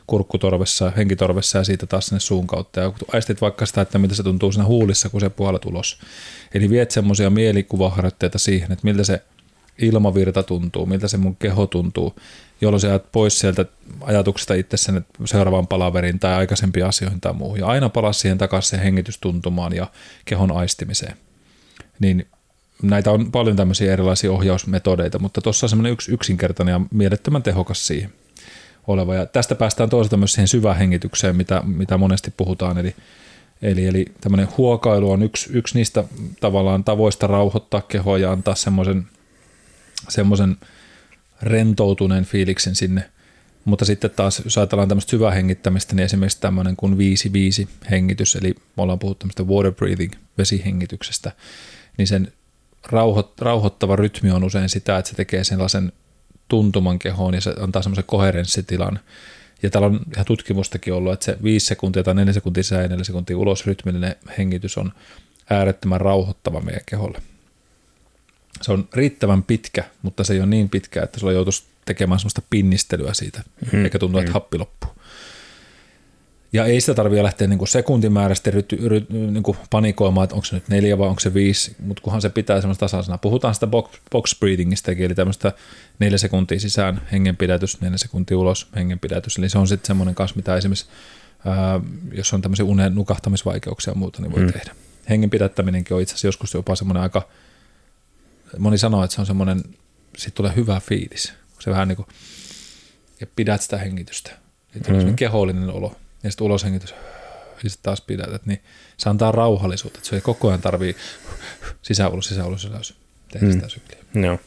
kurkkutorvessa, 0.08 0.92
henkitorvessa 0.98 1.58
ja 1.58 1.64
siitä 1.64 1.86
taas 1.86 2.06
sinne 2.06 2.20
suun 2.20 2.48
kautta. 2.48 2.80
Ja 2.80 2.94
aistit 3.14 3.42
vaikka 3.42 3.66
sitä, 3.66 3.82
että 3.82 3.98
mitä 3.98 4.16
se 4.16 4.24
tuntuu 4.24 4.52
siinä 4.52 4.66
huulissa, 4.66 5.10
kun 5.10 5.22
se 5.22 5.30
puolet 5.30 5.66
ulos. 5.66 6.00
Eli 6.54 6.70
viet 6.70 6.92
semmoisia 6.92 7.30
mielikuvaharjoitteita 7.30 8.38
siihen, 8.38 8.72
että 8.72 8.86
miltä 8.86 9.04
se 9.04 9.22
ilmavirta 9.78 10.44
tuntuu, 10.44 10.86
miltä 10.86 11.08
se 11.08 11.18
mun 11.18 11.36
keho 11.36 11.68
tuntuu, 11.68 12.16
jolloin 12.62 12.82
sä 12.82 13.00
pois 13.12 13.40
sieltä 13.40 13.66
ajatuksesta 14.02 14.54
itse 14.54 14.78
sen 14.78 15.06
seuraavan 15.26 15.68
palaverin 15.68 16.20
tai 16.20 16.34
aikaisempiin 16.34 16.86
asioihin 16.86 17.22
tai 17.22 17.34
muuhun. 17.34 17.60
Ja 17.60 17.68
aina 17.68 17.90
palaa 17.90 18.14
siihen 18.14 18.38
takaisin 18.38 18.80
hengitystuntumaan 18.80 19.74
ja 19.74 19.88
kehon 20.26 20.52
aistimiseen. 20.52 21.18
Niin 22.00 22.28
näitä 22.82 23.12
on 23.12 23.32
paljon 23.32 23.56
tämmöisiä 23.56 23.94
erilaisia 23.94 24.32
ohjausmetodeita, 24.32 25.20
mutta 25.20 25.42
tuossa 25.42 25.66
on 25.66 25.70
semmoinen 25.70 25.94
yksi 25.94 26.12
yksinkertainen 26.12 26.72
ja 26.74 26.82
mielettömän 26.92 27.44
tehokas 27.44 27.88
siihen 27.88 28.14
oleva. 28.88 29.16
Ja 29.16 29.26
tästä 29.26 29.56
päästään 29.56 29.90
toisaalta 29.90 30.18
myös 30.18 30.34
siihen 30.34 30.48
syvään 30.48 30.78
hengitykseen, 30.78 31.36
mitä, 31.36 31.64
mitä 31.66 31.98
monesti 31.98 32.34
puhutaan, 32.38 32.78
eli 32.78 32.96
Eli, 33.62 33.86
eli 33.86 34.06
tämmöinen 34.22 34.48
huokailu 34.58 35.12
on 35.12 35.24
yksi, 35.24 35.50
yksi 35.54 35.76
niistä 35.76 36.04
tavallaan 36.40 36.84
tavoista 36.84 37.28
rauhoittaa 37.28 37.82
kehoa 37.82 38.18
ja 38.18 38.32
antaa 38.32 38.56
semmoisen 38.56 39.08
semmoisen 40.10 40.58
rentoutuneen 41.42 42.26
fiiliksen 42.26 42.76
sinne. 42.76 43.10
Mutta 43.66 43.86
sitten 43.86 44.12
taas, 44.12 44.42
jos 44.46 44.58
ajatellaan 44.58 44.88
tämmöistä 44.88 45.10
syvää 45.10 45.32
hengittämistä, 45.32 45.96
niin 45.96 46.06
esimerkiksi 46.06 46.42
tämmöinen 46.42 46.76
kuin 46.76 46.94
5-5 46.94 46.98
hengitys, 47.92 48.36
eli 48.36 48.56
me 48.78 48.84
ollaan 48.84 49.00
puhuttu 49.00 49.20
tämmöistä 49.20 49.44
water 49.44 49.72
breathing, 49.72 50.14
vesihengityksestä, 50.38 51.32
niin 51.98 52.08
sen 52.08 52.32
rauhoit, 52.90 53.42
rauhoittava 53.42 53.96
rytmi 53.96 54.32
on 54.32 54.44
usein 54.44 54.70
sitä, 54.70 54.98
että 54.98 55.10
se 55.10 55.16
tekee 55.16 55.44
sellaisen 55.44 55.92
tuntuman 56.48 57.00
kehoon 57.00 57.34
ja 57.34 57.42
se 57.42 57.54
antaa 57.60 57.82
semmoisen 57.82 58.04
koherenssitilan. 58.08 59.00
Ja 59.64 59.70
täällä 59.70 59.86
on 59.86 60.00
ihan 60.14 60.26
tutkimustakin 60.26 60.94
ollut, 60.94 61.14
että 61.14 61.26
se 61.26 61.38
5 61.44 61.66
sekuntia 61.66 62.04
tai 62.04 62.16
4 62.16 62.34
sekuntia 62.34 62.64
sisään 62.64 62.82
ja 62.82 62.88
4 62.88 63.04
sekuntia 63.04 63.38
ulos 63.38 63.66
rytmillinen 63.66 64.16
hengitys 64.38 64.78
on 64.78 64.92
äärettömän 65.50 66.02
rauhoittava 66.02 66.62
meidän 66.62 66.84
keholle 66.86 67.22
se 68.62 68.72
on 68.72 68.90
riittävän 68.94 69.44
pitkä, 69.44 69.84
mutta 70.02 70.24
se 70.24 70.34
ei 70.34 70.40
ole 70.40 70.48
niin 70.48 70.70
pitkä, 70.70 71.04
että 71.04 71.20
sulla 71.20 71.34
joutuisi 71.34 71.64
tekemään 71.86 72.20
sellaista 72.20 72.42
pinnistelyä 72.50 73.14
siitä, 73.14 73.44
mm, 73.72 73.84
eikä 73.84 74.00
tuntuu, 74.00 74.20
että 74.20 74.30
mm. 74.30 74.34
happi 74.34 74.58
loppuu. 74.58 74.90
Ja 76.58 76.66
ei 76.66 76.82
sitä 76.82 76.94
tarvitse 76.94 77.24
lähteä 77.24 77.48
niin 77.48 77.58
kuin 77.58 77.68
sekuntimääräisesti 77.68 78.52
ry, 78.52 78.66
ry, 78.88 79.06
niin 79.10 79.44
kuin 79.44 79.58
panikoimaan, 79.70 80.24
että 80.24 80.36
onko 80.36 80.46
se 80.46 80.56
nyt 80.56 80.68
neljä 80.70 80.98
vai 80.98 81.08
onko 81.08 81.20
se 81.20 81.34
viisi, 81.34 81.76
mutta 81.80 82.04
kunhan 82.04 82.22
se 82.22 82.30
pitää 82.30 82.62
semmoista 82.62 82.80
tasaisena. 82.80 83.18
Puhutaan 83.18 83.54
sitä 83.54 83.68
box, 83.68 83.90
box 84.12 84.40
breathingista, 84.40 84.92
eli 84.92 85.16
tämmöistä 85.16 85.52
neljä 86.00 86.18
sekuntia 86.18 86.60
sisään 86.60 87.02
hengenpidätys, 87.12 87.82
neljä 87.82 87.98
sekuntia 87.98 88.38
ulos 88.38 88.68
hengenpidätys. 88.76 89.38
Eli 89.38 89.50
se 89.50 89.58
on 89.58 89.68
sitten 89.68 89.88
semmoinen 89.88 90.16
kanssa, 90.16 90.36
mitä 90.36 90.56
esimerkiksi, 90.56 90.86
ää, 91.46 91.80
jos 92.12 92.34
on 92.34 92.42
tämmöisiä 92.42 92.66
unen 92.66 92.96
nukahtamisvaikeuksia 92.96 93.92
ja 93.92 93.96
muuta, 93.96 94.22
niin 94.22 94.32
voi 94.32 94.42
mm. 94.42 94.54
tehdä. 94.54 94.76
Hengen 95.10 95.30
pidättäminenkin 95.30 95.96
on 95.96 96.02
itse 96.02 96.12
asiassa 96.12 96.28
joskus 96.28 96.54
jopa 96.54 96.76
semmoinen 96.76 97.04
aika– 97.04 97.28
moni 98.58 98.78
sanoo, 98.78 99.04
että 99.04 99.16
se 99.16 99.22
on 99.22 99.28
semmoinen, 99.28 99.64
siitä 100.18 100.36
tulee 100.36 100.56
hyvä 100.56 100.80
fiilis. 100.80 101.34
Se 101.60 101.72
vähän 101.72 101.88
niin 101.88 101.96
kuin, 101.96 102.08
ja 103.22 103.28
pidät 103.36 103.62
sitä 103.62 103.78
hengitystä. 103.78 104.32
Sitten 104.74 104.96
mm-hmm. 104.96 105.10
on 105.10 105.16
kehollinen 105.16 105.70
olo. 105.70 105.96
Ja 106.24 106.32
sitten 106.32 106.46
uloshengitys, 106.46 106.92
ja 107.64 107.70
sitten 107.70 107.84
taas 107.84 108.02
pidät. 108.02 108.46
niin 108.46 108.62
se 108.98 109.10
antaa 109.10 109.32
rauhallisuutta. 109.32 109.98
Että 109.98 110.10
se 110.10 110.16
ei 110.16 110.22
koko 110.22 110.48
ajan 110.48 110.62
tarvii 110.62 110.96
sisä 111.82 112.10
ulos, 112.10 112.28
sisä 112.28 112.46
ulos, 112.46 112.62
sisä 112.62 112.76
ulos. 112.76 112.96
Tehdä 113.32 113.46
mm. 113.46 113.52
sitä 113.52 113.70
sykliä. 113.70 114.00
Joo. 114.14 114.40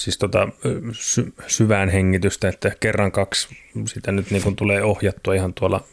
Siis 0.00 0.18
tota, 0.18 0.48
sy- 0.92 1.32
syvään 1.46 1.88
hengitystä, 1.88 2.48
että 2.48 2.72
kerran 2.80 3.12
kaksi 3.12 3.48
sitä 3.86 4.12
nyt 4.12 4.30
niin 4.30 4.42
kuin 4.42 4.56
tulee 4.56 4.82
ohjattua 4.82 5.34
ihan 5.34 5.54
tuolla 5.54 5.84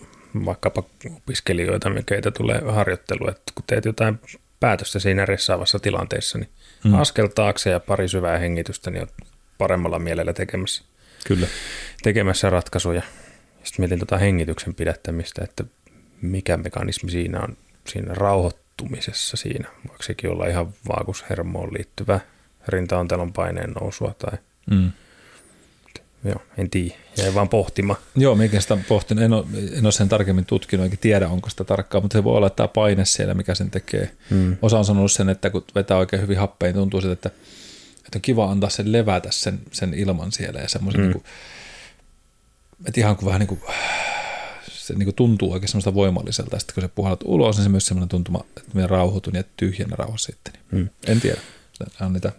vaikkapa 0.45 0.84
opiskelijoita, 1.15 1.89
mikä 1.89 2.15
tulee 2.38 2.62
harjoittelu, 2.71 3.29
että 3.29 3.51
kun 3.56 3.63
teet 3.67 3.86
jotain 3.86 4.19
päätöstä 4.60 4.99
siinä 4.99 5.25
ressaavassa 5.25 5.79
tilanteessa, 5.79 6.38
niin 6.38 6.49
mm. 6.84 6.93
askel 6.93 7.27
taakse 7.27 7.69
ja 7.69 7.79
pari 7.79 8.08
syvää 8.08 8.38
hengitystä, 8.38 8.91
niin 8.91 9.01
on 9.01 9.08
paremmalla 9.58 9.99
mielellä 9.99 10.34
tekemässä, 10.34 10.84
Kyllä. 11.27 11.47
tekemässä 12.03 12.49
ratkaisuja. 12.49 13.01
Sitten 13.63 13.84
mietin 13.84 13.99
tuota 13.99 14.17
hengityksen 14.17 14.76
pidättämistä, 14.76 15.43
että 15.43 15.63
mikä 16.21 16.58
mekanismi 16.58 17.12
siinä 17.12 17.39
on 17.39 17.58
siinä 17.88 18.13
rauhoittumisessa 18.13 19.38
siinä. 19.38 19.67
Voiko 19.88 20.04
sekin 20.04 20.30
olla 20.30 20.47
ihan 20.47 20.73
vaagushermoon 20.88 21.73
liittyvä 21.73 22.19
rintaontelon 22.67 23.34
paineen 23.34 23.71
nousua 23.71 24.15
tai 24.19 24.38
mm. 24.71 24.91
Joo, 26.26 26.41
en 26.58 26.69
tiedä. 26.69 26.95
Jäi 27.17 27.34
vaan 27.34 27.49
pohtimaan. 27.49 27.99
Joo, 28.15 28.36
mikä 28.36 28.60
sitä 28.60 28.78
pohtin. 28.88 29.19
En 29.19 29.34
ole, 29.34 29.45
en 29.78 29.86
ole 29.86 29.91
sen 29.91 30.10
tarkemmin 30.10 30.45
tutkinut, 30.45 30.84
eikä 30.84 30.97
tiedä, 31.02 31.28
onko 31.28 31.49
sitä 31.49 31.63
tarkkaa, 31.63 32.02
mutta 32.02 32.17
se 32.17 32.23
voi 32.23 32.38
olla, 32.38 32.49
tämä 32.49 32.67
paine 32.67 33.06
siellä, 33.06 33.34
mikä 33.34 33.56
sen 33.56 33.71
tekee. 33.71 34.12
Hmm. 34.30 34.58
Osa 34.62 34.78
on 34.78 34.86
sanonut 34.86 35.12
sen, 35.12 35.30
että 35.30 35.49
kun 35.49 35.63
vetää 35.76 35.97
oikein 35.97 36.21
hyvin 36.21 36.38
happea, 36.38 36.67
niin 36.67 36.76
tuntuu 36.76 37.02
siltä, 37.02 37.13
että, 37.13 37.30
että 37.97 38.17
on 38.17 38.21
kiva 38.21 38.52
antaa 38.52 38.69
sen 38.69 38.91
levätä 38.91 39.30
sen, 39.32 39.60
sen 39.71 39.93
ilman 39.93 40.32
siellä 40.32 40.60
ja 40.60 40.69
semmoisen, 40.69 41.02
hmm. 41.02 41.08
niin 41.10 41.21
kuin, 41.21 41.26
että 42.88 43.00
ihan 43.00 43.15
kuin 43.15 43.26
vähän 43.26 43.39
niin 43.39 43.48
kuin, 43.48 43.62
se 44.72 44.93
niin 44.93 45.06
kuin 45.06 45.15
tuntuu 45.15 45.54
oikein 45.54 45.69
semmoista 45.69 45.93
voimalliselta. 45.93 46.60
Sitten 46.60 46.74
kun 46.74 46.84
se 46.84 46.88
puhallat 46.88 47.24
ulos, 47.26 47.58
niin 47.58 47.63
se 47.63 47.69
myös 47.69 47.86
semmoinen 47.86 48.10
tuntuma, 48.10 48.43
että 48.58 48.72
minä 48.74 48.88
rauhoitun 48.88 49.36
ja 49.36 49.43
tyhjennä 49.58 49.96
rauhassa 49.96 50.32
sitten. 50.32 50.54
Hmm. 50.72 50.89
En 51.08 51.22
tiedä. 51.22 51.41
Se 51.74 52.06
on 52.06 52.13
niitä 52.13 52.32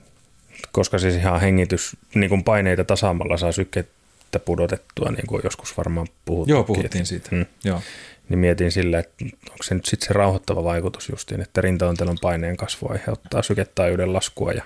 koska 0.73 0.99
siis 0.99 1.15
ihan 1.15 1.41
hengitys, 1.41 1.97
niin 2.15 2.29
kuin 2.29 2.45
paineita 2.45 2.85
tasaamalla 2.85 3.37
saa 3.37 3.53
sykettä 3.53 4.39
pudotettua, 4.39 5.11
niin 5.11 5.27
kuin 5.27 5.41
joskus 5.45 5.77
varmaan 5.77 6.07
puhuttiin. 6.25 6.55
Joo, 6.55 6.65
puhuttiin 6.65 7.07
siitä. 7.07 7.29
Mm, 7.33 7.47
Joo. 7.65 7.83
Niin 8.29 8.39
mietin 8.39 8.73
sillä, 8.73 8.99
että 8.99 9.25
onko 9.51 9.63
se 9.63 9.75
nyt 9.75 9.85
sitten 9.85 10.07
se 10.07 10.15
rauhoittava 10.15 10.65
vaikutus 10.65 11.09
justiin, 11.09 11.41
että 11.41 11.61
rintaontelon 11.61 12.19
paineen 12.23 12.57
kasvu 12.57 12.89
aiheuttaa 12.91 13.43
syketaajuuden 13.43 14.13
laskua 14.13 14.53
ja, 14.53 14.63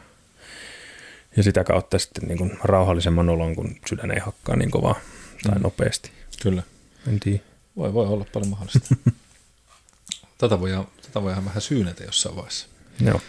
ja 1.36 1.42
sitä 1.42 1.64
kautta 1.64 1.98
sitten 1.98 2.28
niin 2.28 2.38
kuin 2.38 2.58
rauhallisemman 2.64 3.28
olon, 3.28 3.56
kun 3.56 3.76
sydän 3.88 4.10
ei 4.10 4.20
hakkaa 4.20 4.56
niin 4.56 4.70
kovaa 4.70 5.00
tai 5.42 5.54
mm. 5.54 5.62
nopeasti. 5.62 6.10
Kyllä. 6.42 6.62
En 7.08 7.20
tiedä. 7.20 7.40
Voi, 7.76 7.92
voi 7.94 8.06
olla 8.06 8.26
paljon 8.32 8.50
mahdollista. 8.50 8.94
tätä 10.38 10.60
voidaan, 10.60 10.86
tätä 11.02 11.22
voidaan 11.22 11.44
vähän 11.44 11.62
syynätä 11.62 12.04
jossain 12.04 12.36
vaiheessa. 12.36 12.66
Joo. 13.00 13.20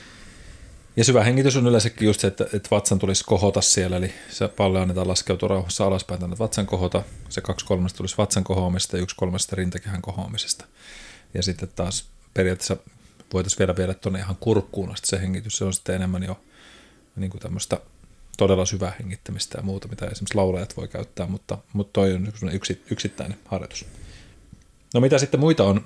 Ja 0.95 1.03
syvä 1.03 1.23
hengitys 1.23 1.55
on 1.55 1.67
yleensäkin 1.67 2.05
just 2.05 2.19
se, 2.19 2.27
että, 2.27 2.43
että 2.43 2.69
vatsan 2.71 2.99
tulisi 2.99 3.23
kohota 3.23 3.61
siellä, 3.61 3.97
eli 3.97 4.13
se 4.29 4.47
paljon 4.47 4.81
annetaan 4.81 5.07
laskeutua 5.07 5.49
rauhassa 5.49 5.85
alaspäin 5.85 6.19
tänne 6.19 6.37
vatsan 6.39 6.65
kohota. 6.65 7.03
Se 7.29 7.41
kaksi 7.41 7.65
kolmesta 7.65 7.97
tulisi 7.97 8.17
vatsan 8.17 8.43
kohoamisesta 8.43 8.97
ja 8.97 9.03
yksi 9.03 9.15
kolmesta 9.15 9.55
rintakehän 9.55 10.01
kohoamisesta. 10.01 10.65
Ja 11.33 11.43
sitten 11.43 11.69
taas 11.75 12.05
periaatteessa 12.33 12.77
voitaisiin 13.33 13.59
vielä 13.59 13.75
viedä 13.75 13.93
tuonne 13.93 14.19
ihan 14.19 14.35
kurkkuun 14.39 14.91
asti 14.91 15.07
se 15.07 15.21
hengitys. 15.21 15.57
Se 15.57 15.65
on 15.65 15.73
sitten 15.73 15.95
enemmän 15.95 16.23
jo 16.23 16.41
niin 17.15 17.31
kuin 17.31 17.41
tämmöistä 17.41 17.79
todella 18.39 18.65
syvää 18.65 18.93
hengittämistä 18.99 19.57
ja 19.57 19.63
muuta, 19.63 19.87
mitä 19.87 20.05
esimerkiksi 20.05 20.35
laulajat 20.35 20.77
voi 20.77 20.87
käyttää, 20.87 21.27
mutta, 21.27 21.57
mutta 21.73 21.93
toi 21.93 22.13
on 22.13 22.31
yksi, 22.51 22.83
yksittäinen 22.91 23.37
harjoitus. 23.45 23.85
No 24.93 24.99
mitä 24.99 25.17
sitten 25.17 25.39
muita 25.39 25.63
on 25.63 25.81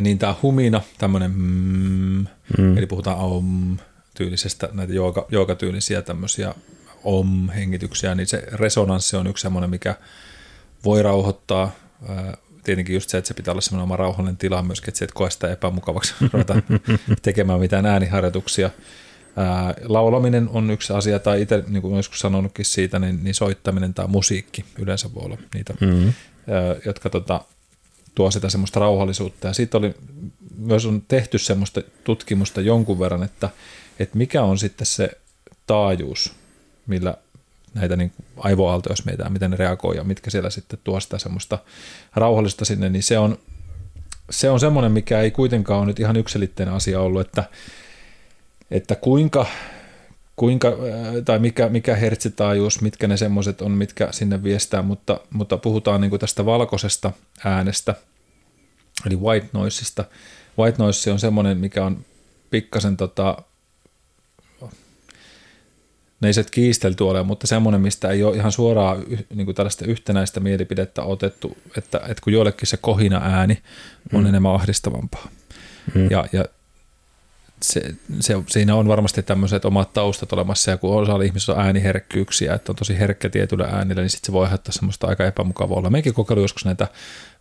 niin 0.00 0.18
tämä 0.18 0.34
humina, 0.42 0.80
tämmöinen 0.98 1.30
mm, 1.30 2.26
mm. 2.58 2.78
eli 2.78 2.86
puhutaan 2.86 3.18
om 3.18 3.76
tyylisestä, 4.14 4.68
näitä 4.72 4.92
jooga, 4.92 5.26
joogatyylisiä 5.30 6.02
tämmöisiä 6.02 6.54
om-hengityksiä, 7.04 8.14
niin 8.14 8.26
se 8.26 8.42
resonanssi 8.52 9.16
on 9.16 9.26
yksi 9.26 9.42
semmoinen, 9.42 9.70
mikä 9.70 9.94
voi 10.84 11.02
rauhoittaa. 11.02 11.72
Tietenkin 12.64 12.94
just 12.94 13.10
se, 13.10 13.18
että 13.18 13.28
se 13.28 13.34
pitää 13.34 13.52
olla 13.52 13.60
semmoinen 13.60 13.82
oma 13.84 13.96
rauhallinen 13.96 14.36
tila 14.36 14.62
myöskin, 14.62 14.88
että 14.88 14.98
se 14.98 15.04
et 15.04 15.12
koe 15.12 15.30
sitä 15.30 15.52
epämukavaksi 15.52 16.14
ruveta 16.32 16.54
tekemään 17.22 17.60
mitään 17.60 17.86
ääniharjoituksia. 17.86 18.70
Ää, 19.36 19.74
laulaminen 19.84 20.48
on 20.48 20.70
yksi 20.70 20.92
asia, 20.92 21.18
tai 21.18 21.42
itse, 21.42 21.64
niin 21.68 21.82
kuin 21.82 21.96
joskus 21.96 22.20
sanonutkin 22.20 22.64
siitä, 22.64 22.98
niin, 22.98 23.24
niin 23.24 23.34
soittaminen 23.34 23.94
tai 23.94 24.08
musiikki 24.08 24.64
yleensä 24.78 25.14
voi 25.14 25.24
olla 25.24 25.38
niitä, 25.54 25.74
mm-hmm. 25.80 26.12
ää, 26.48 26.76
jotka 26.84 27.10
tota, 27.10 27.40
tuo 28.14 28.30
sitä 28.30 28.48
semmoista 28.48 28.80
rauhallisuutta. 28.80 29.48
Ja 29.48 29.54
siitä 29.54 29.78
oli, 29.78 29.94
myös 30.58 30.86
on 30.86 31.02
tehty 31.08 31.38
semmoista 31.38 31.82
tutkimusta 32.04 32.60
jonkun 32.60 32.98
verran, 32.98 33.22
että, 33.22 33.50
että 33.98 34.18
mikä 34.18 34.42
on 34.42 34.58
sitten 34.58 34.86
se 34.86 35.10
taajuus, 35.66 36.32
millä 36.86 37.14
näitä 37.74 37.96
niin 37.96 38.12
aivoaaltoja, 38.36 38.92
jos 38.92 39.04
mietitään, 39.04 39.32
miten 39.32 39.50
ne 39.50 39.56
reagoi 39.56 39.96
ja 39.96 40.04
mitkä 40.04 40.30
siellä 40.30 40.50
sitten 40.50 40.78
tuo 40.84 41.00
sitä 41.00 41.18
semmoista 41.18 41.58
rauhallista 42.14 42.64
sinne, 42.64 42.88
niin 42.88 43.02
se 43.02 43.18
on, 43.18 43.38
se 44.30 44.50
on 44.50 44.60
semmoinen, 44.60 44.92
mikä 44.92 45.20
ei 45.20 45.30
kuitenkaan 45.30 45.78
ole 45.78 45.86
nyt 45.86 46.00
ihan 46.00 46.16
yksilitteinen 46.16 46.74
asia 46.74 47.00
ollut, 47.00 47.20
että, 47.20 47.44
että 48.70 48.94
kuinka, 48.94 49.46
kuinka 50.36 50.72
tai 51.24 51.38
mikä, 51.38 51.68
mikä 51.68 51.96
hertsitaajuus, 51.96 52.80
mitkä 52.80 53.06
ne 53.06 53.16
semmoiset 53.16 53.60
on, 53.60 53.72
mitkä 53.72 54.08
sinne 54.10 54.42
viestää, 54.42 54.82
mutta, 54.82 55.20
mutta 55.30 55.56
puhutaan 55.56 56.00
niin 56.00 56.18
tästä 56.18 56.46
valkoisesta 56.46 57.12
äänestä, 57.44 57.94
eli 59.06 59.16
white 59.16 59.48
noiseista. 59.52 60.04
White 60.58 60.78
noise 60.78 61.12
on 61.12 61.18
semmoinen, 61.18 61.58
mikä 61.58 61.84
on 61.84 62.04
pikkasen 62.50 62.96
tota, 62.96 63.42
ne 66.20 66.28
ei 66.28 66.32
se 66.32 66.44
kiistelty 66.50 67.04
ole, 67.04 67.22
mutta 67.22 67.46
semmoinen, 67.46 67.80
mistä 67.80 68.08
ei 68.08 68.24
ole 68.24 68.36
ihan 68.36 68.52
suoraa 68.52 68.96
niin 69.34 69.44
kuin 69.44 69.54
tällaista 69.54 69.84
yhtenäistä 69.84 70.40
mielipidettä 70.40 71.02
otettu, 71.02 71.56
että, 71.78 71.98
että 71.98 72.22
kun 72.24 72.32
joillekin 72.32 72.66
se 72.66 72.76
kohina 72.76 73.20
ääni 73.24 73.62
on 74.12 74.22
mm. 74.22 74.28
enemmän 74.28 74.54
ahdistavampaa. 74.54 75.28
Mm. 75.94 76.10
Ja, 76.10 76.26
ja 76.32 76.44
se, 77.62 77.94
se, 78.20 78.34
siinä 78.46 78.74
on 78.74 78.88
varmasti 78.88 79.22
tämmöiset 79.22 79.64
omat 79.64 79.92
taustat 79.92 80.32
olemassa, 80.32 80.70
ja 80.70 80.76
kun 80.76 81.02
osa 81.02 81.22
ihmisillä 81.22 81.58
on 81.58 81.64
ääniherkkyyksiä, 81.66 82.54
että 82.54 82.72
on 82.72 82.76
tosi 82.76 82.98
herkkä 82.98 83.28
tietyllä 83.28 83.64
äänillä, 83.64 84.02
niin 84.02 84.10
sitten 84.10 84.26
se 84.26 84.32
voi 84.32 84.44
aiheuttaa 84.44 84.72
semmoista 84.72 85.06
aika 85.06 85.24
epämukavaa 85.24 85.78
olla. 85.78 85.90
Meikin 85.90 86.14
kokeilu 86.14 86.40
joskus 86.40 86.64
näitä 86.64 86.88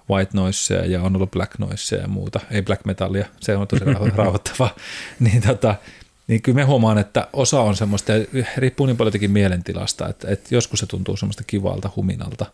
white 0.10 0.32
noiseja 0.34 0.86
ja 0.86 1.02
on 1.02 1.16
ollut 1.16 1.32
black 1.32 1.60
noiseja 1.60 2.02
ja 2.02 2.08
muuta, 2.08 2.40
ei 2.52 2.62
black 2.62 2.86
metallia, 2.86 3.26
se 3.40 3.58
on 3.58 3.68
tosi 3.68 3.84
rauhoittavaa, 4.16 4.76
niin 5.20 5.42
tota, 5.42 5.76
niin 6.28 6.42
kyllä 6.42 6.56
me 6.56 6.64
huomaan, 6.64 6.98
että 6.98 7.28
osa 7.34 7.62
on 7.62 7.76
semmoista, 7.76 8.14
ja 8.14 8.46
riippuu 8.58 8.86
niin 8.86 8.98
paljon 8.98 9.14
mielentilasta, 9.28 10.10
että, 10.10 10.28
että 10.32 10.56
joskus 10.56 10.80
se 10.80 10.86
tuntuu 10.86 11.18
semmoista 11.18 11.44
kivalta 11.48 11.90
huminalta, 11.96 12.46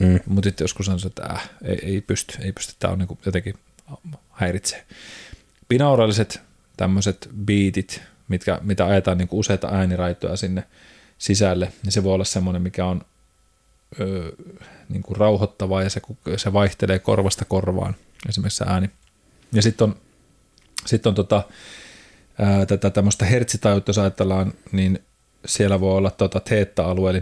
mm. 0.00 0.20
mutta 0.26 0.48
sitten 0.48 0.64
joskus 0.64 0.88
on 0.88 1.00
se, 1.00 1.06
että 1.06 1.22
äh, 1.30 1.50
ei, 1.64 1.78
ei 1.82 2.00
pysty, 2.00 2.38
ei 2.42 2.52
pysty, 2.52 2.74
tämä 2.78 2.92
on 2.92 2.98
niin 2.98 3.18
jotenkin 3.26 3.54
häiritsee. 4.30 4.84
Binauraaliset 5.68 6.40
tämmöiset 6.76 7.28
biitit, 7.44 8.02
mitkä, 8.28 8.58
mitä 8.62 8.86
ajetaan 8.86 9.18
niin 9.18 9.28
useita 9.30 9.68
ääniraitoja 9.68 10.36
sinne 10.36 10.64
sisälle, 11.18 11.72
niin 11.82 11.92
se 11.92 12.04
voi 12.04 12.14
olla 12.14 12.24
semmoinen, 12.24 12.62
mikä 12.62 12.86
on 12.86 13.02
ö, 14.00 14.32
niin 14.88 15.02
kuin 15.02 15.16
rauhoittavaa 15.16 15.82
ja 15.82 15.90
se, 15.90 16.00
se 16.36 16.52
vaihtelee 16.52 16.98
korvasta 16.98 17.44
korvaan, 17.44 17.94
esimerkiksi 18.28 18.64
ääni. 18.66 18.90
Ja 19.52 19.62
sitten 19.62 19.84
on, 19.84 19.96
sit 20.86 21.06
on 21.06 21.14
tota, 21.14 21.42
ää, 22.38 22.66
tätä 22.66 22.90
tämmöistä 22.90 23.24
hertsitaajuutta, 23.24 23.90
jos 23.90 23.98
ajatellaan, 23.98 24.52
niin 24.72 24.98
siellä 25.46 25.80
voi 25.80 25.96
olla 25.96 26.10
tuota 26.10 26.40
teetta-alue, 26.40 27.10
eli 27.10 27.20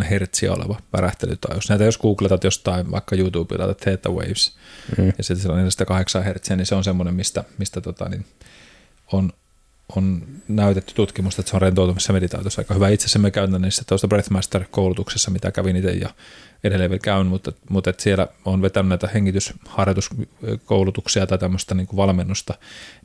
4-8 0.00 0.02
hertsiä 0.04 0.52
oleva 0.52 0.80
värähtelytaajuus. 0.92 1.68
Näitä 1.68 1.84
jos 1.84 1.98
googletat 1.98 2.44
jostain 2.44 2.90
vaikka 2.90 3.16
YouTubella, 3.16 3.74
Theta 3.74 4.10
Waves, 4.10 4.56
mm. 4.98 5.12
ja 5.18 5.24
sitten 5.24 5.36
siellä 5.36 5.60
on 5.60 6.20
4-8 6.20 6.24
hertsiä, 6.24 6.56
niin 6.56 6.66
se 6.66 6.74
on 6.74 6.84
semmoinen, 6.84 7.14
mistä, 7.14 7.44
mistä 7.58 7.80
tota, 7.80 8.08
niin 8.08 8.24
on, 9.12 9.32
on 9.96 10.22
näytetty 10.48 10.94
tutkimusta, 10.94 11.40
että 11.40 11.50
se 11.50 11.56
on 11.56 11.62
rentoutumissa 11.62 12.12
meditaatiossa 12.12 12.60
aika 12.60 12.74
hyvä. 12.74 12.88
Itse 12.88 13.04
asiassa 13.04 13.18
me 13.18 13.30
käytän 13.30 13.62
niissä 13.62 13.82
tuosta 13.86 14.08
Breathmaster-koulutuksessa, 14.08 15.30
mitä 15.30 15.52
kävin 15.52 15.76
itse 15.76 15.90
ja 15.90 16.10
edelleen 16.64 16.90
vielä 16.90 17.00
käyn, 17.00 17.26
mutta, 17.26 17.52
mutta 17.70 17.90
että 17.90 18.02
siellä 18.02 18.28
on 18.44 18.62
vetänyt 18.62 18.88
näitä 18.88 19.08
hengitysharjoituskoulutuksia 19.14 21.26
tai 21.26 21.38
tämmöistä 21.38 21.74
niin 21.74 21.86
kuin 21.86 21.96
valmennusta, 21.96 22.54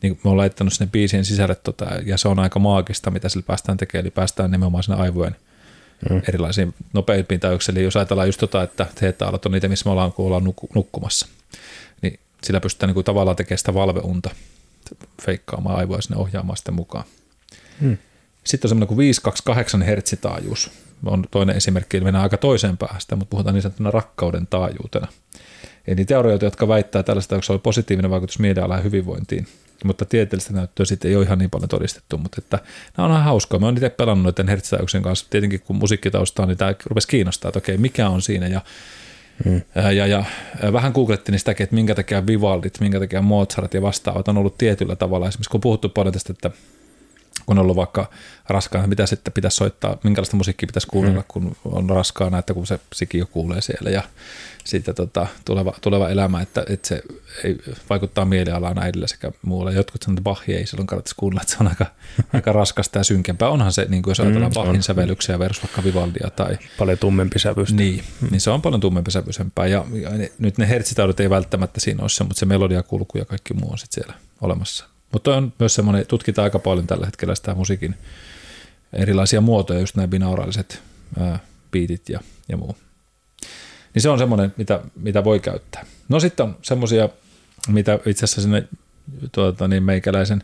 niin 0.01 0.19
me 0.23 0.29
on 0.29 0.37
laittanut 0.37 0.73
sinne 0.73 0.91
biisien 0.91 1.25
sisälle, 1.25 1.55
tota, 1.55 1.85
ja 2.05 2.17
se 2.17 2.27
on 2.27 2.39
aika 2.39 2.59
maagista, 2.59 3.11
mitä 3.11 3.29
sillä 3.29 3.43
päästään 3.47 3.77
tekemään, 3.77 4.03
eli 4.03 4.11
päästään 4.11 4.51
nimenomaan 4.51 4.83
sinne 4.83 5.01
aivojen 5.01 5.35
mm. 6.09 6.21
erilaisiin 6.29 6.73
nopeimpiin 6.93 7.39
täyksiin. 7.39 7.77
Eli 7.77 7.83
jos 7.83 7.95
ajatellaan 7.95 8.27
just 8.27 8.39
tota, 8.39 8.63
että 8.63 8.85
teetaalat 8.95 9.45
on 9.45 9.51
niitä, 9.51 9.67
missä 9.67 9.85
me 9.85 9.91
ollaan, 9.91 10.13
kun 10.13 10.25
ollaan 10.25 10.53
nukkumassa, 10.75 11.27
niin 12.01 12.19
sillä 12.43 12.59
pystytään 12.59 12.87
niin 12.87 12.93
kuin 12.93 13.03
tavallaan 13.03 13.35
tekemään 13.35 13.57
sitä 13.57 13.73
valveunta, 13.73 14.29
feikkaamaan 15.21 15.75
aivoja 15.75 16.01
sinne 16.01 16.17
ohjaamaan 16.17 16.57
sitten 16.57 16.73
mukaan. 16.73 17.05
Mm. 17.81 17.97
Sitten 18.43 18.67
on 18.67 18.69
semmoinen 18.69 18.87
kuin 18.87 18.97
528 18.97 19.81
hertsitaajuus, 19.81 20.71
on 21.05 21.25
toinen 21.31 21.55
esimerkki, 21.55 21.97
eli 21.97 22.03
mennään 22.03 22.23
aika 22.23 22.37
toiseen 22.37 22.77
päästä, 22.77 23.15
mutta 23.15 23.29
puhutaan 23.29 23.53
niin 23.53 23.61
sanottuna 23.61 23.91
rakkauden 23.91 24.47
taajuutena. 24.47 25.07
Eli 25.87 26.05
teorioita, 26.05 26.45
jotka 26.45 26.67
väittää 26.67 27.03
tällaista, 27.03 27.35
että 27.35 27.45
se 27.45 27.51
oli 27.51 27.59
positiivinen 27.59 28.11
vaikutus 28.11 28.39
mielialaan 28.39 28.79
ja 28.79 28.83
hyvinvointiin, 28.83 29.47
mutta 29.83 30.05
tieteellistä 30.05 30.53
näyttöä 30.53 30.85
sitten 30.85 31.09
ei 31.09 31.15
ole 31.15 31.25
ihan 31.25 31.37
niin 31.37 31.49
paljon 31.49 31.69
todistettu, 31.69 32.17
mutta 32.17 32.35
että 32.39 32.59
nämä 32.97 33.05
on 33.05 33.11
ihan 33.11 33.23
hauskaa. 33.23 33.59
Mä 33.59 33.65
oon 33.65 33.75
itse 33.75 33.89
pelannut 33.89 34.23
noiden 34.23 34.47
hertsitaajuuksien 34.47 35.03
kanssa, 35.03 35.27
tietenkin 35.29 35.61
kun 35.61 35.75
musiikkitausta 35.75 36.41
on, 36.41 36.47
niin 36.47 36.57
tämä 36.57 36.73
rupesi 36.85 37.07
kiinnostaa, 37.07 37.49
että 37.49 37.57
okei, 37.57 37.77
mikä 37.77 38.09
on 38.09 38.21
siinä, 38.21 38.47
ja 38.47 38.61
Ja, 39.75 39.91
ja, 39.91 40.07
ja, 40.07 40.23
vähän 40.73 40.91
googlettiin 40.91 41.39
sitäkin, 41.39 41.63
että 41.63 41.75
minkä 41.75 41.95
takia 41.95 42.27
Vivaldit, 42.27 42.79
minkä 42.79 42.99
takia 42.99 43.21
Mozart 43.21 43.73
ja 43.73 43.81
vastaavat 43.81 44.27
on 44.27 44.37
ollut 44.37 44.57
tietyllä 44.57 44.95
tavalla. 44.95 45.27
Esimerkiksi 45.27 45.49
kun 45.49 45.57
on 45.57 45.61
puhuttu 45.61 45.89
paljon 45.89 46.13
tästä, 46.13 46.33
että 46.33 46.51
kun 47.45 47.57
on 47.57 47.61
ollut 47.61 47.75
vaikka 47.75 48.09
raskaana, 48.49 48.87
mitä 48.87 49.05
sitten 49.05 49.33
pitäisi 49.33 49.57
soittaa, 49.57 49.97
minkälaista 50.03 50.37
musiikkia 50.37 50.67
pitäisi 50.67 50.87
kuunnella, 50.87 51.21
mm. 51.21 51.25
kun 51.27 51.55
on 51.65 51.89
raskaana, 51.89 52.39
että 52.39 52.53
kun 52.53 52.67
se 52.67 52.79
siki 52.93 53.17
jo 53.17 53.25
kuulee 53.25 53.61
siellä 53.61 53.89
ja 53.89 54.03
siitä 54.63 54.93
tota, 54.93 55.27
tuleva, 55.45 55.73
tuleva 55.81 56.09
elämä, 56.09 56.41
että, 56.41 56.65
että 56.69 56.87
se 56.87 57.01
ei 57.43 57.57
vaikuttaa 57.89 58.25
mielialaan 58.25 58.83
äidille 58.83 59.07
sekä 59.07 59.31
muulle. 59.41 59.73
Jotkut 59.73 60.03
sanoo, 60.03 60.13
että 60.13 60.23
Bach 60.23 60.49
ei 60.49 60.65
silloin 60.65 60.87
kannattaisi 60.87 61.15
kuunnella, 61.17 61.41
että 61.41 61.53
se 61.53 61.57
on 61.61 61.67
aika, 61.67 61.85
aika 62.33 62.51
raskasta 62.51 62.97
ja 62.97 63.03
synkempää. 63.03 63.49
Onhan 63.49 63.73
se, 63.73 63.85
niin 63.89 64.03
kuin 64.03 64.11
jos 64.11 64.19
ajatellaan 64.19 64.51
mm, 64.51 64.53
Bachin 64.53 64.83
sävellyksiä 64.83 65.39
versus 65.39 65.63
vaikka 65.63 65.83
Vivaldia 65.83 66.29
tai... 66.29 66.57
Paljon 66.77 66.97
tummempi 66.97 67.39
sävystä. 67.39 67.75
Niin, 67.75 68.03
mm. 68.21 68.27
niin 68.31 68.41
se 68.41 68.49
on 68.49 68.61
paljon 68.61 68.81
tummempi 68.81 69.11
sävyisempää 69.11 69.67
ja, 69.67 69.85
ja 69.93 70.09
nyt 70.39 70.57
ne 70.57 70.69
hertsitaudut 70.69 71.19
ei 71.19 71.29
välttämättä 71.29 71.79
siinä 71.79 72.01
ole 72.01 72.09
se, 72.09 72.23
mutta 72.23 72.39
se 72.39 72.45
melodiakulku 72.45 73.17
ja 73.17 73.25
kaikki 73.25 73.53
muu 73.53 73.71
on 73.71 73.77
sitten 73.77 74.03
siellä 74.03 74.19
olemassa. 74.41 74.92
Mutta 75.13 75.35
on 75.35 75.53
myös 75.59 75.75
semmoinen, 75.75 76.07
tutkitaan 76.07 76.43
aika 76.43 76.59
paljon 76.59 76.87
tällä 76.87 77.05
hetkellä 77.05 77.35
sitä 77.35 77.55
musiikin 77.55 77.95
erilaisia 78.93 79.41
muotoja, 79.41 79.79
just 79.79 79.95
nämä 79.95 80.07
binauraaliset 80.07 80.81
ää, 81.19 81.39
beatit 81.71 82.09
ja, 82.09 82.19
ja 82.49 82.57
muu. 82.57 82.77
Niin 83.93 84.01
se 84.01 84.09
on 84.09 84.17
semmoinen, 84.17 84.53
mitä, 84.57 84.79
mitä 84.95 85.23
voi 85.23 85.39
käyttää. 85.39 85.85
No 86.09 86.19
sitten 86.19 86.45
on 86.45 86.57
semmoisia, 86.61 87.09
mitä 87.67 87.99
itse 88.05 88.23
asiassa 88.23 88.41
sinne 88.41 88.67
tuota, 89.31 89.67
niin 89.67 89.83
meikäläisen 89.83 90.43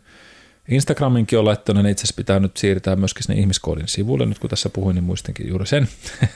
Instagraminkin 0.70 1.40
on 1.40 1.46
laittanut, 1.46 1.84
niin 1.84 1.92
itse 1.92 2.02
asiassa 2.02 2.18
pitää 2.18 2.40
nyt 2.40 2.58
siirtää 2.58 2.96
myöskin 2.96 3.24
sinne 3.24 3.40
ihmiskoodin 3.40 3.88
sivulle, 3.88 4.26
nyt 4.26 4.40
kun 4.40 4.50
tässä 4.50 4.70
puhuin, 4.70 4.96
niin 4.96 5.04
muistinkin 5.04 5.48
juuri 5.48 5.68
sen. 5.68 5.90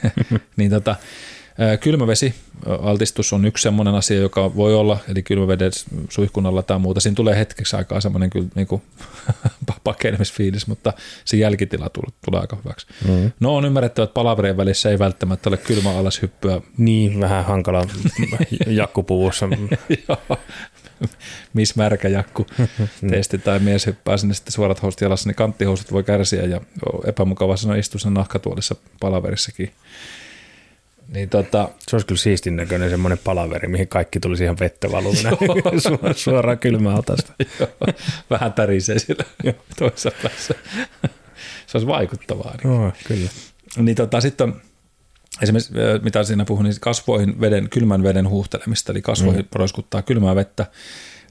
niin 0.56 0.70
tota, 0.70 0.96
Kylmävesi 1.80 2.34
altistus 2.66 3.32
on 3.32 3.44
yksi 3.44 3.62
sellainen 3.62 3.94
asia, 3.94 4.20
joka 4.20 4.56
voi 4.56 4.74
olla, 4.74 4.98
eli 5.08 5.22
kylmäveden 5.22 5.72
suihkunnalla 6.08 6.62
tai 6.62 6.78
muuta. 6.78 7.00
Siinä 7.00 7.14
tulee 7.14 7.38
hetkeksi 7.38 7.76
aikaa 7.76 8.00
semmoinen 8.00 8.30
kyllä 8.30 8.46
niin 8.54 8.66
kuin 8.66 8.82
pakenemisfiilis, 9.84 10.66
mutta 10.66 10.92
se 11.24 11.36
jälkitila 11.36 11.88
tulee, 11.88 12.10
tulee 12.24 12.40
aika 12.40 12.56
hyväksi. 12.64 12.86
Mm. 13.08 13.32
No 13.40 13.56
on 13.56 13.64
ymmärrettävä, 13.64 14.04
että 14.04 14.14
palaverien 14.14 14.56
välissä 14.56 14.90
ei 14.90 14.98
välttämättä 14.98 15.50
ole 15.50 15.56
kylmä 15.56 15.98
alas 15.98 16.22
hyppyä. 16.22 16.60
Niin, 16.78 17.20
vähän 17.20 17.44
hankala 17.44 17.86
jakkupuvussa. 18.66 19.48
Miss 21.54 21.76
märkä 21.76 22.08
jakku 22.08 22.46
testi 23.10 23.38
tai 23.38 23.58
mies 23.58 23.86
hyppää 23.86 24.16
sinne 24.16 24.34
sitten 24.34 24.52
suorat 24.52 24.82
housut 24.82 25.00
jalassa, 25.00 25.28
niin 25.28 25.36
kanttihousut 25.36 25.92
voi 25.92 26.02
kärsiä 26.02 26.42
ja 26.42 26.60
epämukava 27.06 27.56
sanoa 27.56 27.76
istua 27.76 27.98
sen 27.98 28.14
nahkatuolissa 28.14 28.74
palaverissakin. 29.00 29.72
Niin 31.14 31.28
tota, 31.28 31.68
se 31.88 31.96
olisi 31.96 32.06
kyllä 32.06 32.20
siistin 32.20 32.56
näköinen 32.56 32.90
semmoinen 32.90 33.18
palaveri, 33.24 33.68
mihin 33.68 33.88
kaikki 33.88 34.20
tulisi 34.20 34.44
ihan 34.44 34.56
vettä 34.60 34.92
valumina 34.92 35.30
suoraan 36.16 36.58
kylmäaltaasta. 36.58 37.32
Vähän 38.30 38.52
tärisee 38.52 38.98
sillä 38.98 39.24
toisessa 39.78 40.10
päässä. 40.22 40.54
se 41.66 41.76
olisi 41.78 41.86
vaikuttavaa. 41.86 42.54
Niin. 42.64 42.72
Oh, 42.72 42.92
kyllä. 43.06 43.30
Niin 43.76 43.96
tota, 43.96 44.20
sitten 44.20 44.54
esimerkiksi, 45.42 45.72
mitä 46.02 46.24
siinä 46.24 46.44
puhun, 46.44 46.64
niin 46.64 46.74
kasvoihin 46.80 47.40
veden, 47.40 47.68
kylmän 47.68 48.02
veden 48.02 48.28
huuhtelemista, 48.28 48.92
eli 48.92 49.02
kasvoihin 49.02 49.42
mm. 49.42 49.48
roiskuttaa 49.54 50.02
kylmää 50.02 50.34
vettä, 50.34 50.66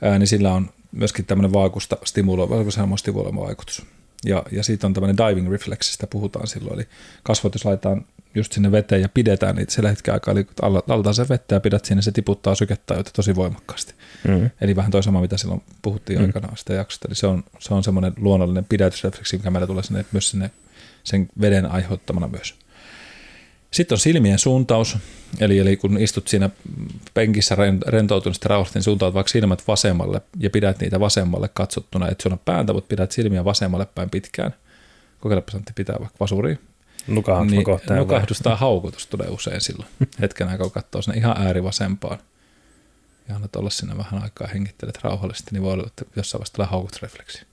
ää, 0.01 0.19
niin 0.19 0.27
sillä 0.27 0.53
on 0.53 0.69
myöskin 0.91 1.25
tämmöinen 1.25 1.53
vaakusta 1.53 1.97
stimuloiva, 2.05 2.97
stimuloiva 2.97 3.41
vaikutus. 3.41 3.85
Ja, 4.25 4.43
ja 4.51 4.63
siitä 4.63 4.87
on 4.87 4.93
tämmöinen 4.93 5.17
diving 5.17 5.51
reflexistä 5.51 6.07
puhutaan 6.07 6.47
silloin, 6.47 6.75
eli 6.75 6.87
kasvot, 7.23 7.55
jos 7.55 7.65
laitetaan 7.65 8.05
just 8.35 8.53
sinne 8.53 8.71
veteen 8.71 9.01
ja 9.01 9.09
pidetään 9.09 9.55
niitä 9.55 9.73
sillä 9.73 9.89
hetken 9.89 10.13
aikaa, 10.13 10.31
eli 10.31 10.47
altaan 10.61 11.15
se 11.15 11.29
vettä 11.29 11.55
ja 11.55 11.59
pidät 11.59 11.85
sinne, 11.85 12.01
se 12.01 12.11
tiputtaa 12.11 12.55
sykettä 12.55 12.93
joita 12.93 13.11
tosi 13.13 13.35
voimakkaasti. 13.35 13.93
Mm. 14.27 14.49
Eli 14.61 14.75
vähän 14.75 14.91
toi 14.91 15.03
sama, 15.03 15.21
mitä 15.21 15.37
silloin 15.37 15.63
puhuttiin 15.81 16.19
mm. 16.19 16.25
aikanaan 16.25 16.57
sitä 16.57 16.73
jaksosta, 16.73 17.07
eli 17.07 17.15
se 17.15 17.27
on, 17.27 17.43
se 17.59 17.73
on 17.73 17.83
semmoinen 17.83 18.13
luonnollinen 18.17 18.65
pidätysrefleksi, 18.65 19.37
mikä 19.37 19.51
meillä 19.51 19.67
tulee 19.67 19.83
sinne, 19.83 20.05
myös 20.11 20.29
sinne 20.29 20.51
sen 21.03 21.27
veden 21.41 21.71
aiheuttamana 21.71 22.27
myös. 22.27 22.62
Sitten 23.73 23.95
on 23.95 23.99
silmien 23.99 24.39
suuntaus, 24.39 24.97
eli, 25.39 25.59
eli 25.59 25.77
kun 25.77 25.97
istut 25.97 26.27
siinä 26.27 26.49
penkissä 27.13 27.57
rentoutunut 27.87 28.45
rauhallisesti, 28.45 28.79
niin 28.79 28.83
suuntaut 28.83 29.13
vaikka 29.13 29.31
silmät 29.31 29.63
vasemmalle 29.67 30.21
ja 30.39 30.49
pidät 30.49 30.79
niitä 30.79 30.99
vasemmalle 30.99 31.49
katsottuna, 31.53 32.07
että 32.07 32.23
sun 32.23 32.33
on 32.33 32.39
pääntä, 32.45 32.73
mutta 32.73 32.87
pidät 32.87 33.11
silmiä 33.11 33.45
vasemmalle 33.45 33.85
päin 33.95 34.09
pitkään. 34.09 34.53
Kokeilepa 35.19 35.51
Santti 35.51 35.73
pitää 35.75 35.95
vaikka 35.99 36.17
vasuriin. 36.19 36.59
Nukahdus, 37.07 37.51
niin, 37.51 37.97
nukahdus 37.97 38.39
tai 38.39 38.57
haukutus 38.57 39.07
tulee 39.07 39.27
usein 39.27 39.61
silloin. 39.61 39.89
Hetken 40.21 40.47
aikaa 40.47 40.69
katsoo 40.69 41.01
sinne 41.01 41.17
ihan 41.17 41.37
ääri 41.37 41.63
vasempaan. 41.63 42.19
Ja 43.29 43.35
annat 43.35 43.55
olla 43.55 43.69
siinä 43.69 43.97
vähän 43.97 44.23
aikaa 44.23 44.47
hengittelet 44.47 45.03
rauhallisesti, 45.03 45.51
niin 45.51 45.63
voi 45.63 45.73
olla, 45.73 45.87
että 45.87 46.05
jossain 46.15 46.39
vaiheessa 46.39 46.53
tulee 46.53 46.67
haukutusrefleksi. 46.67 47.45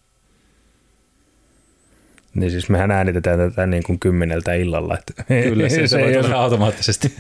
Niin 2.35 2.51
siis 2.51 2.69
mehän 2.69 2.91
äänitetään 2.91 3.39
tätä 3.39 3.67
niin 3.67 3.83
kuin 3.83 4.01
kymmeneltä 4.01 4.55
illalla. 4.55 4.99
Että 4.99 5.25
Kyllä, 5.49 5.69
se, 5.69 5.75
se, 5.75 5.89
se 5.89 5.99
voi 5.99 6.13
tulla 6.23 6.43
automaattisesti. 6.43 7.15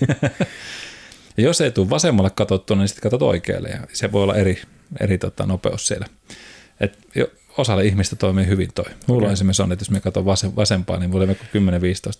ja 1.36 1.42
jos 1.48 1.60
ei 1.60 1.70
tule 1.70 1.90
vasemmalle 1.90 2.30
katsottua, 2.30 2.76
niin 2.76 2.88
sitten 2.88 3.02
katsot 3.02 3.22
oikealle 3.22 3.68
ja 3.68 3.80
se 3.92 4.12
voi 4.12 4.22
olla 4.22 4.36
eri, 4.36 4.62
eri 5.00 5.18
tota, 5.18 5.46
nopeus 5.46 5.86
siellä. 5.86 6.06
Et 6.80 6.98
jo, 7.14 7.30
osalle 7.58 7.84
ihmistä 7.84 8.16
toimii 8.16 8.46
hyvin 8.46 8.68
toi. 8.74 8.84
Mulla 9.06 9.22
okay. 9.22 9.32
esimerkiksi 9.32 9.62
on, 9.62 9.72
että 9.72 9.82
jos 9.82 9.90
me 9.90 10.00
katson 10.00 10.24
vasem, 10.24 10.52
vasempaa, 10.56 10.98
niin 10.98 11.12
voi 11.12 11.26
10-15 11.26 11.30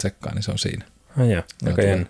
sekkaa, 0.03 0.35
niin 0.35 0.43
se 0.43 0.51
on 0.51 0.59
siinä. 0.59 0.85
Joo, 1.17 1.73
okay. 1.73 2.07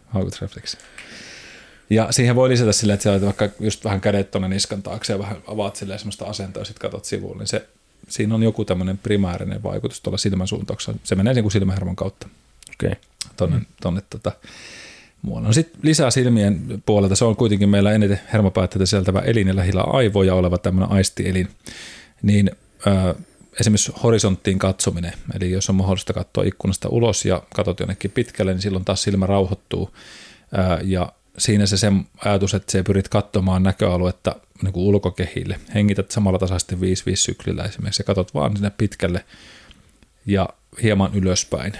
Ja 1.90 2.12
siihen 2.12 2.36
voi 2.36 2.48
lisätä 2.48 2.72
sille, 2.72 2.92
että 2.92 3.02
sä 3.02 3.20
vaikka 3.20 3.48
just 3.60 3.84
vähän 3.84 4.00
kädet 4.00 4.30
tuonne 4.30 4.48
niskan 4.48 4.82
taakse 4.82 5.12
ja 5.12 5.18
vähän 5.18 5.36
avaat 5.46 5.76
silleen 5.76 5.98
semmoista 5.98 6.24
asentoa 6.24 6.60
ja 6.60 6.64
sitten 6.64 6.80
katsot 6.80 7.04
sivuun, 7.04 7.38
niin 7.38 7.46
se 7.46 7.68
siinä 8.08 8.34
on 8.34 8.42
joku 8.42 8.64
tämmöinen 8.64 8.98
primäärinen 8.98 9.62
vaikutus 9.62 10.00
tuolla 10.00 10.18
silmän 10.18 10.48
suuntauksella. 10.48 10.98
Se 11.04 11.14
menee 11.14 11.34
niin 11.34 11.44
kuin 11.44 11.52
silmähermon 11.52 11.96
kautta. 11.96 12.28
Okay. 12.74 12.94
Tonne, 13.36 13.56
mm. 13.56 13.66
tonne 13.82 14.02
tota, 14.10 14.32
muualle. 15.22 15.46
No 15.46 15.52
sitten 15.52 15.80
lisää 15.82 16.10
silmien 16.10 16.82
puolelta, 16.86 17.16
se 17.16 17.24
on 17.24 17.36
kuitenkin 17.36 17.68
meillä 17.68 17.92
eniten 17.92 18.20
hermopäätteitä 18.32 18.86
sieltävä 18.86 19.18
elin 19.18 19.48
ja 19.48 19.56
lähellä 19.56 19.82
aivoja 19.82 20.34
oleva 20.34 20.58
tämmöinen 20.58 20.90
aistielin, 20.90 21.48
niin 22.22 22.50
ö, 22.86 23.14
esimerkiksi 23.60 23.92
horisonttiin 24.02 24.58
katsominen, 24.58 25.12
eli 25.34 25.50
jos 25.50 25.70
on 25.70 25.76
mahdollista 25.76 26.12
katsoa 26.12 26.44
ikkunasta 26.44 26.88
ulos 26.88 27.24
ja 27.24 27.42
katsot 27.54 27.80
jonnekin 27.80 28.10
pitkälle, 28.10 28.52
niin 28.52 28.62
silloin 28.62 28.84
taas 28.84 29.02
silmä 29.02 29.26
rauhoittuu 29.26 29.90
ö, 29.94 30.80
ja 30.84 31.12
siinä 31.38 31.66
se 31.66 31.76
sen 31.76 32.06
ajatus, 32.24 32.54
että 32.54 32.72
se 32.72 32.82
pyrit 32.82 33.08
katsomaan 33.08 33.62
näköaluetta 33.62 34.36
niin 34.62 34.72
kuin 34.72 34.84
ulkokehille. 34.84 35.60
Hengität 35.74 36.10
samalla 36.10 36.38
tasaisesti 36.38 36.74
5-5 36.74 36.78
syklillä 37.14 37.64
esimerkiksi 37.64 38.00
ja 38.00 38.04
katsot 38.04 38.34
vaan 38.34 38.56
sinne 38.56 38.70
pitkälle 38.78 39.24
ja 40.26 40.48
hieman 40.82 41.14
ylöspäin, 41.14 41.72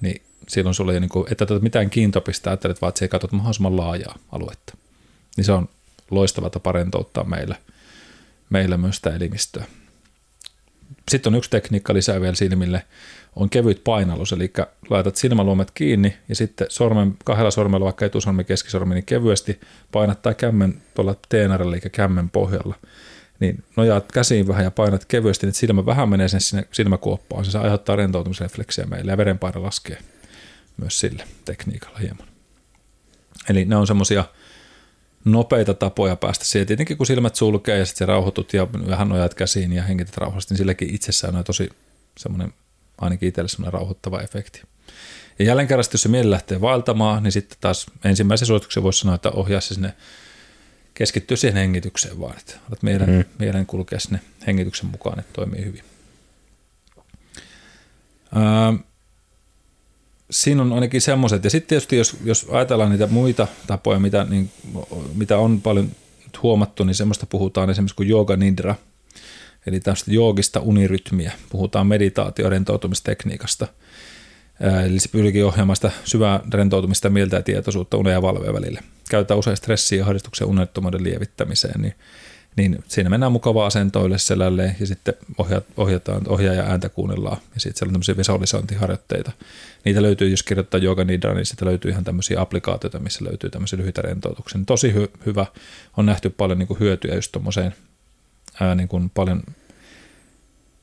niin 0.00 0.22
silloin 0.48 0.74
sulla 0.74 0.92
ei 0.92 1.00
niin 1.00 1.08
kuin, 1.08 1.26
että 1.30 1.46
mitään 1.60 1.90
kiintopista 1.90 2.50
ajattelet, 2.50 2.82
vaan 2.82 2.88
että 2.88 2.98
se 2.98 3.08
katsot 3.08 3.32
mahdollisimman 3.32 3.76
laajaa 3.76 4.18
aluetta. 4.32 4.76
Niin 5.36 5.44
se 5.44 5.52
on 5.52 5.68
loistava 6.10 6.50
tapa 6.50 6.72
rentouttaa 6.72 7.24
meillä, 7.24 7.56
meillä 8.50 8.76
myös 8.76 8.96
sitä 8.96 9.16
elimistöä. 9.16 9.64
Sitten 11.10 11.34
on 11.34 11.38
yksi 11.38 11.50
tekniikka 11.50 11.94
lisää 11.94 12.20
vielä 12.20 12.34
silmille, 12.34 12.86
on 13.36 13.50
kevyt 13.50 13.84
painallus, 13.84 14.32
eli 14.32 14.52
laitat 14.90 15.16
silmäluomet 15.16 15.70
kiinni 15.70 16.16
ja 16.28 16.34
sitten 16.34 16.66
sormen, 16.70 17.16
kahdella 17.24 17.50
sormella, 17.50 17.84
vaikka 17.84 18.04
etusormi, 18.04 18.44
keskisormi, 18.44 18.94
niin 18.94 19.04
kevyesti 19.04 19.60
painattaa 19.92 20.34
kämmen 20.34 20.82
tuolla 20.94 21.16
teenarilla, 21.28 21.76
eli 21.76 21.90
kämmen 21.92 22.30
pohjalla. 22.30 22.74
Niin 23.40 23.64
nojaat 23.76 24.12
käsiin 24.12 24.48
vähän 24.48 24.64
ja 24.64 24.70
painat 24.70 25.04
kevyesti, 25.04 25.46
niin 25.46 25.54
silmä 25.54 25.86
vähän 25.86 26.08
menee 26.08 26.28
sinne 26.28 26.68
silmäkuoppaan. 26.72 27.44
Se 27.44 27.58
aiheuttaa 27.58 27.96
rentoutumisrefleksiä 27.96 28.86
meille 28.86 29.12
ja 29.12 29.16
verenpaine 29.16 29.60
laskee 29.60 29.98
myös 30.76 31.00
sille 31.00 31.24
tekniikalla 31.44 31.98
hieman. 31.98 32.28
Eli 33.48 33.64
ne 33.64 33.76
on 33.76 33.86
semmoisia 33.86 34.24
nopeita 35.24 35.74
tapoja 35.74 36.16
päästä 36.16 36.44
siihen. 36.44 36.66
Tietenkin 36.66 36.96
kun 36.96 37.06
silmät 37.06 37.36
sulkee 37.36 37.78
ja 37.78 37.86
sitten 37.86 38.08
rauhoitut 38.08 38.52
ja 38.52 38.66
vähän 38.72 39.08
nojaat 39.08 39.34
käsiin 39.34 39.72
ja 39.72 39.82
hengität 39.82 40.16
rauhallisesti, 40.16 40.54
niin 40.54 40.58
silläkin 40.58 40.94
itsessään 40.94 41.36
on 41.36 41.44
tosi 41.44 41.68
semmoinen 42.18 42.52
ainakin 42.98 43.28
itselle 43.28 43.48
semmoinen 43.48 43.72
rauhoittava 43.72 44.20
efekti. 44.20 44.62
Ja 45.38 45.44
jälleen 45.44 45.68
kerran, 45.68 45.84
jos 45.92 46.02
se 46.02 46.08
mieli 46.08 46.30
lähtee 46.30 46.60
vaeltamaan, 46.60 47.22
niin 47.22 47.32
sitten 47.32 47.58
taas 47.60 47.86
ensimmäisen 48.04 48.46
suosituksen 48.46 48.82
voisi 48.82 48.98
sanoa, 48.98 49.14
että 49.14 49.30
ohjaa 49.30 49.60
se 49.60 49.74
sinne, 49.74 49.94
keskittyy 50.94 51.36
siihen 51.36 51.56
hengitykseen 51.56 52.20
vaan, 52.20 52.38
että 52.38 52.54
olet 52.68 52.82
mielen, 52.82 53.10
mm. 53.10 53.24
mielen 53.38 53.66
kulkea 53.66 54.00
sinne 54.00 54.20
hengityksen 54.46 54.86
mukaan, 54.86 55.18
että 55.18 55.32
toimii 55.32 55.64
hyvin. 55.64 55.84
Öö, 58.36 58.84
siinä 60.30 60.62
on 60.62 60.72
ainakin 60.72 61.00
semmoiset, 61.00 61.44
ja 61.44 61.50
sitten 61.50 61.68
tietysti 61.68 61.96
jos, 61.96 62.16
jos 62.24 62.46
ajatellaan 62.50 62.90
niitä 62.90 63.06
muita 63.06 63.48
tapoja, 63.66 63.98
mitä, 63.98 64.26
niin, 64.30 64.50
mitä 65.14 65.38
on 65.38 65.60
paljon 65.60 65.90
huomattu, 66.42 66.84
niin 66.84 66.94
semmoista 66.94 67.26
puhutaan 67.26 67.70
esimerkiksi 67.70 67.96
kuin 67.96 68.10
yoga 68.10 68.36
nidra– 68.36 68.74
eli 69.66 69.80
tästä 69.80 70.12
joogista 70.12 70.60
unirytmiä. 70.60 71.32
Puhutaan 71.50 71.86
meditaatio 71.86 72.50
rentoutumistekniikasta. 72.50 73.66
Eli 74.86 75.00
se 75.00 75.08
pyrkii 75.08 75.42
ohjaamaan 75.42 75.76
sitä 75.76 75.90
syvää 76.04 76.40
rentoutumista, 76.54 77.10
mieltä 77.10 77.36
ja 77.36 77.42
tietoisuutta 77.42 77.96
unen 77.96 78.12
ja 78.12 78.22
valveen 78.22 78.54
välille. 78.54 78.80
Käytetään 79.10 79.38
usein 79.38 79.56
stressiä 79.56 79.98
ja 79.98 80.04
ahdistuksen 80.04 80.46
unettomuuden 80.46 81.04
lievittämiseen, 81.04 81.80
niin, 81.80 81.94
niin 82.56 82.78
siinä 82.88 83.10
mennään 83.10 83.32
mukavaa 83.32 83.66
asentoille 83.66 84.18
selälle 84.18 84.76
ja 84.80 84.86
sitten 84.86 85.14
ohjataan, 85.76 86.28
ohjaa 86.28 86.54
ja 86.54 86.62
ääntä 86.62 86.88
kuunnellaan. 86.88 87.36
Ja 87.54 87.60
sitten 87.60 87.78
siellä 87.78 87.90
on 87.90 87.92
tämmöisiä 87.92 88.16
visualisointiharjoitteita. 88.16 89.32
Niitä 89.84 90.02
löytyy, 90.02 90.28
jos 90.28 90.42
kirjoittaa 90.42 90.80
Yoga 90.80 91.04
Nidra, 91.04 91.34
niin 91.34 91.46
sitten 91.46 91.68
löytyy 91.68 91.90
ihan 91.90 92.04
tämmöisiä 92.04 92.40
applikaatioita, 92.40 92.98
missä 92.98 93.24
löytyy 93.24 93.50
tämmöisiä 93.50 93.76
lyhyitä 93.78 94.02
rentoutuksia. 94.02 94.60
Tosi 94.66 94.92
hy- 94.92 95.18
hyvä, 95.26 95.46
on 95.96 96.06
nähty 96.06 96.30
paljon 96.30 96.58
niin 96.58 96.66
kuin 96.66 96.80
hyötyjä 96.80 97.14
just 97.14 97.32
tuommoiseen 97.32 97.74
ää, 98.60 98.74
niin 98.74 98.88
kuin 98.88 99.10
paljon 99.10 99.42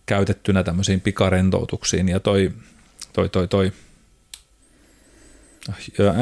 käytettynä 0.05 0.63
tämmöisiin 0.63 1.01
pikarentoutuksiin. 1.01 2.09
Ja 2.09 2.19
toi, 2.19 2.51
toi, 3.13 3.29
toi, 3.29 3.47
toi 3.47 3.71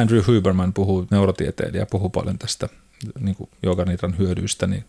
Andrew 0.01 0.21
Huberman 0.27 0.73
puhuu, 0.73 1.07
neurotieteilijä, 1.11 1.85
puhuu 1.85 2.09
paljon 2.09 2.39
tästä 2.39 2.69
niin 3.19 3.35
kuin 3.35 3.49
jooganitran 3.63 4.17
hyödyistä, 4.17 4.67
niin 4.67 4.85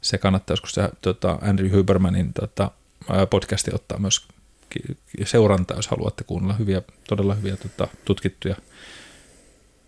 se 0.00 0.18
kannattaa 0.18 0.52
joskus 0.52 0.72
se, 0.72 0.88
tota, 1.00 1.38
Andrew 1.42 1.78
Hubermanin 1.78 2.32
tota, 2.32 2.70
podcasti 3.30 3.70
ottaa 3.74 3.98
myös 3.98 4.26
seurantaa, 5.24 5.76
jos 5.76 5.88
haluatte 5.88 6.24
kuunnella 6.24 6.54
hyviä, 6.54 6.82
todella 7.08 7.34
hyviä 7.34 7.56
tota, 7.56 7.88
tutkittuja 8.04 8.56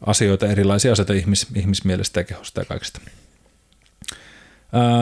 asioita, 0.07 0.47
erilaisia 0.47 0.93
asioita 0.93 1.13
ihmis, 1.13 1.47
ihmismielestä 1.55 2.21
ja 2.21 2.25
kehosta 2.25 2.61
ja 2.61 2.65
kaikesta. 2.65 3.01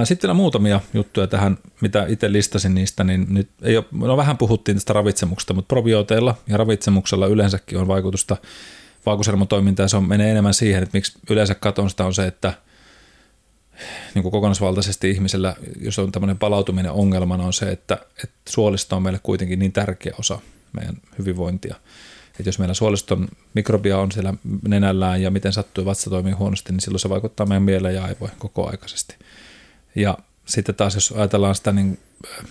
Sitten 0.04 0.30
on 0.30 0.36
muutamia 0.36 0.80
juttuja 0.94 1.26
tähän, 1.26 1.58
mitä 1.80 2.06
itse 2.08 2.32
listasin 2.32 2.74
niistä, 2.74 3.04
niin 3.04 3.26
nyt 3.28 3.48
ei 3.62 3.76
ole, 3.76 3.84
no 3.92 4.16
vähän 4.16 4.38
puhuttiin 4.38 4.76
tästä 4.76 4.92
ravitsemuksesta, 4.92 5.54
mutta 5.54 5.68
probiooteilla 5.68 6.34
ja 6.48 6.56
ravitsemuksella 6.56 7.26
yleensäkin 7.26 7.78
on 7.78 7.88
vaikutusta 7.88 8.36
vaikutushermotoimintaan. 9.06 9.88
Se 9.88 9.96
on, 9.96 10.08
menee 10.08 10.30
enemmän 10.30 10.54
siihen, 10.54 10.82
että 10.82 10.96
miksi 10.96 11.18
yleensä 11.30 11.54
katon 11.54 11.90
sitä 11.90 12.04
on 12.04 12.14
se, 12.14 12.26
että 12.26 12.52
niin 14.14 14.22
kuin 14.22 14.32
kokonaisvaltaisesti 14.32 15.10
ihmisellä, 15.10 15.56
jos 15.80 15.98
on 15.98 16.12
tämmöinen 16.12 16.38
palautuminen 16.38 16.92
ongelmana, 16.92 17.44
on 17.44 17.52
se, 17.52 17.70
että, 17.70 17.98
että 18.24 18.36
suolisto 18.48 18.96
on 18.96 19.02
meille 19.02 19.20
kuitenkin 19.22 19.58
niin 19.58 19.72
tärkeä 19.72 20.12
osa 20.18 20.38
meidän 20.72 20.96
hyvinvointia. 21.18 21.76
Että 22.30 22.48
jos 22.48 22.58
meillä 22.58 22.74
suoliston 22.74 23.28
mikrobia 23.54 23.98
on 23.98 24.12
siellä 24.12 24.34
nenällään 24.68 25.22
ja 25.22 25.30
miten 25.30 25.52
sattuu 25.52 25.84
vatsa 25.84 26.10
toimii 26.10 26.32
huonosti, 26.32 26.72
niin 26.72 26.80
silloin 26.80 27.00
se 27.00 27.08
vaikuttaa 27.08 27.46
meidän 27.46 27.62
mieleen 27.62 27.94
ja 27.94 28.04
aivoihin 28.04 28.38
koko 28.38 28.70
aikaisesti. 28.70 29.16
Ja 29.94 30.18
sitten 30.44 30.74
taas 30.74 30.94
jos 30.94 31.12
ajatellaan 31.12 31.54
sitä 31.54 31.72
niin 31.72 31.98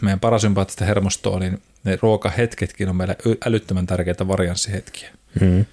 meidän 0.01 0.19
parasympaattista 0.19 0.85
hermostoa, 0.85 1.39
niin 1.39 1.61
ne 1.83 1.97
ruokahetketkin 2.01 2.89
on 2.89 2.95
meille 2.95 3.17
älyttömän 3.45 3.87
tärkeitä 3.87 4.27
varianssihetkiä. 4.27 5.09
Mm. 5.41 5.65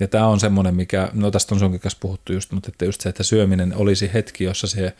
Ja 0.00 0.08
tämä 0.08 0.26
on 0.26 0.40
semmoinen, 0.40 0.74
mikä, 0.74 1.08
no 1.12 1.30
tästä 1.30 1.54
on 1.54 1.58
sunkin 1.58 1.80
kanssa 1.80 1.98
puhuttu 2.00 2.32
just, 2.32 2.52
mutta 2.52 2.68
että 2.68 2.84
just 2.84 3.00
se, 3.00 3.08
että 3.08 3.22
syöminen 3.22 3.76
olisi 3.76 4.10
hetki, 4.14 4.44
jossa 4.44 4.66
se 4.66 4.92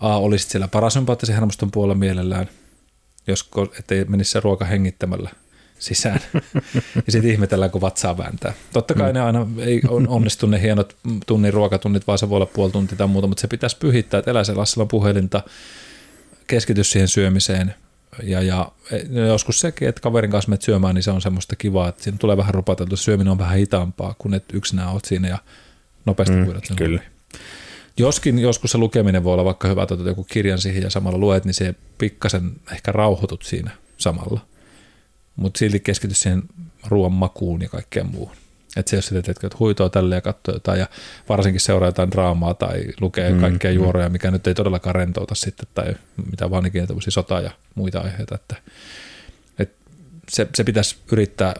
A 0.00 0.18
olisi 0.18 0.48
siellä 0.48 0.68
parasympaattisen 0.68 1.34
hermoston 1.34 1.70
puolella 1.70 1.94
mielellään, 1.94 2.48
jos, 3.26 3.50
ettei 3.78 4.04
menisi 4.04 4.30
se 4.30 4.40
ruoka 4.40 4.64
hengittämällä– 4.64 5.30
sisään. 5.78 6.20
ja 7.06 7.12
sitten 7.12 7.30
ihmetellään, 7.30 7.70
kun 7.70 7.80
vatsaa 7.80 8.18
vääntää. 8.18 8.52
Totta 8.72 8.94
kai 8.94 9.10
mm. 9.10 9.14
ne 9.14 9.20
aina 9.20 9.46
ei 9.58 9.80
onnistu 10.08 10.46
ne 10.46 10.62
hienot 10.62 10.96
tunnin 11.26 11.52
ruokatunnit, 11.52 12.06
vaan 12.06 12.18
se 12.18 12.28
voi 12.28 12.36
olla 12.36 12.46
puoli 12.46 12.72
tuntia 12.72 12.98
tai 12.98 13.06
muuta, 13.06 13.26
mutta 13.26 13.40
se 13.40 13.48
pitäisi 13.48 13.76
pyhittää, 13.76 14.18
että 14.18 14.30
elää 14.30 14.44
se 14.44 14.54
puhelinta, 14.90 15.42
keskity 16.46 16.84
siihen 16.84 17.08
syömiseen. 17.08 17.74
Ja, 18.22 18.42
ja 18.42 18.72
joskus 19.28 19.60
sekin, 19.60 19.88
että 19.88 20.00
kaverin 20.00 20.30
kanssa 20.30 20.48
menet 20.48 20.62
syömään, 20.62 20.94
niin 20.94 21.02
se 21.02 21.10
on 21.10 21.20
semmoista 21.20 21.56
kivaa, 21.56 21.88
että 21.88 22.02
siinä 22.02 22.18
tulee 22.18 22.36
vähän 22.36 22.54
rupateltu. 22.54 22.96
Syöminen 22.96 23.30
on 23.30 23.38
vähän 23.38 23.58
hitaampaa, 23.58 24.14
kun 24.18 24.34
et 24.34 24.44
yksinään 24.52 24.92
oot 24.92 25.04
siinä 25.04 25.28
ja 25.28 25.38
nopeasti 26.06 26.36
mm, 26.36 26.60
sen 26.64 26.76
Kyllä. 26.76 27.00
Joskin 27.98 28.38
joskus 28.38 28.72
se 28.72 28.78
lukeminen 28.78 29.24
voi 29.24 29.32
olla 29.32 29.44
vaikka 29.44 29.68
hyvä, 29.68 29.82
että 29.82 29.94
joku 29.94 30.24
kirjan 30.24 30.58
siihen 30.58 30.82
ja 30.82 30.90
samalla 30.90 31.18
luet, 31.18 31.44
niin 31.44 31.54
se 31.54 31.74
pikkasen 31.98 32.52
ehkä 32.72 32.92
rauhoitut 32.92 33.42
siinä 33.42 33.70
samalla. 33.96 34.40
Mutta 35.36 35.58
silti 35.58 35.80
keskity 35.80 36.14
siihen 36.14 36.42
ruoan 36.88 37.12
makuun 37.12 37.62
ja 37.62 37.68
kaikkeen 37.68 38.06
muuhun. 38.06 38.36
Että 38.76 38.90
se 38.90 38.96
jos 38.96 39.06
sitten, 39.06 39.30
että 39.30 39.56
huitoa 39.58 39.88
tälle 39.88 40.14
ja 40.14 40.20
katsoo 40.20 40.54
jotain 40.54 40.80
ja 40.80 40.86
varsinkin 41.28 41.60
seuraa 41.60 41.88
jotain 41.88 42.10
draamaa 42.10 42.54
tai 42.54 42.84
lukee 43.00 43.32
mm, 43.32 43.40
kaikkea 43.40 43.70
mm. 43.70 43.74
juoroja, 43.74 44.08
mikä 44.08 44.30
nyt 44.30 44.46
ei 44.46 44.54
todellakaan 44.54 44.94
rentouta 44.94 45.34
sitten 45.34 45.68
tai 45.74 45.94
mitä 46.30 46.50
vaan 46.50 46.66
ikinä 46.66 46.86
tämmöisiä 46.86 47.10
sota 47.10 47.40
ja 47.40 47.50
muita 47.74 48.00
aiheita. 48.00 48.34
Että, 48.34 48.56
että 49.58 49.76
se, 50.28 50.48
se 50.54 50.64
pitäisi 50.64 50.96
yrittää 51.12 51.54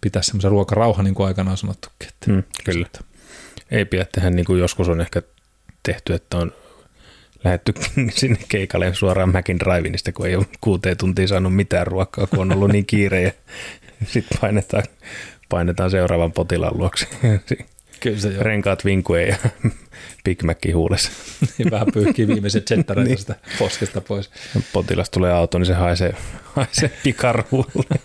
pitää 0.00 0.22
semmoisen 0.22 0.50
ruokarauha, 0.50 1.02
niin 1.02 1.14
kuin 1.14 1.26
aikanaan 1.26 1.56
sanottukin. 1.56 2.08
Että, 2.08 2.32
mm, 2.32 2.42
kyllä. 2.64 2.86
Että. 2.86 3.00
Ei 3.70 3.84
pidä 3.84 4.06
tehdä 4.12 4.30
niin 4.30 4.46
kuin 4.46 4.60
joskus 4.60 4.88
on 4.88 5.00
ehkä 5.00 5.22
tehty, 5.82 6.14
että 6.14 6.36
on 6.36 6.52
lähetty 7.46 7.74
sinne 8.10 8.38
keikalle 8.48 8.94
suoraan 8.94 9.32
Mäkin 9.32 9.58
Drivinista, 9.58 10.12
kun 10.12 10.26
ei 10.26 10.36
ole 10.36 10.46
kuuteen 10.60 10.96
tuntia 10.96 11.28
saanut 11.28 11.56
mitään 11.56 11.86
ruokaa, 11.86 12.26
kun 12.26 12.38
on 12.38 12.52
ollut 12.52 12.72
niin 12.72 12.86
kiire 12.86 13.22
ja 13.22 13.32
sitten 14.12 14.38
painetaan 14.40 14.84
painetaan 15.48 15.90
seuraavan 15.90 16.32
potilaan 16.32 16.78
luokse. 16.78 17.06
Kyllä 18.00 18.18
se 18.18 18.28
jo. 18.28 18.42
Renkaat 18.42 18.84
vinkueen 18.84 19.28
ja 19.28 19.50
Big 20.24 20.42
Mac 20.42 20.72
huulessa. 20.74 21.10
Niin 21.58 21.70
vähän 21.70 21.86
pyyhkii 21.94 22.28
viimeiset 22.28 22.66
chettareita 22.66 23.32
niin. 23.32 23.58
poskesta 23.58 24.00
pois. 24.00 24.30
Potilas 24.72 25.10
tulee 25.10 25.32
autoon, 25.32 25.60
niin 25.60 25.66
se 25.66 25.74
haisee, 25.74 26.14
haisee 26.44 26.90
pikaruulle. 27.02 28.00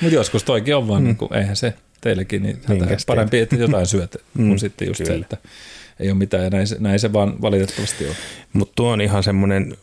Mutta 0.00 0.14
joskus 0.14 0.44
toikin 0.44 0.76
on 0.76 0.88
vaan, 0.88 1.02
mm. 1.02 1.06
niin 1.06 1.16
kuin, 1.16 1.34
eihän 1.34 1.56
se 1.56 1.74
teillekin, 2.00 2.42
niin 2.42 2.58
parempi, 3.06 3.38
että 3.38 3.56
jotain 3.56 3.86
syöt, 3.86 4.16
mm, 4.34 4.48
kun 4.48 4.58
sitten 4.58 4.88
just 4.88 5.02
kyllä. 5.02 5.12
se, 5.12 5.20
että 5.20 5.36
ei 6.00 6.10
ole 6.10 6.18
mitään 6.18 6.44
ja 6.44 6.50
näin 6.50 6.66
se, 6.66 6.76
näin 6.80 7.00
se 7.00 7.12
vaan 7.12 7.42
valitettavasti 7.42 8.06
on. 8.06 8.14
Mutta 8.52 8.72
tuo 8.76 8.90
on 8.90 9.00
ihan 9.00 9.22
semmoinen 9.22 9.76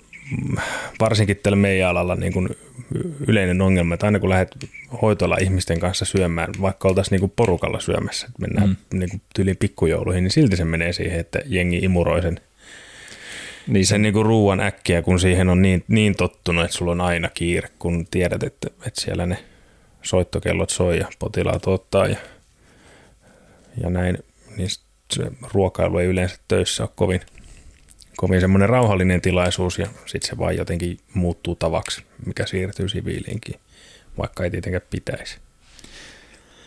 varsinkin 1.00 1.38
tällä 1.44 1.56
meidän 1.56 1.90
alalla 1.90 2.16
niin 2.16 2.34
kuin 2.34 2.50
yleinen 3.28 3.62
ongelma, 3.62 3.94
että 3.94 4.06
aina 4.06 4.20
kun 4.20 4.30
lähdet 4.30 4.70
hoitoilla 5.02 5.38
ihmisten 5.42 5.80
kanssa 5.80 6.06
syömään, 6.06 6.50
vaikka 6.62 6.88
oltaisiin 6.88 7.12
niin 7.12 7.20
kuin 7.20 7.34
porukalla 7.36 7.80
syömässä, 7.80 8.28
että 8.28 8.42
mennään 8.42 8.70
mm. 8.70 9.00
niin 9.00 9.10
kuin 9.10 9.22
tyyliin 9.36 9.58
pikkujouluihin, 9.58 10.24
niin 10.24 10.32
silti 10.32 10.58
se 10.58 10.66
menee 10.66 10.94
siihen, 10.94 11.20
että 11.20 11.40
jengi 11.46 11.78
imuroi 11.78 12.22
sen, 12.22 12.40
niin 13.68 13.86
sen 13.86 14.02
niin 14.02 14.14
kuin 14.14 14.26
ruuan 14.26 14.60
äkkiä, 14.60 15.02
kun 15.02 15.20
siihen 15.20 15.50
on 15.50 15.62
niin, 15.62 15.84
niin 15.88 16.16
tottunut, 16.16 16.66
että 16.66 16.78
sulla 16.78 16.92
on 16.92 17.02
aina 17.02 17.30
kiire, 17.34 17.70
kun 17.80 18.08
tiedät, 18.12 18.44
että, 18.44 18.68
että 18.88 19.02
siellä 19.02 19.26
ne 19.26 19.38
soittokellot 20.02 20.70
soi 20.70 21.00
ja 21.00 21.08
potilaat 21.20 21.68
ottaa 21.68 22.08
ja, 22.08 22.18
ja 23.84 23.90
näin, 23.90 24.18
niin 24.58 24.70
se 25.12 25.32
ruokailu 25.54 25.98
ei 25.98 26.08
yleensä 26.08 26.36
töissä 26.48 26.84
ole 26.84 26.90
kovin– 26.96 27.22
kovin 28.22 28.42
semmoinen 28.42 28.70
rauhallinen 28.70 29.22
tilaisuus 29.22 29.80
ja 29.80 29.88
sitten 30.06 30.30
se 30.30 30.38
vaan 30.38 30.58
jotenkin 30.58 30.98
muuttuu 31.14 31.56
tavaksi, 31.56 32.04
mikä 32.26 32.46
siirtyy 32.46 32.90
siviiliinkin, 32.90 33.56
vaikka 34.18 34.44
ei 34.44 34.52
tietenkään 34.52 34.82
pitäisi. 34.90 35.38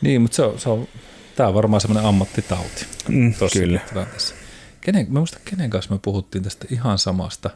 Niin, 0.01 0.23
mutta 0.23 0.37
se 0.37 0.43
on, 0.43 0.59
se 0.59 0.69
on, 0.69 0.89
tämä 1.37 1.49
on 1.49 1.55
varmaan 1.55 1.81
semmoinen 1.81 2.09
ammattitauti. 2.09 2.87
Mm, 3.09 3.35
kyllä. 3.53 3.81
Kenen, 4.81 5.07
mä 5.11 5.19
muistan, 5.19 5.41
kenen 5.45 5.71
kanssa 5.71 5.95
me 5.95 6.01
puhuttiin 6.03 6.45
tästä 6.45 6.67
ihan 6.71 6.99
samasta. 6.99 7.51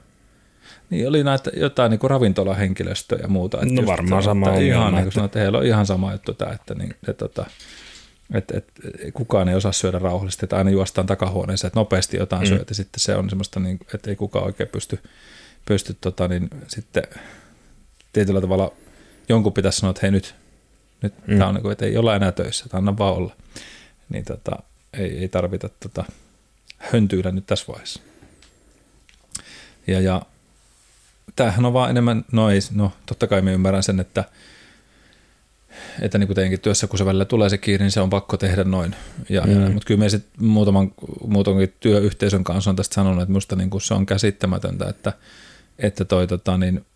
Niin 0.90 1.08
oli 1.08 1.24
näitä 1.24 1.50
jotain 1.56 1.90
niin 1.90 2.00
ravintolahenkilöstöä 2.10 3.18
ja 3.22 3.28
muuta. 3.28 3.60
Että 3.62 3.74
no 3.74 3.86
varmaan 3.86 4.22
sama. 4.22 4.54
Ihan, 4.54 4.94
niin 4.94 5.08
että... 5.08 5.24
että 5.24 5.38
heillä 5.38 5.58
on 5.58 5.66
ihan 5.66 5.86
sama 5.86 6.12
juttu 6.12 6.34
tämä, 6.34 6.52
että, 6.52 6.74
niin, 6.74 6.90
että, 6.90 7.10
että, 7.10 7.28
tota, 7.28 7.46
että, 8.34 8.58
että 8.58 8.72
kukaan 9.14 9.48
ei 9.48 9.54
osaa 9.54 9.72
syödä 9.72 9.98
rauhallisesti, 9.98 10.46
että 10.46 10.56
aina 10.56 10.70
juostaan 10.70 11.06
takahuoneeseen, 11.06 11.68
että 11.68 11.80
nopeasti 11.80 12.16
jotain 12.16 12.42
mm. 12.42 12.48
syöt 12.48 12.68
ja 12.68 12.74
sitten 12.74 13.00
se 13.00 13.14
on 13.14 13.30
semmoista, 13.30 13.60
niin, 13.60 13.78
että 13.94 14.10
ei 14.10 14.16
kukaan 14.16 14.44
oikein 14.44 14.68
pysty, 14.68 14.98
pysty 15.64 15.96
tota, 16.00 16.28
niin 16.28 16.50
sitten 16.66 17.02
tietyllä 18.12 18.40
tavalla 18.40 18.72
jonkun 19.28 19.52
pitäisi 19.52 19.78
sanoa, 19.78 19.90
että 19.90 20.00
hei 20.02 20.10
nyt, 20.10 20.34
nyt 21.02 21.14
mm. 21.26 21.38
tämä 21.38 21.48
on 21.48 21.54
niin 21.54 21.62
kuin, 21.62 21.72
että 21.72 21.86
ei 21.86 21.96
olla 21.96 22.16
enää 22.16 22.32
töissä, 22.32 22.64
että 22.64 22.76
anna 22.76 22.98
vaan 22.98 23.14
olla. 23.14 23.36
Niin 24.08 24.24
tota, 24.24 24.62
ei, 24.92 25.18
ei 25.18 25.28
tarvita 25.28 25.68
tota, 25.80 26.04
höntyillä 26.78 27.30
nyt 27.30 27.46
tässä 27.46 27.64
vaiheessa. 27.68 28.00
Ja, 29.86 30.00
ja 30.00 30.22
tämähän 31.36 31.64
on 31.64 31.72
vaan 31.72 31.90
enemmän, 31.90 32.24
no 32.32 32.50
ei, 32.50 32.60
no 32.74 32.92
totta 33.06 33.26
kai 33.26 33.42
me 33.42 33.52
ymmärrän 33.52 33.82
sen, 33.82 34.00
että– 34.00 34.24
että 36.00 36.18
niin 36.18 36.26
kuin 36.26 36.34
teidänkin 36.34 36.60
työssä, 36.60 36.86
kun 36.86 36.98
se 36.98 37.04
välillä 37.04 37.24
tulee 37.24 37.48
se 37.48 37.58
kiire, 37.58 37.84
niin 37.84 37.92
se 37.92 38.00
on 38.00 38.10
pakko 38.10 38.36
tehdä 38.36 38.64
noin. 38.64 38.96
Ja, 39.28 39.42
mm. 39.42 39.62
ja, 39.62 39.70
mutta 39.70 39.86
kyllä 39.86 39.98
me 39.98 40.08
sitten 40.08 40.46
muutaman, 40.46 40.92
muutoinkin 41.26 41.74
työyhteisön 41.80 42.44
kanssa 42.44 42.70
on 42.70 42.76
tästä 42.76 42.94
sanonut, 42.94 43.22
että 43.22 43.32
minusta 43.32 43.56
niin 43.56 43.70
se 43.80 43.94
on 43.94 44.06
käsittämätöntä, 44.06 44.88
että, 44.88 45.12
että 45.78 46.04
toi 46.04 46.26
tota, 46.26 46.58
niin, 46.58 46.86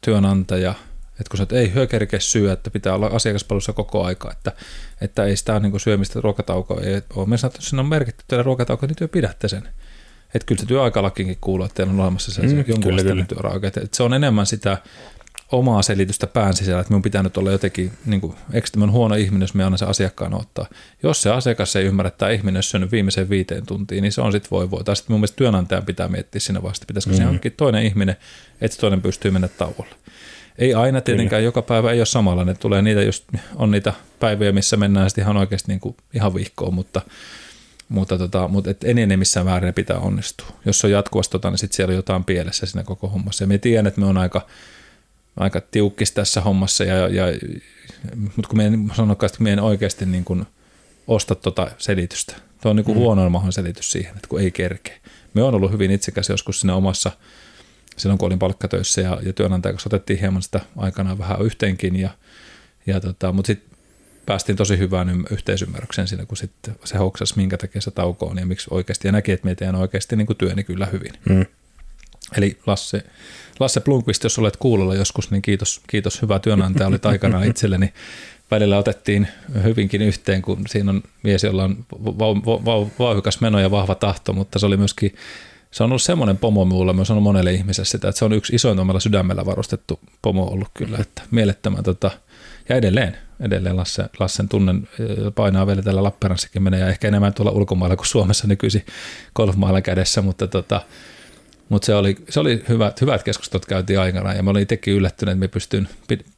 työnantaja, 0.00 0.74
että 1.20 1.30
kun 1.30 1.38
sä 1.38 1.46
ei 1.52 1.74
hyökerke 1.74 2.20
syö, 2.20 2.52
että 2.52 2.70
pitää 2.70 2.94
olla 2.94 3.06
asiakaspalvelussa 3.06 3.72
koko 3.72 4.04
aika, 4.04 4.32
että, 4.32 4.52
että 5.00 5.24
ei 5.24 5.36
sitä 5.36 5.60
niin 5.60 5.70
kuin 5.70 5.80
syömistä 5.80 6.20
ruokataukoa 6.20 6.80
ei 6.80 7.02
ole. 7.14 7.26
Me 7.26 7.36
sanotaan, 7.36 7.58
että 7.58 7.70
sinne 7.70 7.80
on 7.80 7.86
merkitty 7.86 8.24
teille 8.28 8.42
ruokatauko, 8.42 8.86
niin 8.86 8.96
työ 8.96 9.08
pidätte 9.08 9.48
sen. 9.48 9.68
Että 10.34 10.46
kyllä 10.46 10.60
se 10.60 10.66
työaikalakiinkin 10.66 11.38
kuuluu, 11.40 11.66
että 11.66 11.74
teillä 11.74 11.92
on 11.92 12.00
olemassa 12.00 12.32
se 12.32 12.42
mm, 12.42 12.64
jonkunlaista 12.66 13.34
työaika. 13.34 13.66
Että 13.66 13.80
se 13.92 14.02
on 14.02 14.14
enemmän 14.14 14.46
sitä 14.46 14.78
omaa 15.52 15.82
selitystä 15.82 16.26
pään 16.26 16.54
sisällä, 16.54 16.80
että 16.80 16.90
minun 16.90 17.02
pitää 17.02 17.22
nyt 17.22 17.36
olla 17.36 17.50
jotenkin, 17.50 17.92
niin 18.06 18.20
kuin, 18.20 18.36
eikö 18.52 18.68
tämä 18.72 18.90
huono 18.90 19.14
ihminen, 19.14 19.42
jos 19.42 19.54
me 19.54 19.64
aina 19.64 19.76
se 19.76 19.84
asiakkaan 19.84 20.34
ottaa. 20.34 20.66
Jos 21.02 21.22
se 21.22 21.30
asiakas 21.30 21.76
ei 21.76 21.84
ymmärrä, 21.84 22.08
että 22.08 22.18
tämä 22.18 22.30
ihminen 22.30 22.56
on 22.56 22.62
syönyt 22.62 22.92
viimeiseen 22.92 23.30
viiteen 23.30 23.66
tuntiin, 23.66 24.02
niin 24.02 24.12
se 24.12 24.20
on 24.20 24.32
sitten 24.32 24.50
voi 24.50 24.70
voi. 24.70 24.84
Tai 24.84 24.96
sitten 24.96 25.14
mun 25.14 25.20
mielestä 25.20 25.36
työnantajan 25.36 25.84
pitää 25.84 26.08
miettiä 26.08 26.40
siinä 26.40 26.62
vasta, 26.62 26.86
pitäisikö 26.86 27.12
mm-hmm. 27.12 27.24
se 27.24 27.26
hankkia 27.26 27.50
toinen 27.56 27.82
ihminen, 27.82 28.16
että 28.60 28.78
toinen 28.80 29.02
pystyy 29.02 29.30
mennä 29.30 29.48
tauolle. 29.48 29.94
Ei 30.58 30.74
aina 30.74 31.00
tietenkään, 31.00 31.40
Kyllä. 31.40 31.48
joka 31.48 31.62
päivä 31.62 31.92
ei 31.92 32.00
ole 32.00 32.06
samanlainen. 32.06 32.58
Tulee 32.58 32.82
niitä, 32.82 33.02
just 33.02 33.24
on 33.54 33.70
niitä 33.70 33.92
päiviä, 34.20 34.52
missä 34.52 34.76
mennään 34.76 35.10
sitten 35.10 35.22
ihan 35.22 35.36
oikeasti 35.36 35.72
niin 35.72 35.80
kuin 35.80 35.96
ihan 36.14 36.34
viikkoon, 36.34 36.74
mutta, 36.74 37.00
mutta, 37.88 38.18
tota, 38.18 38.48
mutta 38.48 38.70
et 38.70 38.80
missään 39.16 39.46
määrin 39.46 39.74
pitää 39.74 39.98
onnistua. 39.98 40.46
Jos 40.64 40.84
on 40.84 40.90
jatkuvasti, 40.90 41.32
tota, 41.32 41.50
niin 41.50 41.58
sitten 41.58 41.76
siellä 41.76 41.92
on 41.92 41.96
jotain 41.96 42.24
pielessä 42.24 42.66
siinä 42.66 42.84
koko 42.84 43.08
hommassa. 43.08 43.44
Ja 43.44 43.48
me 43.48 43.58
tiedän, 43.58 43.86
että 43.86 44.00
me 44.00 44.06
on 44.06 44.18
aika 44.18 44.46
aika 45.36 45.60
tiukkis 45.60 46.12
tässä 46.12 46.40
hommassa, 46.40 46.84
ja, 46.84 47.08
ja, 47.08 47.24
mutta 48.16 48.48
kun 48.48 48.56
me 48.56 48.66
en 48.66 48.92
sanokaan, 48.96 49.30
että 49.30 49.42
me 49.42 49.52
en 49.52 49.60
oikeasti 49.60 50.06
niin 50.06 50.24
kuin 50.24 50.46
osta 51.06 51.34
tuota 51.34 51.70
selitystä. 51.78 52.34
Tuo 52.60 52.70
on 52.70 52.76
niin 52.76 52.84
kuin 52.84 52.98
mm. 52.98 53.00
huonoin 53.00 53.32
mahdollinen 53.32 53.52
selitys 53.52 53.92
siihen, 53.92 54.16
että 54.16 54.28
kun 54.28 54.40
ei 54.40 54.50
kerkeä. 54.50 54.96
Me 55.34 55.42
on 55.42 55.54
ollut 55.54 55.72
hyvin 55.72 55.90
itsekäs 55.90 56.28
joskus 56.28 56.60
siinä 56.60 56.74
omassa, 56.74 57.12
silloin 57.96 58.18
kun 58.18 58.26
olin 58.26 58.38
palkkatöissä 58.38 59.00
ja, 59.00 59.18
ja 59.22 59.32
työnantaja 59.32 59.72
kanssa 59.72 59.88
otettiin 59.88 60.20
hieman 60.20 60.42
sitä 60.42 60.60
aikanaan 60.76 61.18
vähän 61.18 61.42
yhteenkin, 61.42 61.96
ja, 61.96 62.10
ja 62.86 63.00
tota, 63.00 63.32
mutta 63.32 63.46
sitten 63.46 63.78
päästiin 64.26 64.56
tosi 64.56 64.78
hyvään 64.78 65.24
yhteisymmärrykseen 65.30 66.08
siinä, 66.08 66.26
kun 66.26 66.36
sitten 66.36 66.76
se 66.84 66.98
hoksasi, 66.98 67.36
minkä 67.36 67.56
takia 67.56 67.80
se 67.80 67.90
tauko 67.90 68.26
on 68.26 68.38
ja 68.38 68.46
miksi 68.46 68.68
oikeasti, 68.70 69.08
ja 69.08 69.12
näki, 69.12 69.32
että 69.32 69.48
me 69.48 69.54
teen 69.54 69.74
oikeasti 69.74 70.16
niin 70.16 70.26
kuin 70.26 70.36
työni 70.36 70.64
kyllä 70.64 70.86
hyvin. 70.86 71.12
Mm. 71.28 71.46
Eli 72.36 72.58
Lasse, 72.66 73.02
Lasse 73.60 73.80
Blomqvist, 73.80 74.24
jos 74.24 74.38
olet 74.38 74.56
kuulolla 74.56 74.94
joskus, 74.94 75.30
niin 75.30 75.42
kiitos, 75.42 75.80
kiitos 75.86 76.22
hyvä 76.22 76.38
työnantaja, 76.38 76.88
olit 76.88 77.06
aikanaan 77.06 77.44
itselleni. 77.50 77.92
Välillä 78.50 78.78
otettiin 78.78 79.28
hyvinkin 79.62 80.02
yhteen, 80.02 80.42
kun 80.42 80.62
siinä 80.68 80.90
on 80.90 81.02
mies, 81.22 81.44
jolla 81.44 81.64
on 81.64 81.86
vauhykas 82.98 83.40
meno 83.40 83.60
ja 83.60 83.70
vahva 83.70 83.94
tahto, 83.94 84.32
mutta 84.32 84.58
se 84.58 84.66
oli 84.66 84.76
myöskin 84.76 85.14
se 85.70 85.84
on 85.84 85.90
ollut 85.90 86.02
semmoinen 86.02 86.36
pomo 86.36 86.64
minulla, 86.64 86.92
myös 86.92 87.10
on 87.10 87.22
monelle 87.22 87.52
ihmiselle 87.52 87.86
sitä, 87.86 88.08
että 88.08 88.18
se 88.18 88.24
on 88.24 88.32
yksi 88.32 88.54
isoin 88.54 88.78
omalla 88.78 89.00
sydämellä 89.00 89.46
varustettu 89.46 90.00
pomo 90.22 90.44
ollut 90.44 90.68
kyllä, 90.74 90.98
että 90.98 91.22
mielettömän 91.30 91.84
tota, 91.84 92.10
ja 92.68 92.76
edelleen, 92.76 93.16
edelleen 93.40 93.76
Lasse, 93.76 94.04
Lassen 94.18 94.48
tunnen 94.48 94.88
painaa 95.34 95.66
vielä 95.66 95.82
täällä 95.82 96.02
Lappeenrannassakin 96.02 96.62
menee 96.62 96.80
ja 96.80 96.88
ehkä 96.88 97.08
enemmän 97.08 97.34
tuolla 97.34 97.50
ulkomailla 97.50 97.96
kuin 97.96 98.06
Suomessa 98.06 98.46
nykyisin 98.46 98.86
golfmailla 99.34 99.80
kädessä, 99.80 100.22
mutta 100.22 100.46
tota, 100.46 100.80
mutta 101.68 101.86
se 101.86 101.94
oli, 101.94 102.16
se 102.28 102.40
oli 102.40 102.64
hyvät, 102.68 103.00
hyvät 103.00 103.22
keskustelut 103.22 103.66
käytiin 103.66 104.00
aikana 104.00 104.34
ja 104.34 104.42
mä 104.42 104.50
olin 104.50 104.62
itsekin 104.62 104.94
yllättynyt, 104.94 105.32
että 105.32 105.40
me 105.40 105.48
pystyn 105.48 105.88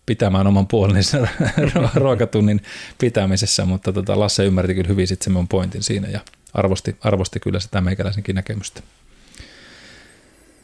pitämään 0.06 0.46
oman 0.46 0.66
puoleni 0.66 1.02
sen 1.02 1.30
ruokatunnin 1.94 2.60
pitämisessä, 2.98 3.64
mutta 3.64 3.92
tota 3.92 4.18
Lasse 4.18 4.44
ymmärti 4.44 4.74
kyllä 4.74 4.88
hyvin 4.88 5.06
sitten 5.06 5.34
sen 5.34 5.48
pointin 5.48 5.82
siinä 5.82 6.08
ja 6.08 6.20
arvosti, 6.54 6.96
arvosti 7.00 7.40
kyllä 7.40 7.60
sitä 7.60 7.80
meikäläisenkin 7.80 8.34
näkemystä. 8.34 8.82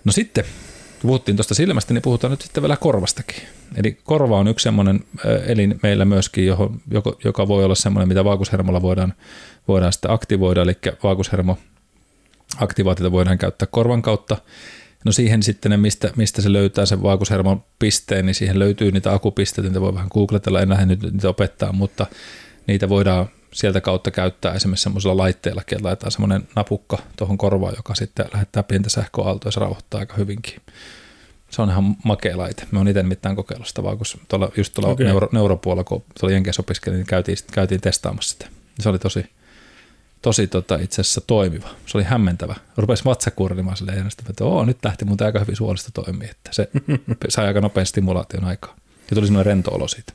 No 0.05 0.13
sitten, 0.13 0.45
kun 1.01 1.09
puhuttiin 1.09 1.37
tuosta 1.37 1.55
silmästä, 1.55 1.95
niin 1.95 2.03
puhutaan 2.03 2.31
nyt 2.31 2.41
sitten 2.41 2.63
vielä 2.63 2.77
korvastakin. 2.77 3.43
Eli 3.77 3.99
korva 4.05 4.39
on 4.39 4.49
yksi 4.49 4.65
semmoinen 4.65 5.05
elin 5.47 5.81
meillä 5.83 6.05
myöskin, 6.05 6.47
johon, 6.47 6.81
joka 7.25 7.49
voi 7.49 7.65
olla 7.65 7.75
semmoinen, 7.75 8.09
mitä 8.09 8.25
vaakushermolla 8.25 8.83
voidaan, 8.83 9.15
voidaan 9.69 9.93
sitten 9.93 10.11
aktivoida, 10.11 10.63
eli 10.63 10.79
vaakushermo 11.03 11.59
aktivaatiota 12.57 13.13
voidaan 13.13 13.39
käyttää 13.39 13.69
korvan 13.71 14.03
kautta. 14.03 14.37
No 15.05 15.13
siihen 15.13 15.43
sitten, 15.43 15.71
ne, 15.71 15.77
mistä, 15.77 16.11
mistä 16.17 16.43
se 16.43 16.53
löytää 16.53 16.87
sen 16.87 17.03
vaakushermon 17.03 17.65
pisteen, 17.79 18.27
niin 18.27 18.35
siihen 18.35 18.59
löytyy 18.59 18.93
niitä 18.93 19.13
akupisteitä, 19.13 19.69
niitä 19.69 19.81
voi 19.81 19.95
vähän 19.95 20.09
googletella, 20.13 20.61
en 20.61 20.69
lähde 20.69 20.87
nyt 20.87 21.03
niitä 21.03 21.29
opettaa, 21.29 21.73
mutta 21.73 22.07
niitä 22.67 22.89
voidaan 22.89 23.29
sieltä 23.53 23.81
kautta 23.81 24.11
käyttää 24.11 24.55
esimerkiksi 24.55 24.83
semmoisella 24.83 25.17
laitteella, 25.17 25.61
että 25.61 25.85
laitetaan 25.85 26.13
semmoinen 26.13 26.49
napukka 26.57 26.99
tuohon 27.17 27.39
korvaan, 27.39 27.75
joka 27.77 27.95
sitten 27.95 28.27
lähettää 28.33 28.63
pientä 28.63 28.91
sähköaaltoa 28.91 29.49
ja 29.49 29.53
se 29.53 29.61
rauhoittaa 29.61 30.01
aika 30.01 30.15
hyvinkin. 30.15 30.61
Se 31.51 31.63
on 31.63 31.71
ihan 31.71 31.97
makea 32.05 32.39
laite. 32.39 32.67
Me 32.71 32.79
on 32.79 32.89
itse 32.89 33.03
mitään 33.03 33.37
kokeillut 33.37 33.69
sitä, 33.69 33.83
vaan 33.83 33.97
kun 33.97 34.07
tuolla, 34.29 34.53
just 34.57 34.75
tuolla 34.75 34.93
okay. 34.93 35.07
neuro, 35.07 35.29
neuropuolella, 35.33 35.85
kun 35.85 36.05
tuolla 36.21 36.35
Jenkeissä 36.35 36.63
opiskelin, 36.63 36.97
niin 36.97 37.07
käytiin, 37.07 37.39
käytiin 37.53 37.81
testaamassa 37.81 38.33
sitä. 38.33 38.47
Se 38.81 38.89
oli 38.89 38.99
tosi, 38.99 39.27
tosi 40.25 40.47
tota, 40.47 40.77
itse 40.77 41.01
asiassa 41.01 41.21
toimiva. 41.21 41.69
Se 41.87 41.99
oli 41.99 42.05
hämmentävä. 42.05 42.55
Rupesi 42.77 43.05
vatsa 43.05 43.31
kurlimaan 43.31 43.77
silleen, 43.77 44.07
että 44.07 44.45
Oo, 44.45 44.65
nyt 44.65 44.79
lähti 44.85 45.05
muuten 45.05 45.27
aika 45.27 45.39
hyvin 45.39 45.57
suolista 45.57 45.91
toimii. 45.93 46.29
Että 46.31 46.51
se 46.53 46.69
sai 47.29 47.47
aika 47.47 47.61
nopean 47.61 47.87
stimulaation 47.87 48.45
aikaa. 48.45 48.77
Ja 49.11 49.15
tuli 49.15 49.27
semmoinen 49.27 49.47
rento 49.47 49.75
olo 49.75 49.89
siitä. 49.89 50.13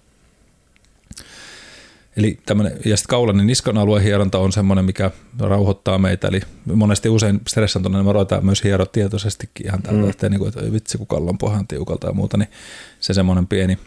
Eli 2.18 2.40
tämmönen, 2.46 2.72
ja 2.86 2.98
sitten 2.98 3.10
kaulan 3.10 3.38
niin 3.38 3.48
niskan 3.48 3.78
alueen 3.78 4.04
hieronta 4.04 4.40
on 4.40 4.52
semmoinen, 4.52 4.86
mikä 4.86 5.12
rauhoittaa 5.40 5.98
meitä. 5.98 6.28
Eli 6.28 6.42
monesti 6.66 7.10
usein 7.10 7.42
stressantuneena 7.48 8.04
me 8.04 8.14
ruvetaan 8.14 8.46
myös 8.46 8.64
hiero 8.64 8.86
tietoisestikin 8.86 9.66
ihan 9.66 9.82
tältä, 9.82 10.02
mm. 10.02 10.10
että, 10.10 10.30
niin 10.30 10.40
kuin, 10.40 10.50
että 10.50 10.72
vitsi 10.74 10.98
kun 10.98 11.08
kallon 11.08 11.38
pohjan 11.38 11.68
tiukalta 11.68 12.08
ja 12.08 12.14
muuta, 12.14 12.38
niin 12.38 12.50
se 13.00 13.14
semmoinen 13.14 13.48
pieni, 13.48 13.78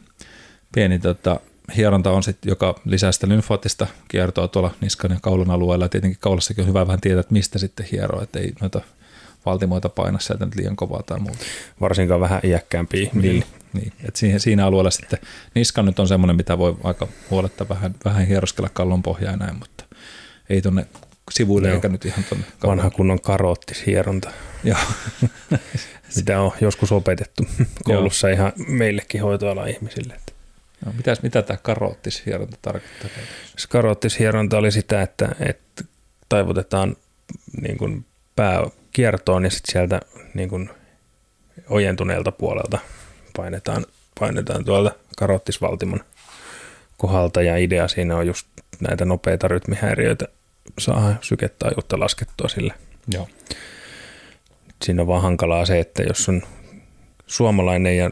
pieni 0.74 0.98
tota, 0.98 1.40
hieronta 1.76 2.10
on 2.10 2.22
sitten, 2.22 2.50
joka 2.50 2.80
lisää 2.84 3.12
sitä 3.12 3.28
lymfaattista 3.28 3.86
kiertoa 4.08 4.48
tuolla 4.48 4.74
niskan 4.80 5.10
ja 5.10 5.18
kaulan 5.22 5.50
alueella. 5.50 5.84
Ja 5.84 5.88
tietenkin 5.88 6.18
kaulassakin 6.20 6.62
on 6.62 6.68
hyvä 6.68 6.86
vähän 6.86 7.00
tietää, 7.00 7.20
että 7.20 7.32
mistä 7.32 7.58
sitten 7.58 7.86
hieroo, 7.92 8.22
että 8.22 8.38
ei 8.38 8.52
noita 8.60 8.80
valtimoita 9.46 9.88
paina 9.88 10.18
sieltä 10.18 10.44
nyt 10.44 10.54
liian 10.54 10.76
kovaa 10.76 11.02
tai 11.02 11.20
muuta. 11.20 11.44
Varsinkaan 11.80 12.20
vähän 12.20 12.40
iäkkäämpi 12.44 13.02
ihminen. 13.02 13.30
Niin, 13.32 13.44
niin. 13.72 13.92
Et 14.08 14.16
siinä, 14.16 14.38
siinä 14.38 14.66
alueella 14.66 14.90
sitten 14.90 15.18
niska 15.54 15.82
nyt 15.82 15.98
on 15.98 16.08
semmoinen, 16.08 16.36
mitä 16.36 16.58
voi 16.58 16.76
aika 16.84 17.08
huoletta 17.30 17.68
vähän, 17.68 17.94
vähän 18.04 18.26
hieroskella 18.26 18.68
kallon 18.68 19.02
pohjaa 19.02 19.36
näin, 19.36 19.58
mutta 19.58 19.84
ei 20.50 20.62
tuonne 20.62 20.86
sivuille 21.30 21.68
Joo. 21.68 21.74
eikä 21.74 21.88
nyt 21.88 22.04
ihan 22.04 22.24
tuonne. 22.24 22.46
Vanha 22.66 22.90
kunnon 22.90 23.20
karoottishieronta. 23.20 24.30
Joo. 24.64 24.78
Mitä 26.16 26.40
on 26.40 26.52
joskus 26.60 26.92
opetettu 26.92 27.46
koulussa 27.84 28.28
Joo. 28.28 28.36
ihan 28.36 28.52
meillekin 28.68 29.22
hoitoalan 29.22 29.68
ihmisille. 29.68 30.16
No, 30.86 30.92
mitäs, 30.92 31.22
mitä 31.22 31.42
tämä 31.42 31.56
karoottishieronta 31.62 32.56
tarkoittaa? 32.62 33.10
Karoottishieronta 33.68 34.58
oli 34.58 34.72
sitä, 34.72 35.02
että, 35.02 35.28
että 35.40 35.84
taivutetaan 36.28 36.96
niin 37.62 37.78
kuin 37.78 38.04
pää 38.36 38.62
kiertoon 38.92 39.44
ja 39.44 39.50
sitten 39.50 39.72
sieltä 39.72 40.00
niin 40.34 40.48
kuin 40.48 40.70
ojentuneelta 41.68 42.32
puolelta 42.32 42.78
painetaan, 43.36 43.86
painetaan 44.20 44.64
tuolta 44.64 44.92
karottisvaltimon 45.16 46.00
kohdalta 46.96 47.42
ja 47.42 47.56
idea 47.56 47.88
siinä 47.88 48.16
on 48.16 48.26
just 48.26 48.46
näitä 48.80 49.04
nopeita 49.04 49.48
rytmihäiriöitä 49.48 50.24
saa 50.78 51.14
syketaajuutta 51.20 52.00
laskettua 52.00 52.48
sille. 52.48 52.74
Joo. 53.12 53.28
Siinä 54.82 55.02
on 55.02 55.08
vaan 55.08 55.22
hankalaa 55.22 55.66
se, 55.66 55.80
että 55.80 56.02
jos 56.02 56.28
on 56.28 56.42
suomalainen 57.32 57.96
ja 57.96 58.10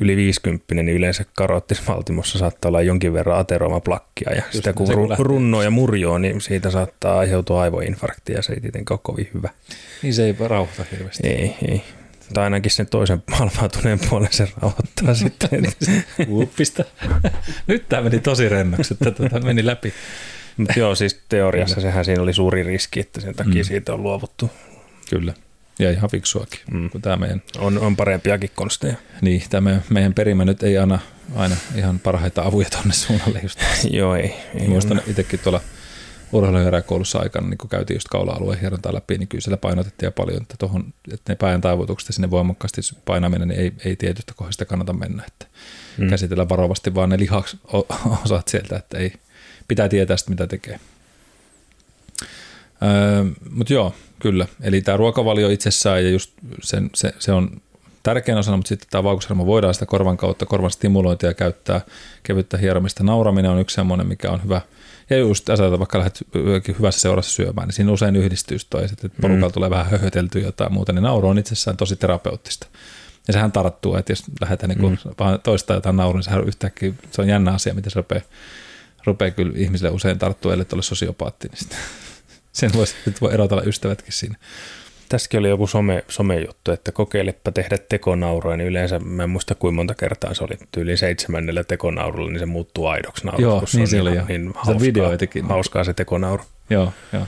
yli 0.00 0.16
50, 0.16 0.74
niin 0.74 0.88
yleensä 0.88 1.24
karottisvaltimossa 1.34 2.38
saattaa 2.38 2.68
olla 2.68 2.82
jonkin 2.82 3.12
verran 3.12 3.38
ateroima 3.38 3.80
plakkia 3.80 4.32
ja 4.32 4.42
Just 4.42 4.52
sitä 4.52 4.72
kun, 4.72 4.86
se, 4.86 4.94
kun 4.94 5.26
runnoo 5.26 5.62
ja 5.62 5.70
murjoo, 5.70 6.18
niin 6.18 6.40
siitä 6.40 6.70
saattaa 6.70 7.18
aiheutua 7.18 7.62
aivoinfarkti 7.62 8.32
ja 8.32 8.42
se 8.42 8.52
ei 8.52 8.60
tietenkään 8.60 8.94
ole 8.94 9.00
kovin 9.02 9.30
hyvä. 9.34 9.50
Niin 10.02 10.14
se 10.14 10.24
ei 10.24 10.36
rauhoita 10.40 10.84
hirveästi. 10.92 11.28
Ei, 11.28 11.54
ei. 11.68 11.82
Tai 12.34 12.44
ainakin 12.44 12.70
sen 12.70 12.86
toisen 12.86 13.22
halvautuneen 13.38 13.98
puolen 14.10 14.32
se 14.32 14.48
rauhoittaa 14.62 15.14
sitten. 15.24 15.64
Uppista. 16.28 16.84
Nyt 17.66 17.88
tämä 17.88 18.02
meni 18.02 18.20
tosi 18.20 18.48
rennoksi, 18.48 18.94
että 18.94 19.10
tuota 19.10 19.40
meni 19.40 19.66
läpi. 19.66 19.92
Mutta 20.56 20.78
joo, 20.78 20.94
siis 20.94 21.20
teoriassa 21.28 21.80
sehän 21.80 22.04
siinä 22.04 22.22
oli 22.22 22.32
suuri 22.32 22.62
riski, 22.62 23.00
että 23.00 23.20
sen 23.20 23.34
takia 23.34 23.62
mm. 23.62 23.64
siitä 23.64 23.94
on 23.94 24.02
luovuttu. 24.02 24.50
Kyllä. 25.10 25.34
Ja 25.78 25.90
ihan 25.90 26.10
fiksuakin. 26.10 26.60
Mm. 26.70 26.90
Kun 26.90 27.02
tämä 27.02 27.16
meidän, 27.16 27.42
on, 27.58 27.78
on 27.78 27.96
parempiakin 27.96 28.50
konsteja. 28.54 28.94
Niin, 29.20 29.42
tämä 29.50 29.80
meidän 29.90 30.14
perimä 30.14 30.44
nyt 30.44 30.62
ei 30.62 30.78
anna 30.78 30.98
aina 31.36 31.56
ihan 31.74 31.98
parhaita 31.98 32.42
avuja 32.42 32.70
tuonne 32.70 32.92
suunnalle 32.92 33.40
just. 33.42 33.58
Joo, 33.90 34.14
ei. 34.14 34.34
ei 34.54 34.68
Muistan 34.68 35.02
itsekin 35.06 35.40
tuolla 35.40 35.60
urheiluheräkoulussa 36.32 37.18
aikana, 37.18 37.48
niin 37.48 37.58
kun 37.58 37.70
käytiin 37.70 37.96
just 37.96 38.08
kaula-alueen 38.08 38.60
hierontaa 38.60 38.94
läpi, 38.94 39.18
niin 39.18 39.28
kyllä 39.28 39.42
siellä 39.42 39.56
painotettiin 39.56 40.12
paljon, 40.12 40.42
että, 40.42 40.54
tohon, 40.58 40.94
että 41.12 41.32
ne 41.32 41.36
päin 41.36 41.60
taivutukset 41.60 42.14
sinne 42.14 42.30
voimakkaasti 42.30 42.80
painaminen, 43.04 43.48
niin 43.48 43.60
ei, 43.60 43.72
ei 43.84 43.96
tietystä 43.96 44.32
kohdasta 44.36 44.64
kannata 44.64 44.92
mennä. 44.92 45.22
Että 45.26 45.46
mm. 45.98 46.10
Käsitellä 46.10 46.48
varovasti 46.48 46.94
vaan 46.94 47.08
ne 47.08 47.18
lihakosat 47.18 48.48
sieltä, 48.48 48.76
että 48.76 48.98
ei, 48.98 49.12
pitää 49.68 49.88
tietää 49.88 50.16
sitä, 50.16 50.30
mitä 50.30 50.46
tekee. 50.46 50.80
Öö, 52.84 53.24
Mutta 53.50 53.72
joo, 53.72 53.94
kyllä. 54.18 54.46
Eli 54.60 54.80
tämä 54.80 54.96
ruokavalio 54.96 55.48
itsessään 55.48 56.04
ja 56.04 56.10
just 56.10 56.32
sen, 56.62 56.90
se, 56.94 57.14
se 57.18 57.32
on 57.32 57.60
tärkeän 58.02 58.38
osana, 58.38 58.56
mutta 58.56 58.68
sitten 58.68 58.88
tämä 58.90 59.04
vaukushermo 59.04 59.46
voidaan 59.46 59.74
sitä 59.74 59.86
korvan 59.86 60.16
kautta, 60.16 60.46
korvan 60.46 60.70
stimulointia 60.70 61.34
käyttää, 61.34 61.80
kevyttä 62.22 62.56
hieromista. 62.56 63.04
Nauraminen 63.04 63.50
on 63.50 63.60
yksi 63.60 63.74
semmoinen, 63.74 64.06
mikä 64.06 64.30
on 64.30 64.42
hyvä. 64.44 64.60
Ja 65.10 65.16
just 65.18 65.48
ajatellaan, 65.48 65.78
vaikka 65.78 65.98
lähdet 65.98 66.22
hyvässä 66.78 67.00
seurassa 67.00 67.32
syömään, 67.32 67.68
niin 67.68 67.74
siinä 67.74 67.92
usein 67.92 68.16
yhdistyy 68.16 68.58
toi, 68.70 68.84
että 68.84 69.08
porukalla 69.20 69.48
mm. 69.48 69.52
tulee 69.52 69.70
vähän 69.70 69.90
höhöteltyä 69.90 70.42
jotain 70.42 70.72
muuta, 70.72 70.92
niin 70.92 71.02
nauru 71.02 71.28
on 71.28 71.38
itsessään 71.38 71.76
tosi 71.76 71.96
terapeuttista. 71.96 72.66
Ja 73.26 73.32
sehän 73.32 73.52
tarttuu, 73.52 73.96
että 73.96 74.12
jos 74.12 74.24
lähdetään 74.40 74.68
niin 74.68 74.90
mm. 74.90 74.98
toistaa 75.42 75.76
jotain 75.76 75.96
naurua, 75.96 76.18
niin 76.18 76.24
sehän 76.24 76.44
yhtäkkiä, 76.44 76.92
se 77.10 77.22
on 77.22 77.28
jännä 77.28 77.52
asia, 77.52 77.74
miten 77.74 77.90
se 77.90 77.98
rupeaa, 77.98 78.22
rupeaa 79.06 79.30
kyllä 79.30 79.52
ihmisille 79.56 79.90
usein 79.90 80.18
tarttua, 80.18 80.52
ellei 80.52 80.66
ole 80.72 80.82
sosiopaatti, 80.82 81.48
niin 81.48 81.58
sitten 81.58 81.78
sen 82.54 82.70
voisi, 82.74 82.94
nyt 83.06 83.20
voi 83.20 83.34
erotella 83.34 83.62
ystävätkin 83.62 84.12
siinä. 84.12 84.36
Tässäkin 85.08 85.40
oli 85.40 85.48
joku 85.48 85.66
some, 85.66 86.04
somejuttu, 86.08 86.72
että 86.72 86.92
kokeilepa 86.92 87.52
tehdä 87.52 87.78
tekonaurua, 87.78 88.56
niin 88.56 88.68
yleensä 88.68 88.98
mä 88.98 89.22
en 89.22 89.30
muista 89.30 89.54
kuinka 89.54 89.76
monta 89.76 89.94
kertaa 89.94 90.34
se 90.34 90.44
oli 90.44 90.58
tyyli 90.72 90.96
seitsemännellä 90.96 91.64
tekonaurulla, 91.64 92.30
niin 92.30 92.38
se 92.38 92.46
muuttuu 92.46 92.86
aidoksi 92.86 93.26
nauruksi. 93.26 93.42
Joo, 93.42 93.60
niin 93.72 93.86
se, 93.88 93.90
se 93.90 94.00
oli 94.00 94.16
jo. 94.16 94.24
Niin 94.28 94.52
hauskaa, 94.54 94.80
video 94.80 95.10
hauskaa 95.48 95.84
se 95.84 95.94
tekonauru. 95.94 96.42
Joo, 96.70 96.92
joo. 97.12 97.26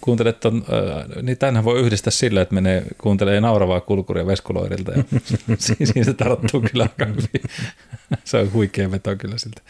Kuuntelet 0.00 0.40
ton, 0.40 0.56
äh, 0.56 1.22
niin 1.22 1.38
tänhän 1.38 1.64
voi 1.64 1.80
yhdistää 1.80 2.10
sillä, 2.10 2.42
että 2.42 2.54
menee, 2.54 2.82
kuuntelee 2.98 3.40
nauravaa 3.40 3.80
kulkuria 3.80 4.26
veskuloirilta 4.26 4.92
ja 4.92 5.04
siinä 5.58 6.04
se 6.04 6.14
tarttuu 6.14 6.60
kyllä 6.60 6.82
aika 6.82 7.06
hyvin. 7.06 7.50
se 8.24 8.36
on 8.36 8.52
huikea 8.52 8.90
veto 8.90 9.16
kyllä 9.16 9.38
siltä. 9.38 9.60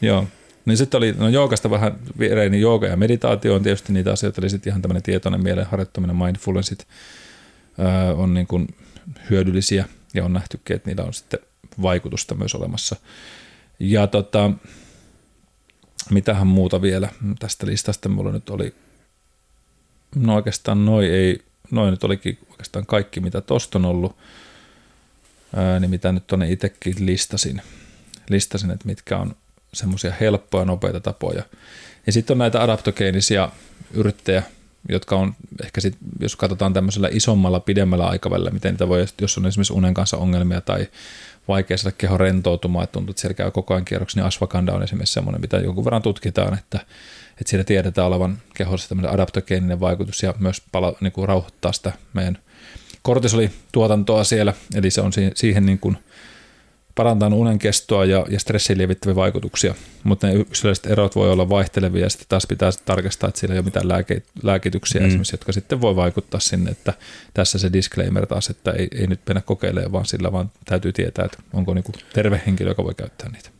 joo, 0.00 0.26
niin 0.64 0.76
sitten 0.76 0.98
oli, 0.98 1.14
no 1.18 1.28
joogasta 1.28 1.70
vähän 1.70 1.98
viereen, 2.18 2.52
niin 2.52 2.60
jooga 2.60 2.86
ja 2.86 2.96
meditaatio 2.96 3.54
on 3.54 3.62
tietysti 3.62 3.92
niitä 3.92 4.12
asioita, 4.12 4.40
eli 4.40 4.50
sitten 4.50 4.70
ihan 4.70 4.82
tämmöinen 4.82 5.02
tietoinen 5.02 5.42
mielenharjoittaminen, 5.42 6.16
mindfulnessit 6.16 6.86
öö, 7.78 8.14
on 8.14 8.34
niin 8.34 8.46
kuin 8.46 8.68
hyödyllisiä 9.30 9.84
ja 10.14 10.24
on 10.24 10.32
nähtykin, 10.32 10.76
että 10.76 10.90
niillä 10.90 11.04
on 11.04 11.14
sitten 11.14 11.40
vaikutusta 11.82 12.34
myös 12.34 12.54
olemassa. 12.54 12.96
Ja 13.78 14.06
tota, 14.06 14.50
mitähän 16.10 16.46
muuta 16.46 16.82
vielä 16.82 17.08
tästä 17.38 17.66
listasta 17.66 18.08
mulla 18.08 18.32
nyt 18.32 18.50
oli, 18.50 18.74
no 20.14 20.34
oikeastaan 20.34 20.84
noi 20.84 21.08
ei, 21.08 21.42
noin 21.70 21.90
nyt 21.90 22.04
olikin 22.04 22.38
oikeastaan 22.50 22.86
kaikki, 22.86 23.20
mitä 23.20 23.40
tosta 23.40 23.78
on 23.78 23.84
ollut, 23.84 24.16
ää, 25.56 25.80
niin 25.80 25.90
mitä 25.90 26.12
nyt 26.12 26.26
tuonne 26.26 26.52
itsekin 26.52 26.94
listasin, 27.06 27.62
listasin, 28.28 28.70
että 28.70 28.86
mitkä 28.86 29.18
on 29.18 29.36
semmoisia 29.74 30.12
helppoja, 30.20 30.64
nopeita 30.64 31.00
tapoja. 31.00 31.42
Ja 32.06 32.12
sitten 32.12 32.34
on 32.34 32.38
näitä 32.38 32.62
adaptogeenisia 32.62 33.48
yrttejä, 33.94 34.42
jotka 34.88 35.16
on 35.16 35.34
ehkä 35.64 35.80
sit, 35.80 35.96
jos 36.20 36.36
katsotaan 36.36 36.72
tämmöisellä 36.72 37.08
isommalla, 37.12 37.60
pidemmällä 37.60 38.06
aikavälillä, 38.06 38.50
miten 38.50 38.72
niitä 38.72 38.88
voi, 38.88 39.06
jos 39.20 39.38
on 39.38 39.46
esimerkiksi 39.46 39.72
unen 39.72 39.94
kanssa 39.94 40.16
ongelmia 40.16 40.60
tai 40.60 40.88
vaikea 41.48 41.76
saada 41.76 41.94
keho 41.98 42.18
rentoutumaan, 42.18 42.84
että 42.84 42.92
tuntuu, 42.92 43.10
että 43.10 43.20
siellä 43.20 43.34
käy 43.34 43.50
koko 43.50 43.74
ajan 43.74 43.84
kierroksi, 43.84 44.16
niin 44.16 44.26
ashwagandha 44.26 44.74
on 44.74 44.82
esimerkiksi 44.82 45.12
semmoinen, 45.12 45.40
mitä 45.40 45.56
jonkun 45.56 45.84
verran 45.84 46.02
tutkitaan, 46.02 46.54
että, 46.54 46.78
että 47.30 47.50
siellä 47.50 47.64
tiedetään 47.64 48.06
olevan 48.06 48.38
kehossa 48.54 48.88
tämmöinen 48.88 49.12
adaptogeeninen 49.12 49.80
vaikutus 49.80 50.22
ja 50.22 50.34
myös 50.38 50.62
pala, 50.72 50.94
niin 51.00 51.12
kuin 51.12 51.28
rauhoittaa 51.28 51.72
sitä 51.72 51.92
meidän 52.12 52.38
kortisolituotantoa 53.02 54.24
siellä, 54.24 54.54
eli 54.74 54.90
se 54.90 55.00
on 55.00 55.12
siihen, 55.12 55.32
siihen 55.34 55.66
niin 55.66 55.78
kuin– 55.78 55.96
parantaa 56.94 57.28
unen 57.28 57.58
kestoa 57.58 58.04
ja, 58.04 58.26
ja 58.28 58.40
stressiin 58.40 58.78
lievittäviä 58.78 59.14
vaikutuksia, 59.14 59.74
mutta 60.04 60.26
ne 60.26 60.32
yksilölliset 60.32 60.86
erot 60.86 61.16
voi 61.16 61.30
olla 61.30 61.48
vaihtelevia 61.48 62.02
ja 62.02 62.10
sitten 62.10 62.28
taas 62.28 62.46
pitää 62.46 62.70
tarkistaa, 62.84 63.28
että 63.28 63.40
siellä 63.40 63.54
ei 63.54 63.58
ole 63.58 63.64
mitään 63.64 63.88
lääke, 63.88 64.22
lääkityksiä 64.42 65.00
mm. 65.00 65.06
esimerkiksi, 65.06 65.34
jotka 65.34 65.52
sitten 65.52 65.80
voi 65.80 65.96
vaikuttaa 65.96 66.40
sinne, 66.40 66.70
että 66.70 66.92
tässä 67.34 67.58
se 67.58 67.72
disclaimer 67.72 68.26
taas, 68.26 68.50
että 68.50 68.70
ei, 68.70 68.88
ei 68.98 69.06
nyt 69.06 69.20
mennä 69.28 69.40
kokeilemaan 69.40 69.92
vaan 69.92 70.06
sillä, 70.06 70.32
vaan 70.32 70.50
täytyy 70.64 70.92
tietää, 70.92 71.24
että 71.24 71.38
onko 71.52 71.74
niinku 71.74 71.92
terve 72.12 72.42
henkilö, 72.46 72.70
joka 72.70 72.84
voi 72.84 72.94
käyttää 72.94 73.30
niitä. 73.30 73.50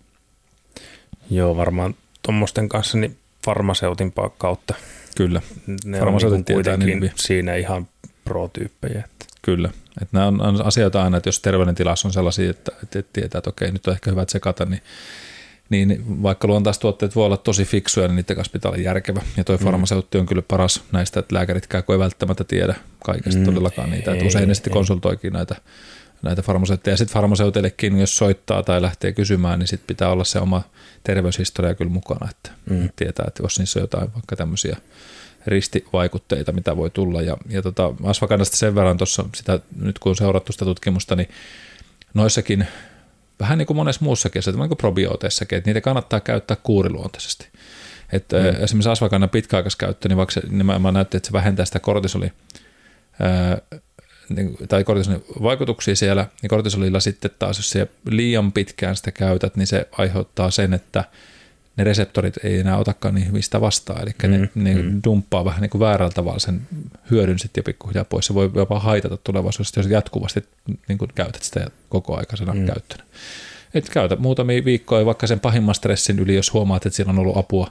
Joo, 1.30 1.57
varmaan 1.57 1.95
tuommoisten 2.22 2.68
kanssa 2.68 2.99
niin 2.99 3.16
farmaseutin 3.45 4.12
kautta. 4.39 4.74
Kyllä. 5.16 5.43
Ne 5.85 6.03
on 6.03 6.14
niin 6.14 6.45
kuitenkin 6.45 7.01
niin 7.01 7.12
siinä 7.14 7.55
ihan 7.55 7.89
pro-tyyppejä. 8.24 9.05
Että. 9.05 9.32
Kyllä. 9.43 9.70
Että 10.03 10.18
nämä 10.18 10.26
on, 10.26 10.40
on 10.40 10.66
asioita 10.66 11.03
aina, 11.03 11.16
että 11.16 11.28
jos 11.28 11.40
terveydentilassa 11.40 12.09
on 12.09 12.12
sellaisia, 12.12 12.51
että, 12.51 12.72
että 12.82 13.03
tietää, 13.12 13.38
että 13.38 13.51
okei, 13.51 13.72
nyt 13.72 13.86
on 13.86 13.95
ehkä 13.95 14.11
hyvä 14.11 14.26
tsekata, 14.26 14.64
niin 14.64 14.82
niin 15.72 16.22
vaikka 16.22 16.49
luontaistuotteet 16.49 17.16
voi 17.16 17.26
olla 17.26 17.36
tosi 17.36 17.64
fiksuja, 17.64 18.09
niin 18.09 18.16
niiden 18.16 18.36
kanssa 18.36 18.53
pitää 18.53 18.70
olla 18.70 18.82
järkevä. 18.82 19.22
Ja 19.36 19.45
toi 19.45 19.57
mm. 19.57 19.64
farmaseutti 19.64 20.18
on 20.18 20.26
kyllä 20.26 20.43
paras 20.43 20.82
näistä, 20.93 21.20
että 21.20 21.34
lääkäritkään 21.34 21.84
ei 21.93 21.99
välttämättä 21.99 22.45
tiedä 22.45 22.74
kaikesta 23.05 23.40
mm. 23.40 23.45
todellakaan 23.45 23.90
niitä. 23.90 24.12
Että 24.12 24.24
usein 24.24 24.49
ne 24.49 24.55
sitten 24.55 24.72
konsultoikin 24.72 25.32
näitä, 25.32 25.57
näitä 26.22 26.43
farmaseutteja. 26.43 26.93
Ja 26.93 26.97
sitten 26.97 27.14
farmaseuteillekin, 27.14 28.01
jos 28.01 28.16
soittaa 28.16 28.62
tai 28.62 28.82
lähtee 28.82 29.12
kysymään, 29.12 29.59
niin 29.59 29.66
sitten 29.68 29.86
pitää 29.86 30.09
olla 30.09 30.24
se 30.24 30.38
oma 30.38 30.62
terveyshistoria 31.05 31.74
kyllä 31.74 31.90
mukana, 31.90 32.28
että 32.30 32.51
mm. 32.70 32.88
tietää, 32.97 33.24
että 33.28 33.43
jos 33.43 33.59
niissä 33.59 33.78
on 33.78 33.82
jotain 33.82 34.12
vaikka 34.14 34.36
tämmöisiä 34.36 34.76
ristivaikutteita, 35.47 36.53
mitä 36.53 36.76
voi 36.76 36.90
tulla. 36.90 37.22
Ja, 37.22 37.36
ja 37.49 37.62
tota, 37.62 37.95
asvakannasta 38.05 38.57
sen 38.57 38.74
verran 38.74 38.97
tuossa, 38.97 39.24
sitä, 39.34 39.61
nyt 39.80 39.99
kun 39.99 40.11
on 40.11 40.16
seurattu 40.16 40.53
sitä 40.53 40.64
tutkimusta, 40.64 41.16
niin 41.16 41.28
noissakin 42.14 42.66
vähän 43.40 43.59
niin 43.59 43.66
kuin 43.66 43.76
monessa 43.76 44.05
muussakin, 44.05 44.43
niin 44.47 44.68
kuin 44.68 44.78
probiooteissakin, 44.78 45.59
että 45.59 45.70
niitä 45.70 45.80
kannattaa 45.80 46.20
käyttää 46.20 46.57
kuuriluontaisesti. 46.62 47.49
Että 48.12 48.36
mm. 48.36 48.64
esimerkiksi 48.64 48.90
asvakannan 48.90 49.30
pitkäaikaiskäyttö, 49.30 50.09
niin 50.09 50.16
vaikka 50.16 50.32
se 50.32 50.43
nimenomaan 50.49 50.95
näytti, 50.95 51.16
että 51.16 51.26
se 51.26 51.32
vähentää 51.32 51.64
sitä 51.64 51.80
kortisoli, 51.80 52.32
ää, 53.20 53.59
niin, 54.28 54.57
tai 54.68 54.84
kortisolin 54.84 55.24
vaikutuksia 55.43 55.97
siellä, 55.97 56.26
niin 56.43 56.49
kortisolilla 56.49 57.01
sitten 57.01 57.30
taas, 57.38 57.59
jos 57.59 57.70
se 57.70 57.88
liian 58.11 58.53
pitkään 58.53 58.97
sitä 58.97 59.12
käytät, 59.12 59.57
niin 59.57 59.66
se 59.66 59.88
aiheuttaa 59.93 60.51
sen, 60.51 60.74
että 60.74 61.05
ne 61.77 61.85
reseptorit 61.85 62.45
ei 62.45 62.59
enää 62.59 62.79
otakaan 62.79 63.14
niin 63.14 63.27
hyvin 63.27 63.43
sitä 63.43 63.61
vastaan, 63.61 64.03
eli 64.03 64.11
mm, 64.23 64.31
ne, 64.31 64.51
ne 64.55 64.83
mm. 64.83 65.01
dumppaa 65.05 65.45
vähän 65.45 65.61
niin 65.61 65.70
kuin 65.70 65.81
väärällä 65.81 66.12
tavalla 66.12 66.39
sen 66.39 66.66
hyödyn 67.11 67.39
sitten 67.39 67.62
jo 67.62 67.64
pikkuhiljaa 67.64 68.05
pois. 68.05 68.27
Se 68.27 68.35
voi 68.35 68.51
jopa 68.55 68.81
haitata 68.81 69.16
tulevaisuudessa, 69.16 69.81
jos 69.81 69.91
jatkuvasti 69.91 70.45
niin 70.89 70.99
kuin 70.99 71.11
käytät 71.14 71.43
sitä 71.43 71.66
koko 71.89 72.16
aikaisena 72.16 72.55
mm. 72.55 72.66
käyttönä. 72.66 73.05
Et 73.75 73.89
käytä 73.91 74.16
muutamia 74.16 74.64
viikkoja 74.64 75.07
vaikka 75.07 75.27
sen 75.27 75.41
pahimman 75.41 75.75
stressin 75.75 76.18
yli, 76.18 76.35
jos 76.35 76.53
huomaat, 76.53 76.87
että 76.87 76.97
siinä 76.97 77.12
on 77.12 77.18
ollut 77.18 77.37
apua, 77.37 77.70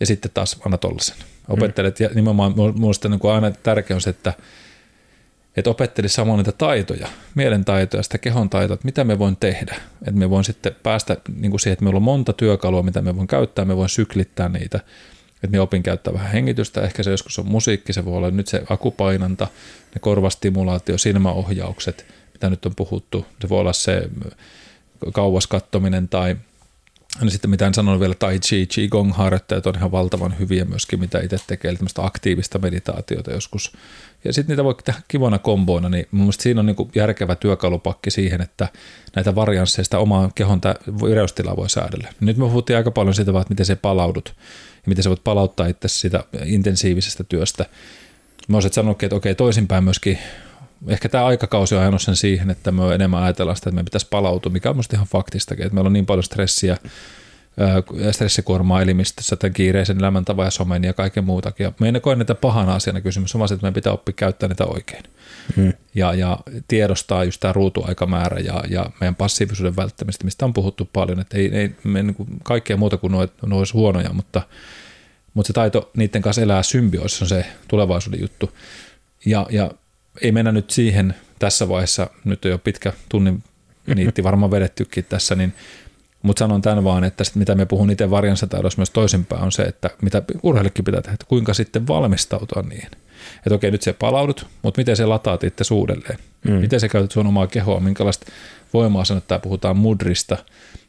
ja 0.00 0.06
sitten 0.06 0.30
taas 0.34 0.56
anna 0.64 0.78
tollasen. 0.78 1.16
Opettelet, 1.48 2.00
mm. 2.00 2.04
ja 2.04 2.10
nimenomaan 2.14 2.54
minusta 2.74 3.08
niin 3.08 3.20
aina 3.34 3.50
tärkeä 3.50 3.96
on 3.96 4.00
se, 4.00 4.10
että 4.10 4.32
että 5.56 5.70
opettelisi 5.70 6.14
samoin 6.14 6.38
niitä 6.38 6.52
taitoja, 6.52 7.08
mielentaitoja, 7.34 8.02
sitä 8.02 8.18
kehon 8.18 8.50
taitoa, 8.50 8.74
että 8.74 8.84
mitä 8.84 9.04
me 9.04 9.18
voin 9.18 9.36
tehdä. 9.36 9.76
Että 10.02 10.18
me 10.18 10.30
voin 10.30 10.44
sitten 10.44 10.76
päästä 10.82 11.16
niin 11.36 11.50
kuin 11.50 11.60
siihen, 11.60 11.72
että 11.72 11.84
meillä 11.84 11.96
on 11.96 12.02
monta 12.02 12.32
työkalua, 12.32 12.82
mitä 12.82 13.02
me 13.02 13.16
voin 13.16 13.26
käyttää, 13.26 13.64
me 13.64 13.76
voin 13.76 13.88
syklittää 13.88 14.48
niitä. 14.48 14.80
Että 15.34 15.48
me 15.50 15.60
opin 15.60 15.82
käyttää 15.82 16.14
vähän 16.14 16.32
hengitystä, 16.32 16.82
ehkä 16.82 17.02
se 17.02 17.10
joskus 17.10 17.38
on 17.38 17.46
musiikki, 17.46 17.92
se 17.92 18.04
voi 18.04 18.16
olla 18.16 18.30
nyt 18.30 18.48
se 18.48 18.62
akupainanta, 18.70 19.48
ne 19.94 20.00
korvastimulaatio, 20.00 20.98
silmäohjaukset, 20.98 22.06
mitä 22.32 22.50
nyt 22.50 22.66
on 22.66 22.74
puhuttu. 22.76 23.26
Se 23.40 23.48
voi 23.48 23.60
olla 23.60 23.72
se 23.72 24.10
kauas 25.12 25.46
kattominen 25.46 26.08
tai 26.08 26.36
No 27.20 27.30
sitten 27.30 27.50
mitä 27.50 27.66
en 27.66 27.74
sanonut 27.74 28.00
vielä, 28.00 28.14
Tai 28.14 28.38
Chi, 28.38 28.66
Qigong 28.66 29.12
harjoittajat 29.12 29.66
on 29.66 29.74
ihan 29.76 29.92
valtavan 29.92 30.38
hyviä 30.38 30.64
myöskin, 30.64 31.00
mitä 31.00 31.20
itse 31.20 31.36
tekee, 31.46 31.70
eli 31.70 31.78
aktiivista 31.96 32.58
meditaatiota 32.58 33.30
joskus. 33.30 33.72
Ja 34.26 34.32
sitten 34.32 34.52
niitä 34.52 34.64
voi 34.64 34.74
tehdä 34.84 35.00
kivona 35.08 35.38
komboina, 35.38 35.88
niin 35.88 36.06
mun 36.10 36.20
mielestä 36.20 36.42
siinä 36.42 36.60
on 36.60 36.66
niin 36.66 36.76
järkevä 36.94 37.34
työkalupakki 37.34 38.10
siihen, 38.10 38.40
että 38.40 38.68
näitä 39.16 39.34
variansseista 39.34 39.98
omaa 39.98 40.30
kehon 40.34 40.60
vireystilaa 41.04 41.56
voi 41.56 41.70
säädellä. 41.70 42.08
Nyt 42.20 42.36
me 42.36 42.44
puhuttiin 42.44 42.76
aika 42.76 42.90
paljon 42.90 43.14
siitä, 43.14 43.30
että 43.30 43.48
miten 43.48 43.66
se 43.66 43.76
palaudut 43.76 44.34
ja 44.76 44.82
miten 44.86 45.02
sä 45.02 45.10
voit 45.10 45.24
palauttaa 45.24 45.66
itse 45.66 45.88
siitä 45.88 46.24
intensiivisestä 46.44 47.24
työstä. 47.24 47.66
Mä 48.48 48.56
olisin 48.56 48.72
sanonutkin, 48.72 49.06
että 49.06 49.16
okei, 49.16 49.34
toisinpäin 49.34 49.84
myöskin 49.84 50.18
ehkä 50.88 51.08
tämä 51.08 51.24
aikakausi 51.24 51.74
on 51.74 51.80
ajanut 51.80 52.02
sen 52.02 52.16
siihen, 52.16 52.50
että 52.50 52.72
me 52.72 52.94
enemmän 52.94 53.22
ajatellaan 53.22 53.56
sitä, 53.56 53.70
että 53.70 53.80
me 53.80 53.84
pitäisi 53.84 54.06
palautua, 54.10 54.52
mikä 54.52 54.70
on 54.70 54.76
minusta 54.76 54.96
ihan 54.96 55.06
faktistakin, 55.06 55.66
että 55.66 55.74
meillä 55.74 55.88
on 55.88 55.92
niin 55.92 56.06
paljon 56.06 56.24
stressiä, 56.24 56.76
stressikuormaa 58.10 58.82
elimistössä, 58.82 59.36
tämän 59.36 59.52
kiireisen 59.52 59.98
elämäntavan 59.98 60.44
ja 60.44 60.50
somen 60.50 60.84
ja 60.84 60.92
kaiken 60.92 61.24
muutakin. 61.24 61.64
Ja 61.64 61.72
me 61.80 61.88
en 61.88 62.00
koe 62.00 62.16
niitä 62.16 62.34
pahana 62.34 62.74
asiana 62.74 63.00
kysymys, 63.00 63.34
on 63.34 63.38
vaan 63.38 63.48
se, 63.48 63.54
että 63.54 63.64
meidän 63.64 63.74
pitää 63.74 63.92
oppia 63.92 64.12
käyttää 64.12 64.48
niitä 64.48 64.64
oikein. 64.64 65.02
Hmm. 65.56 65.72
Ja, 65.94 66.14
ja 66.14 66.38
tiedostaa 66.68 67.24
just 67.24 67.40
tämä 67.40 67.52
ruutuaikamäärä 67.52 68.38
ja, 68.38 68.64
ja 68.68 68.90
meidän 69.00 69.14
passiivisuuden 69.14 69.76
välttämistä, 69.76 70.24
mistä 70.24 70.44
on 70.44 70.52
puhuttu 70.52 70.88
paljon, 70.92 71.20
että 71.20 71.36
ei, 71.36 71.56
ei 71.56 71.74
me 71.84 72.02
niin 72.02 72.14
kuin 72.14 72.28
kaikkea 72.42 72.76
muuta 72.76 72.96
kuin 72.96 73.12
nuo, 73.12 73.28
nuo 73.46 73.58
olisi 73.58 73.72
huonoja, 73.72 74.12
mutta, 74.12 74.42
mutta 75.34 75.46
se 75.46 75.52
taito 75.52 75.90
niiden 75.96 76.22
kanssa 76.22 76.42
elää 76.42 76.62
symbioossa 76.62 77.24
on 77.24 77.28
se 77.28 77.46
tulevaisuuden 77.68 78.20
juttu. 78.20 78.52
Ja, 79.26 79.46
ja 79.50 79.70
ei 80.22 80.32
mennä 80.32 80.52
nyt 80.52 80.70
siihen 80.70 81.14
tässä 81.38 81.68
vaiheessa, 81.68 82.10
nyt 82.24 82.44
on 82.44 82.50
jo 82.50 82.58
pitkä 82.58 82.92
tunnin 83.08 83.42
niitti 83.94 84.24
varmaan 84.24 84.50
vedettykin 84.50 85.04
tässä, 85.04 85.34
niin 85.34 85.54
mutta 86.26 86.38
sanon 86.38 86.62
tämän 86.62 86.84
vaan, 86.84 87.04
että 87.04 87.24
sit 87.24 87.34
mitä 87.34 87.54
me 87.54 87.66
puhun 87.66 87.90
itse 87.90 88.10
varjansataidossa 88.10 88.78
myös 88.78 88.90
toisinpäin 88.90 89.42
on 89.42 89.52
se, 89.52 89.62
että 89.62 89.90
mitä 90.02 90.22
urheilijakin 90.42 90.84
pitää 90.84 91.02
tehdä, 91.02 91.14
että 91.14 91.26
kuinka 91.28 91.54
sitten 91.54 91.86
valmistautua 91.86 92.62
niin. 92.62 92.88
Että 93.36 93.54
okei, 93.54 93.70
nyt 93.70 93.82
se 93.82 93.92
palaudut, 93.92 94.46
mutta 94.62 94.80
miten 94.80 94.96
se 94.96 95.06
lataat 95.06 95.44
itse 95.44 95.74
uudelleen? 95.74 96.18
Mm. 96.44 96.52
Miten 96.52 96.80
se 96.80 96.88
käytät 96.88 97.12
sun 97.12 97.26
omaa 97.26 97.46
kehoa? 97.46 97.80
Minkälaista 97.80 98.26
voima-asennetta 98.74 99.38
puhutaan 99.38 99.76
mudrista? 99.76 100.36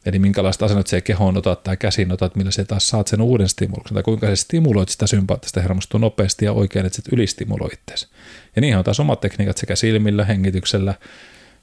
Eli 0.06 0.20
minkälaista 0.20 0.66
asennetta 0.66 0.90
se 0.90 1.02
kehoon 1.02 1.38
otat 1.38 1.64
tai 1.64 1.78
käsiin 1.78 2.12
otat, 2.12 2.36
millä 2.36 2.52
se 2.52 2.66
taas 2.66 2.88
saat 2.88 3.08
sen 3.08 3.22
uuden 3.22 3.50
stimuluksen, 3.50 3.94
tai 3.94 4.04
kuinka 4.04 4.28
se 4.28 4.36
stimuloit 4.36 4.90
sitä 4.90 5.08
sympaattista 5.08 5.62
hermostua 5.62 6.00
nopeasti 6.00 6.46
ja 6.46 6.54
oikein, 6.54 6.86
että 6.86 6.96
sitten 6.96 7.14
ylistimuloi 7.14 7.70
itseäsi. 7.74 8.08
Ja 8.56 8.62
niihin 8.62 8.78
on 8.78 8.84
taas 8.84 9.00
omat 9.00 9.20
tekniikat 9.20 9.58
sekä 9.58 9.76
silmillä, 9.76 10.26
hengityksellä, 10.26 10.94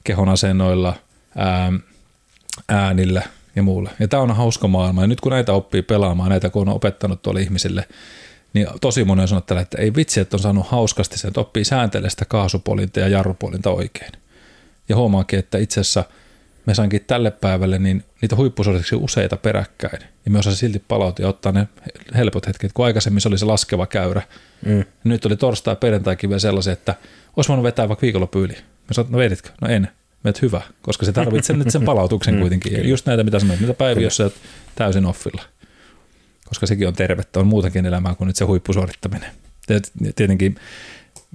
kehon 0.03 0.29
asennoilla, 0.29 0.93
ää, 1.35 1.73
äänillä 2.69 3.21
ja 3.55 3.63
muulla. 3.63 3.89
Ja 3.99 4.07
tämä 4.07 4.23
on 4.23 4.35
hauska 4.35 4.67
maailma. 4.67 5.01
Ja 5.01 5.07
nyt 5.07 5.21
kun 5.21 5.31
näitä 5.31 5.53
oppii 5.53 5.81
pelaamaan, 5.81 6.29
näitä 6.29 6.49
kun 6.49 6.69
on 6.69 6.75
opettanut 6.75 7.21
tuolle 7.21 7.41
ihmisille, 7.41 7.87
niin 8.53 8.67
tosi 8.81 9.03
moni 9.03 9.21
on 9.21 9.27
sanonut 9.27 9.51
että 9.51 9.77
ei 9.77 9.95
vitsi, 9.95 10.19
että 10.19 10.35
on 10.35 10.39
saanut 10.39 10.67
hauskasti 10.67 11.17
sen, 11.17 11.27
että 11.27 11.41
oppii 11.41 11.65
sääntelemään 11.65 12.11
sitä 12.11 12.25
kaasupolinta 12.25 12.99
ja 12.99 13.07
jarrupolinta 13.07 13.69
oikein. 13.69 14.11
Ja 14.89 14.95
huomaakin, 14.95 15.39
että 15.39 15.57
itse 15.57 15.81
asiassa– 15.81 16.03
me 16.65 16.73
sainkin 16.73 17.05
tälle 17.07 17.31
päivälle 17.31 17.79
niin 17.79 18.03
niitä 18.21 18.35
huippusuorituksia 18.35 18.97
useita 18.97 19.37
peräkkäin. 19.37 19.99
Ja 20.25 20.31
me 20.31 20.39
osasin 20.39 20.59
silti 20.59 20.83
palautua 20.87 21.23
ja 21.23 21.29
ottaa 21.29 21.51
ne 21.51 21.67
helpot 22.15 22.47
hetket, 22.47 22.73
kun 22.73 22.85
aikaisemmin 22.85 23.21
se 23.21 23.27
oli 23.27 23.37
se 23.37 23.45
laskeva 23.45 23.87
käyrä. 23.87 24.21
Mm. 24.65 24.83
Nyt 25.03 25.25
oli 25.25 25.37
torstai 25.37 25.71
ja 25.71 25.75
perjantaikin 25.75 26.29
vielä 26.29 26.39
sellaisia, 26.39 26.73
että 26.73 26.95
olisi 27.35 27.47
voinut 27.47 27.63
vetää 27.63 27.87
vaikka 27.87 28.01
viikonloppu 28.01 28.39
yli. 28.39 28.53
Mä 28.53 28.91
sanoin, 28.91 29.11
no 29.11 29.17
veditkö? 29.17 29.49
No 29.61 29.67
en. 29.67 29.87
Meet 30.25 30.41
hyvä, 30.41 30.61
koska 30.81 31.05
se 31.05 31.11
tarvitsee 31.11 31.57
nyt 31.57 31.71
sen 31.71 31.85
palautuksen 31.85 32.33
mm, 32.35 32.39
kuitenkin. 32.39 32.73
Ja 32.73 32.87
just 32.87 33.05
näitä, 33.05 33.23
mitä 33.23 33.39
sanoit, 33.39 33.59
mitä 33.59 33.73
päiviä, 33.73 34.03
jos 34.03 34.21
täysin 34.75 35.05
offilla. 35.05 35.41
Koska 36.45 36.67
sekin 36.67 36.87
on 36.87 36.93
tervettä, 36.93 37.39
on 37.39 37.47
muutakin 37.47 37.85
elämää 37.85 38.15
kuin 38.15 38.27
nyt 38.27 38.35
se 38.35 38.45
huippusuorittaminen. 38.45 39.31
Tietenkin 40.15 40.59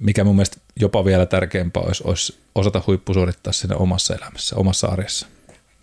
mikä 0.01 0.25
mun 0.25 0.37
mielestä 0.37 0.57
jopa 0.81 1.05
vielä 1.05 1.27
tärkeämpää 1.27 1.83
olisi, 1.83 2.03
olisi 2.07 2.39
osata 2.55 2.83
huippusuorittaa 2.87 3.53
siinä 3.53 3.77
omassa 3.77 4.15
elämässä, 4.15 4.57
omassa 4.57 4.87
arjessa 4.87 5.27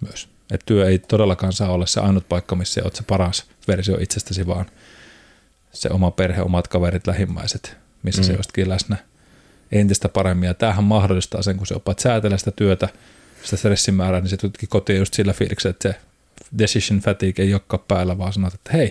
myös. 0.01 0.29
Et 0.51 0.61
työ 0.65 0.89
ei 0.89 0.99
todellakaan 0.99 1.53
saa 1.53 1.71
olla 1.71 1.85
se 1.85 1.99
ainut 1.99 2.29
paikka, 2.29 2.55
missä 2.55 2.81
olet 2.83 2.95
se 2.95 3.03
paras 3.03 3.45
versio 3.67 3.97
itsestäsi, 3.99 4.47
vaan 4.47 4.65
se 5.73 5.89
oma 5.89 6.11
perhe, 6.11 6.41
omat 6.41 6.67
kaverit, 6.67 7.07
lähimmäiset, 7.07 7.77
missä 8.03 8.21
mm. 8.21 8.25
se 8.25 8.33
olisikin 8.33 8.69
läsnä 8.69 8.97
entistä 9.71 10.09
paremmin. 10.09 10.47
Ja 10.47 10.53
tämähän 10.53 10.83
mahdollistaa 10.83 11.41
sen, 11.41 11.57
kun 11.57 11.67
se 11.67 11.75
opat 11.75 11.99
säätelee 11.99 12.37
sitä 12.37 12.51
työtä, 12.51 12.89
sitä 13.43 13.57
stressin 13.57 13.93
määrää, 13.93 14.21
niin 14.21 14.29
se 14.29 14.37
tutki 14.37 14.67
kotiin 14.67 14.99
just 14.99 15.13
sillä 15.13 15.33
fiiliksellä, 15.33 15.71
että 15.71 15.89
se 15.89 15.99
decision 16.57 16.99
fatigue 16.99 17.45
ei 17.45 17.53
olekaan 17.53 17.83
päällä, 17.87 18.17
vaan 18.17 18.33
sanot, 18.33 18.53
että 18.53 18.71
hei, 18.73 18.87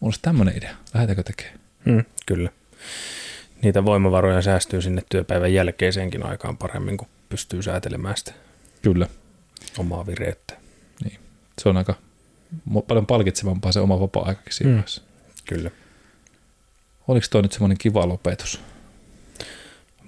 mulla 0.00 0.08
olisi 0.08 0.20
tämmöinen 0.22 0.56
idea, 0.56 0.74
lähdetäänkö 0.94 1.22
tekemään? 1.22 1.60
Mm, 1.84 2.04
kyllä 2.26 2.50
niitä 3.64 3.84
voimavaroja 3.84 4.42
säästyy 4.42 4.82
sinne 4.82 5.02
työpäivän 5.08 5.52
jälkeiseenkin 5.54 6.26
aikaan 6.26 6.56
paremmin, 6.56 6.96
kun 6.96 7.08
pystyy 7.28 7.62
säätelemään 7.62 8.16
sitä 8.16 8.32
Kyllä. 8.82 9.06
omaa 9.78 10.06
vireyttä. 10.06 10.54
Niin. 11.04 11.18
Se 11.62 11.68
on 11.68 11.76
aika 11.76 11.94
paljon 12.88 13.06
palkitsevampaa 13.06 13.72
se 13.72 13.80
oma 13.80 14.00
vapaa-aikakin 14.00 14.52
siinä 14.52 14.76
mm. 14.76 14.84
Kyllä. 15.44 15.70
Oliko 17.08 17.26
toi 17.30 17.42
nyt 17.42 17.52
semmoinen 17.52 17.78
kiva 17.78 18.08
lopetus? 18.08 18.60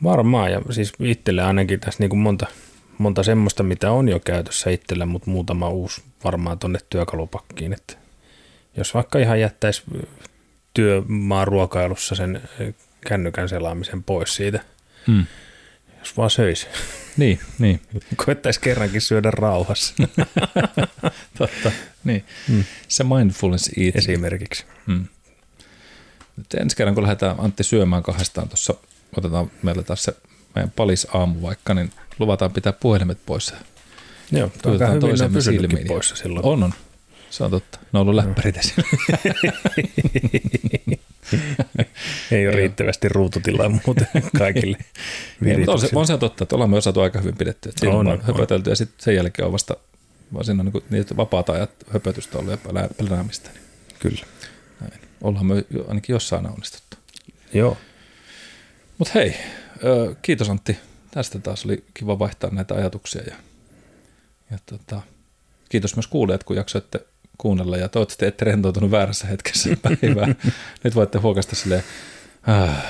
Varmaan, 0.03 0.53
ja 0.53 0.61
siis 0.71 0.93
itselle 1.01 1.43
ainakin 1.43 1.81
tässä 1.81 2.03
niin 2.03 2.11
kuin 2.11 2.21
monta, 2.21 2.47
monta 2.99 3.23
semmoista, 3.23 3.63
mitä 3.63 3.91
on 3.91 4.09
jo 4.09 4.21
käytössä 4.21 4.71
itsellä, 4.71 5.07
mutta 5.07 5.31
muutama 5.31 5.69
uusi 5.69 6.03
varmaan 6.25 6.59
tuonne 6.59 6.79
työkalupakkiin. 6.91 7.73
Että 7.73 7.95
jos 8.77 8.95
vaikka 8.95 9.19
ihan 9.19 9.41
jättäisi 9.41 9.83
työmaan 10.75 11.49
ruokailussa 11.49 12.15
sen 12.15 12.43
kännykän 13.09 13.49
selaamisen 13.49 14.05
pois 14.05 14.35
siitä. 14.35 14.61
Hmm. 15.07 15.27
Jos 15.99 16.17
vaan 16.17 16.31
söisi. 16.31 16.67
Niin, 17.17 17.41
niin. 17.59 17.81
Koettaisi 18.27 18.61
kerrankin 18.61 19.01
syödä 19.01 19.31
rauhassa. 19.31 19.95
Totta, 21.39 21.73
niin. 22.05 22.25
Hmm. 22.49 22.65
Se 22.89 23.05
mindfulness 23.05 23.69
eating. 23.69 23.97
Esimerkiksi. 23.97 24.65
Hmm. 24.87 25.07
Nyt 26.37 26.55
ensi 26.55 26.77
kerran, 26.77 26.95
kun 26.95 27.03
lähdetään 27.03 27.37
Antti 27.39 27.65
syömään 27.65 28.03
kahdestaan 28.03 28.49
tuossa 28.49 28.75
otetaan 29.17 29.51
meille 29.63 29.83
taas 29.83 30.03
se 30.03 30.17
meidän 30.55 30.73
palis 30.77 31.07
aamu 31.15 31.43
vaikka, 31.43 31.75
niin 31.75 31.93
luvataan 32.19 32.53
pitää 32.53 32.73
puhelimet 32.73 33.19
poissa. 33.27 33.55
Joo, 34.33 34.51
ne 34.65 35.25
on 35.25 35.33
pysynytkin 35.33 35.87
poissa 35.89 36.17
silloin. 36.17 36.47
On, 36.47 36.63
on. 36.63 36.73
Se 37.31 37.45
on 37.45 37.51
totta. 37.51 37.79
Ne 37.93 37.99
on 37.99 38.09
ollut 38.09 38.15
läppärit 38.15 38.57
Ei 42.31 42.49
ole 42.49 42.57
riittävästi 42.57 43.09
ruututilaa 43.09 43.69
muuten 43.69 44.09
kaikille 44.39 44.79
on, 45.69 45.81
se, 45.81 45.89
on 45.95 46.07
se 46.07 46.19
totta, 46.19 46.45
että 46.45 46.57
ollaan 46.57 46.71
me 46.71 46.77
osattu 46.77 47.01
aika 47.01 47.21
hyvin 47.21 47.37
pidetty. 47.37 47.69
Että 47.69 47.91
on, 47.91 48.07
on 48.07 48.23
höpötelty 48.23 48.71
ja 48.71 48.77
sitten 48.77 49.05
sen 49.05 49.15
jälkeen 49.15 49.47
on 49.47 49.53
vasta 49.53 49.77
vaan 50.35 50.45
siinä 50.45 50.61
on 50.61 50.67
niin 50.67 50.85
niitä 50.91 51.17
vapaata 51.17 51.53
ajat 51.53 51.71
höpötystä 51.91 52.39
ollut 52.39 52.53
ja 52.53 52.89
peläämistä. 52.97 53.51
Niin. 53.51 53.63
Kyllä. 53.99 54.27
Näin. 54.81 55.01
Ollaan 55.21 55.47
me 55.47 55.65
ainakin 55.89 56.15
jossain 56.15 56.47
onnistuttu. 56.47 56.97
Joo. 57.55 57.77
Mutta 58.99 59.13
hei, 59.15 59.37
kiitos 60.23 60.51
Antti. 60.51 60.79
Tästä 61.11 61.39
taas 61.39 61.65
oli 61.65 61.85
kiva 61.95 62.19
vaihtaa 62.19 62.51
näitä 62.51 62.75
ajatuksia. 62.75 63.23
Ja, 63.23 63.37
ja 64.51 64.59
tota, 64.67 65.03
kiitos 65.69 65.97
myös 65.97 66.07
kuulijat, 66.07 66.45
kun 66.45 66.57
jaksoitte 66.57 67.01
kuunnella. 67.39 67.77
Ja 67.77 67.89
toivottavasti 67.89 68.27
ette 68.27 68.45
rentoutunut 68.45 68.91
väärässä 68.91 69.27
hetkessä 69.27 69.71
päivää. 69.83 70.35
Nyt 70.85 70.95
voitte 70.95 71.19
huokasta 71.19 71.57
silleen, 71.57 71.83
äh, 72.49 72.85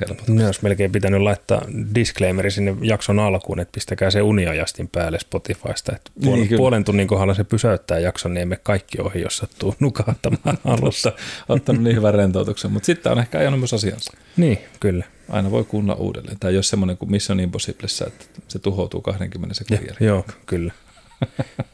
helpotuksia. 0.00 0.34
Ne 0.34 0.46
olisi 0.46 0.60
melkein 0.62 0.92
pitänyt 0.92 1.20
laittaa 1.20 1.62
disclaimeri 1.94 2.50
sinne 2.50 2.76
jakson 2.82 3.18
alkuun, 3.18 3.60
että 3.60 3.72
pistäkää 3.72 4.10
se 4.10 4.22
uniajastin 4.22 4.88
päälle 4.88 5.18
Spotifysta. 5.18 5.96
Että 5.96 6.10
puolen, 6.24 6.40
niin, 6.40 6.56
puolen 6.56 6.84
tunnin 6.84 7.08
kohdalla 7.08 7.34
se 7.34 7.44
pysäyttää 7.44 7.98
jakson, 7.98 8.34
niin 8.34 8.42
emme 8.42 8.56
kaikki 8.56 9.00
ohi, 9.00 9.20
jos 9.20 9.36
sattuu 9.36 9.74
nukahtamaan 9.80 10.58
alussa. 10.78 11.12
Ottanut 11.48 11.82
niin 11.82 11.96
hyvän 11.96 12.14
rentoutuksen, 12.14 12.72
mutta 12.72 12.86
sitten 12.86 13.12
on 13.12 13.18
ehkä 13.18 13.38
ajanut 13.38 13.60
myös 13.60 13.74
asiansa. 13.74 14.12
Niin, 14.36 14.58
kyllä. 14.80 15.04
Aina 15.28 15.50
voi 15.50 15.64
kuunnella 15.64 16.00
uudelleen. 16.00 16.36
Tai 16.40 16.54
jos 16.54 16.68
semmoinen 16.68 16.96
kuin 16.96 17.10
Mission 17.10 17.40
Impossiblessa, 17.40 18.06
että 18.06 18.24
se 18.48 18.58
tuhoutuu 18.58 19.00
20 19.00 19.54
sekunnin 19.54 19.86
jälkeen. 19.86 20.08
Joo, 20.08 20.24
kyllä. 20.46 20.72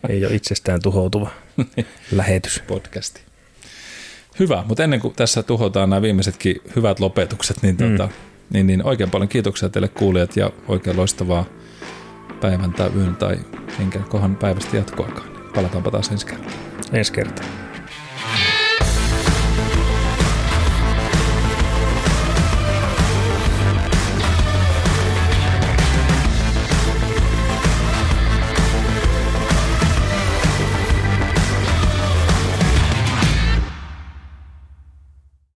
Ei 0.08 0.26
ole 0.26 0.34
itsestään 0.34 0.82
tuhoutuva 0.82 1.30
lähetys. 2.12 2.62
Podcasti. 2.66 3.20
Hyvä, 4.38 4.64
mutta 4.68 4.84
ennen 4.84 5.00
kuin 5.00 5.14
tässä 5.14 5.42
tuhotaan 5.42 5.90
nämä 5.90 6.02
viimeisetkin 6.02 6.56
hyvät 6.76 7.00
lopetukset, 7.00 7.62
niin, 7.62 7.76
mm. 7.80 7.96
tuota, 7.96 8.12
niin, 8.52 8.66
niin 8.66 8.86
oikein 8.86 9.10
paljon 9.10 9.28
kiitoksia 9.28 9.68
teille 9.68 9.88
kuulijat 9.88 10.36
ja 10.36 10.50
oikein 10.68 10.96
loistavaa 10.96 11.44
päivän 12.40 12.72
tai 12.72 12.90
yön 12.96 13.16
tai 13.16 13.38
minkä 13.78 13.98
kohan 13.98 14.36
päivästä 14.36 14.76
jatkoakaan. 14.76 15.28
Palataanpa 15.54 15.90
taas 15.90 16.08
ensi 16.08 16.26
kerralla. 16.26 16.52
Ensi 16.92 17.12
kertaa. 17.12 17.46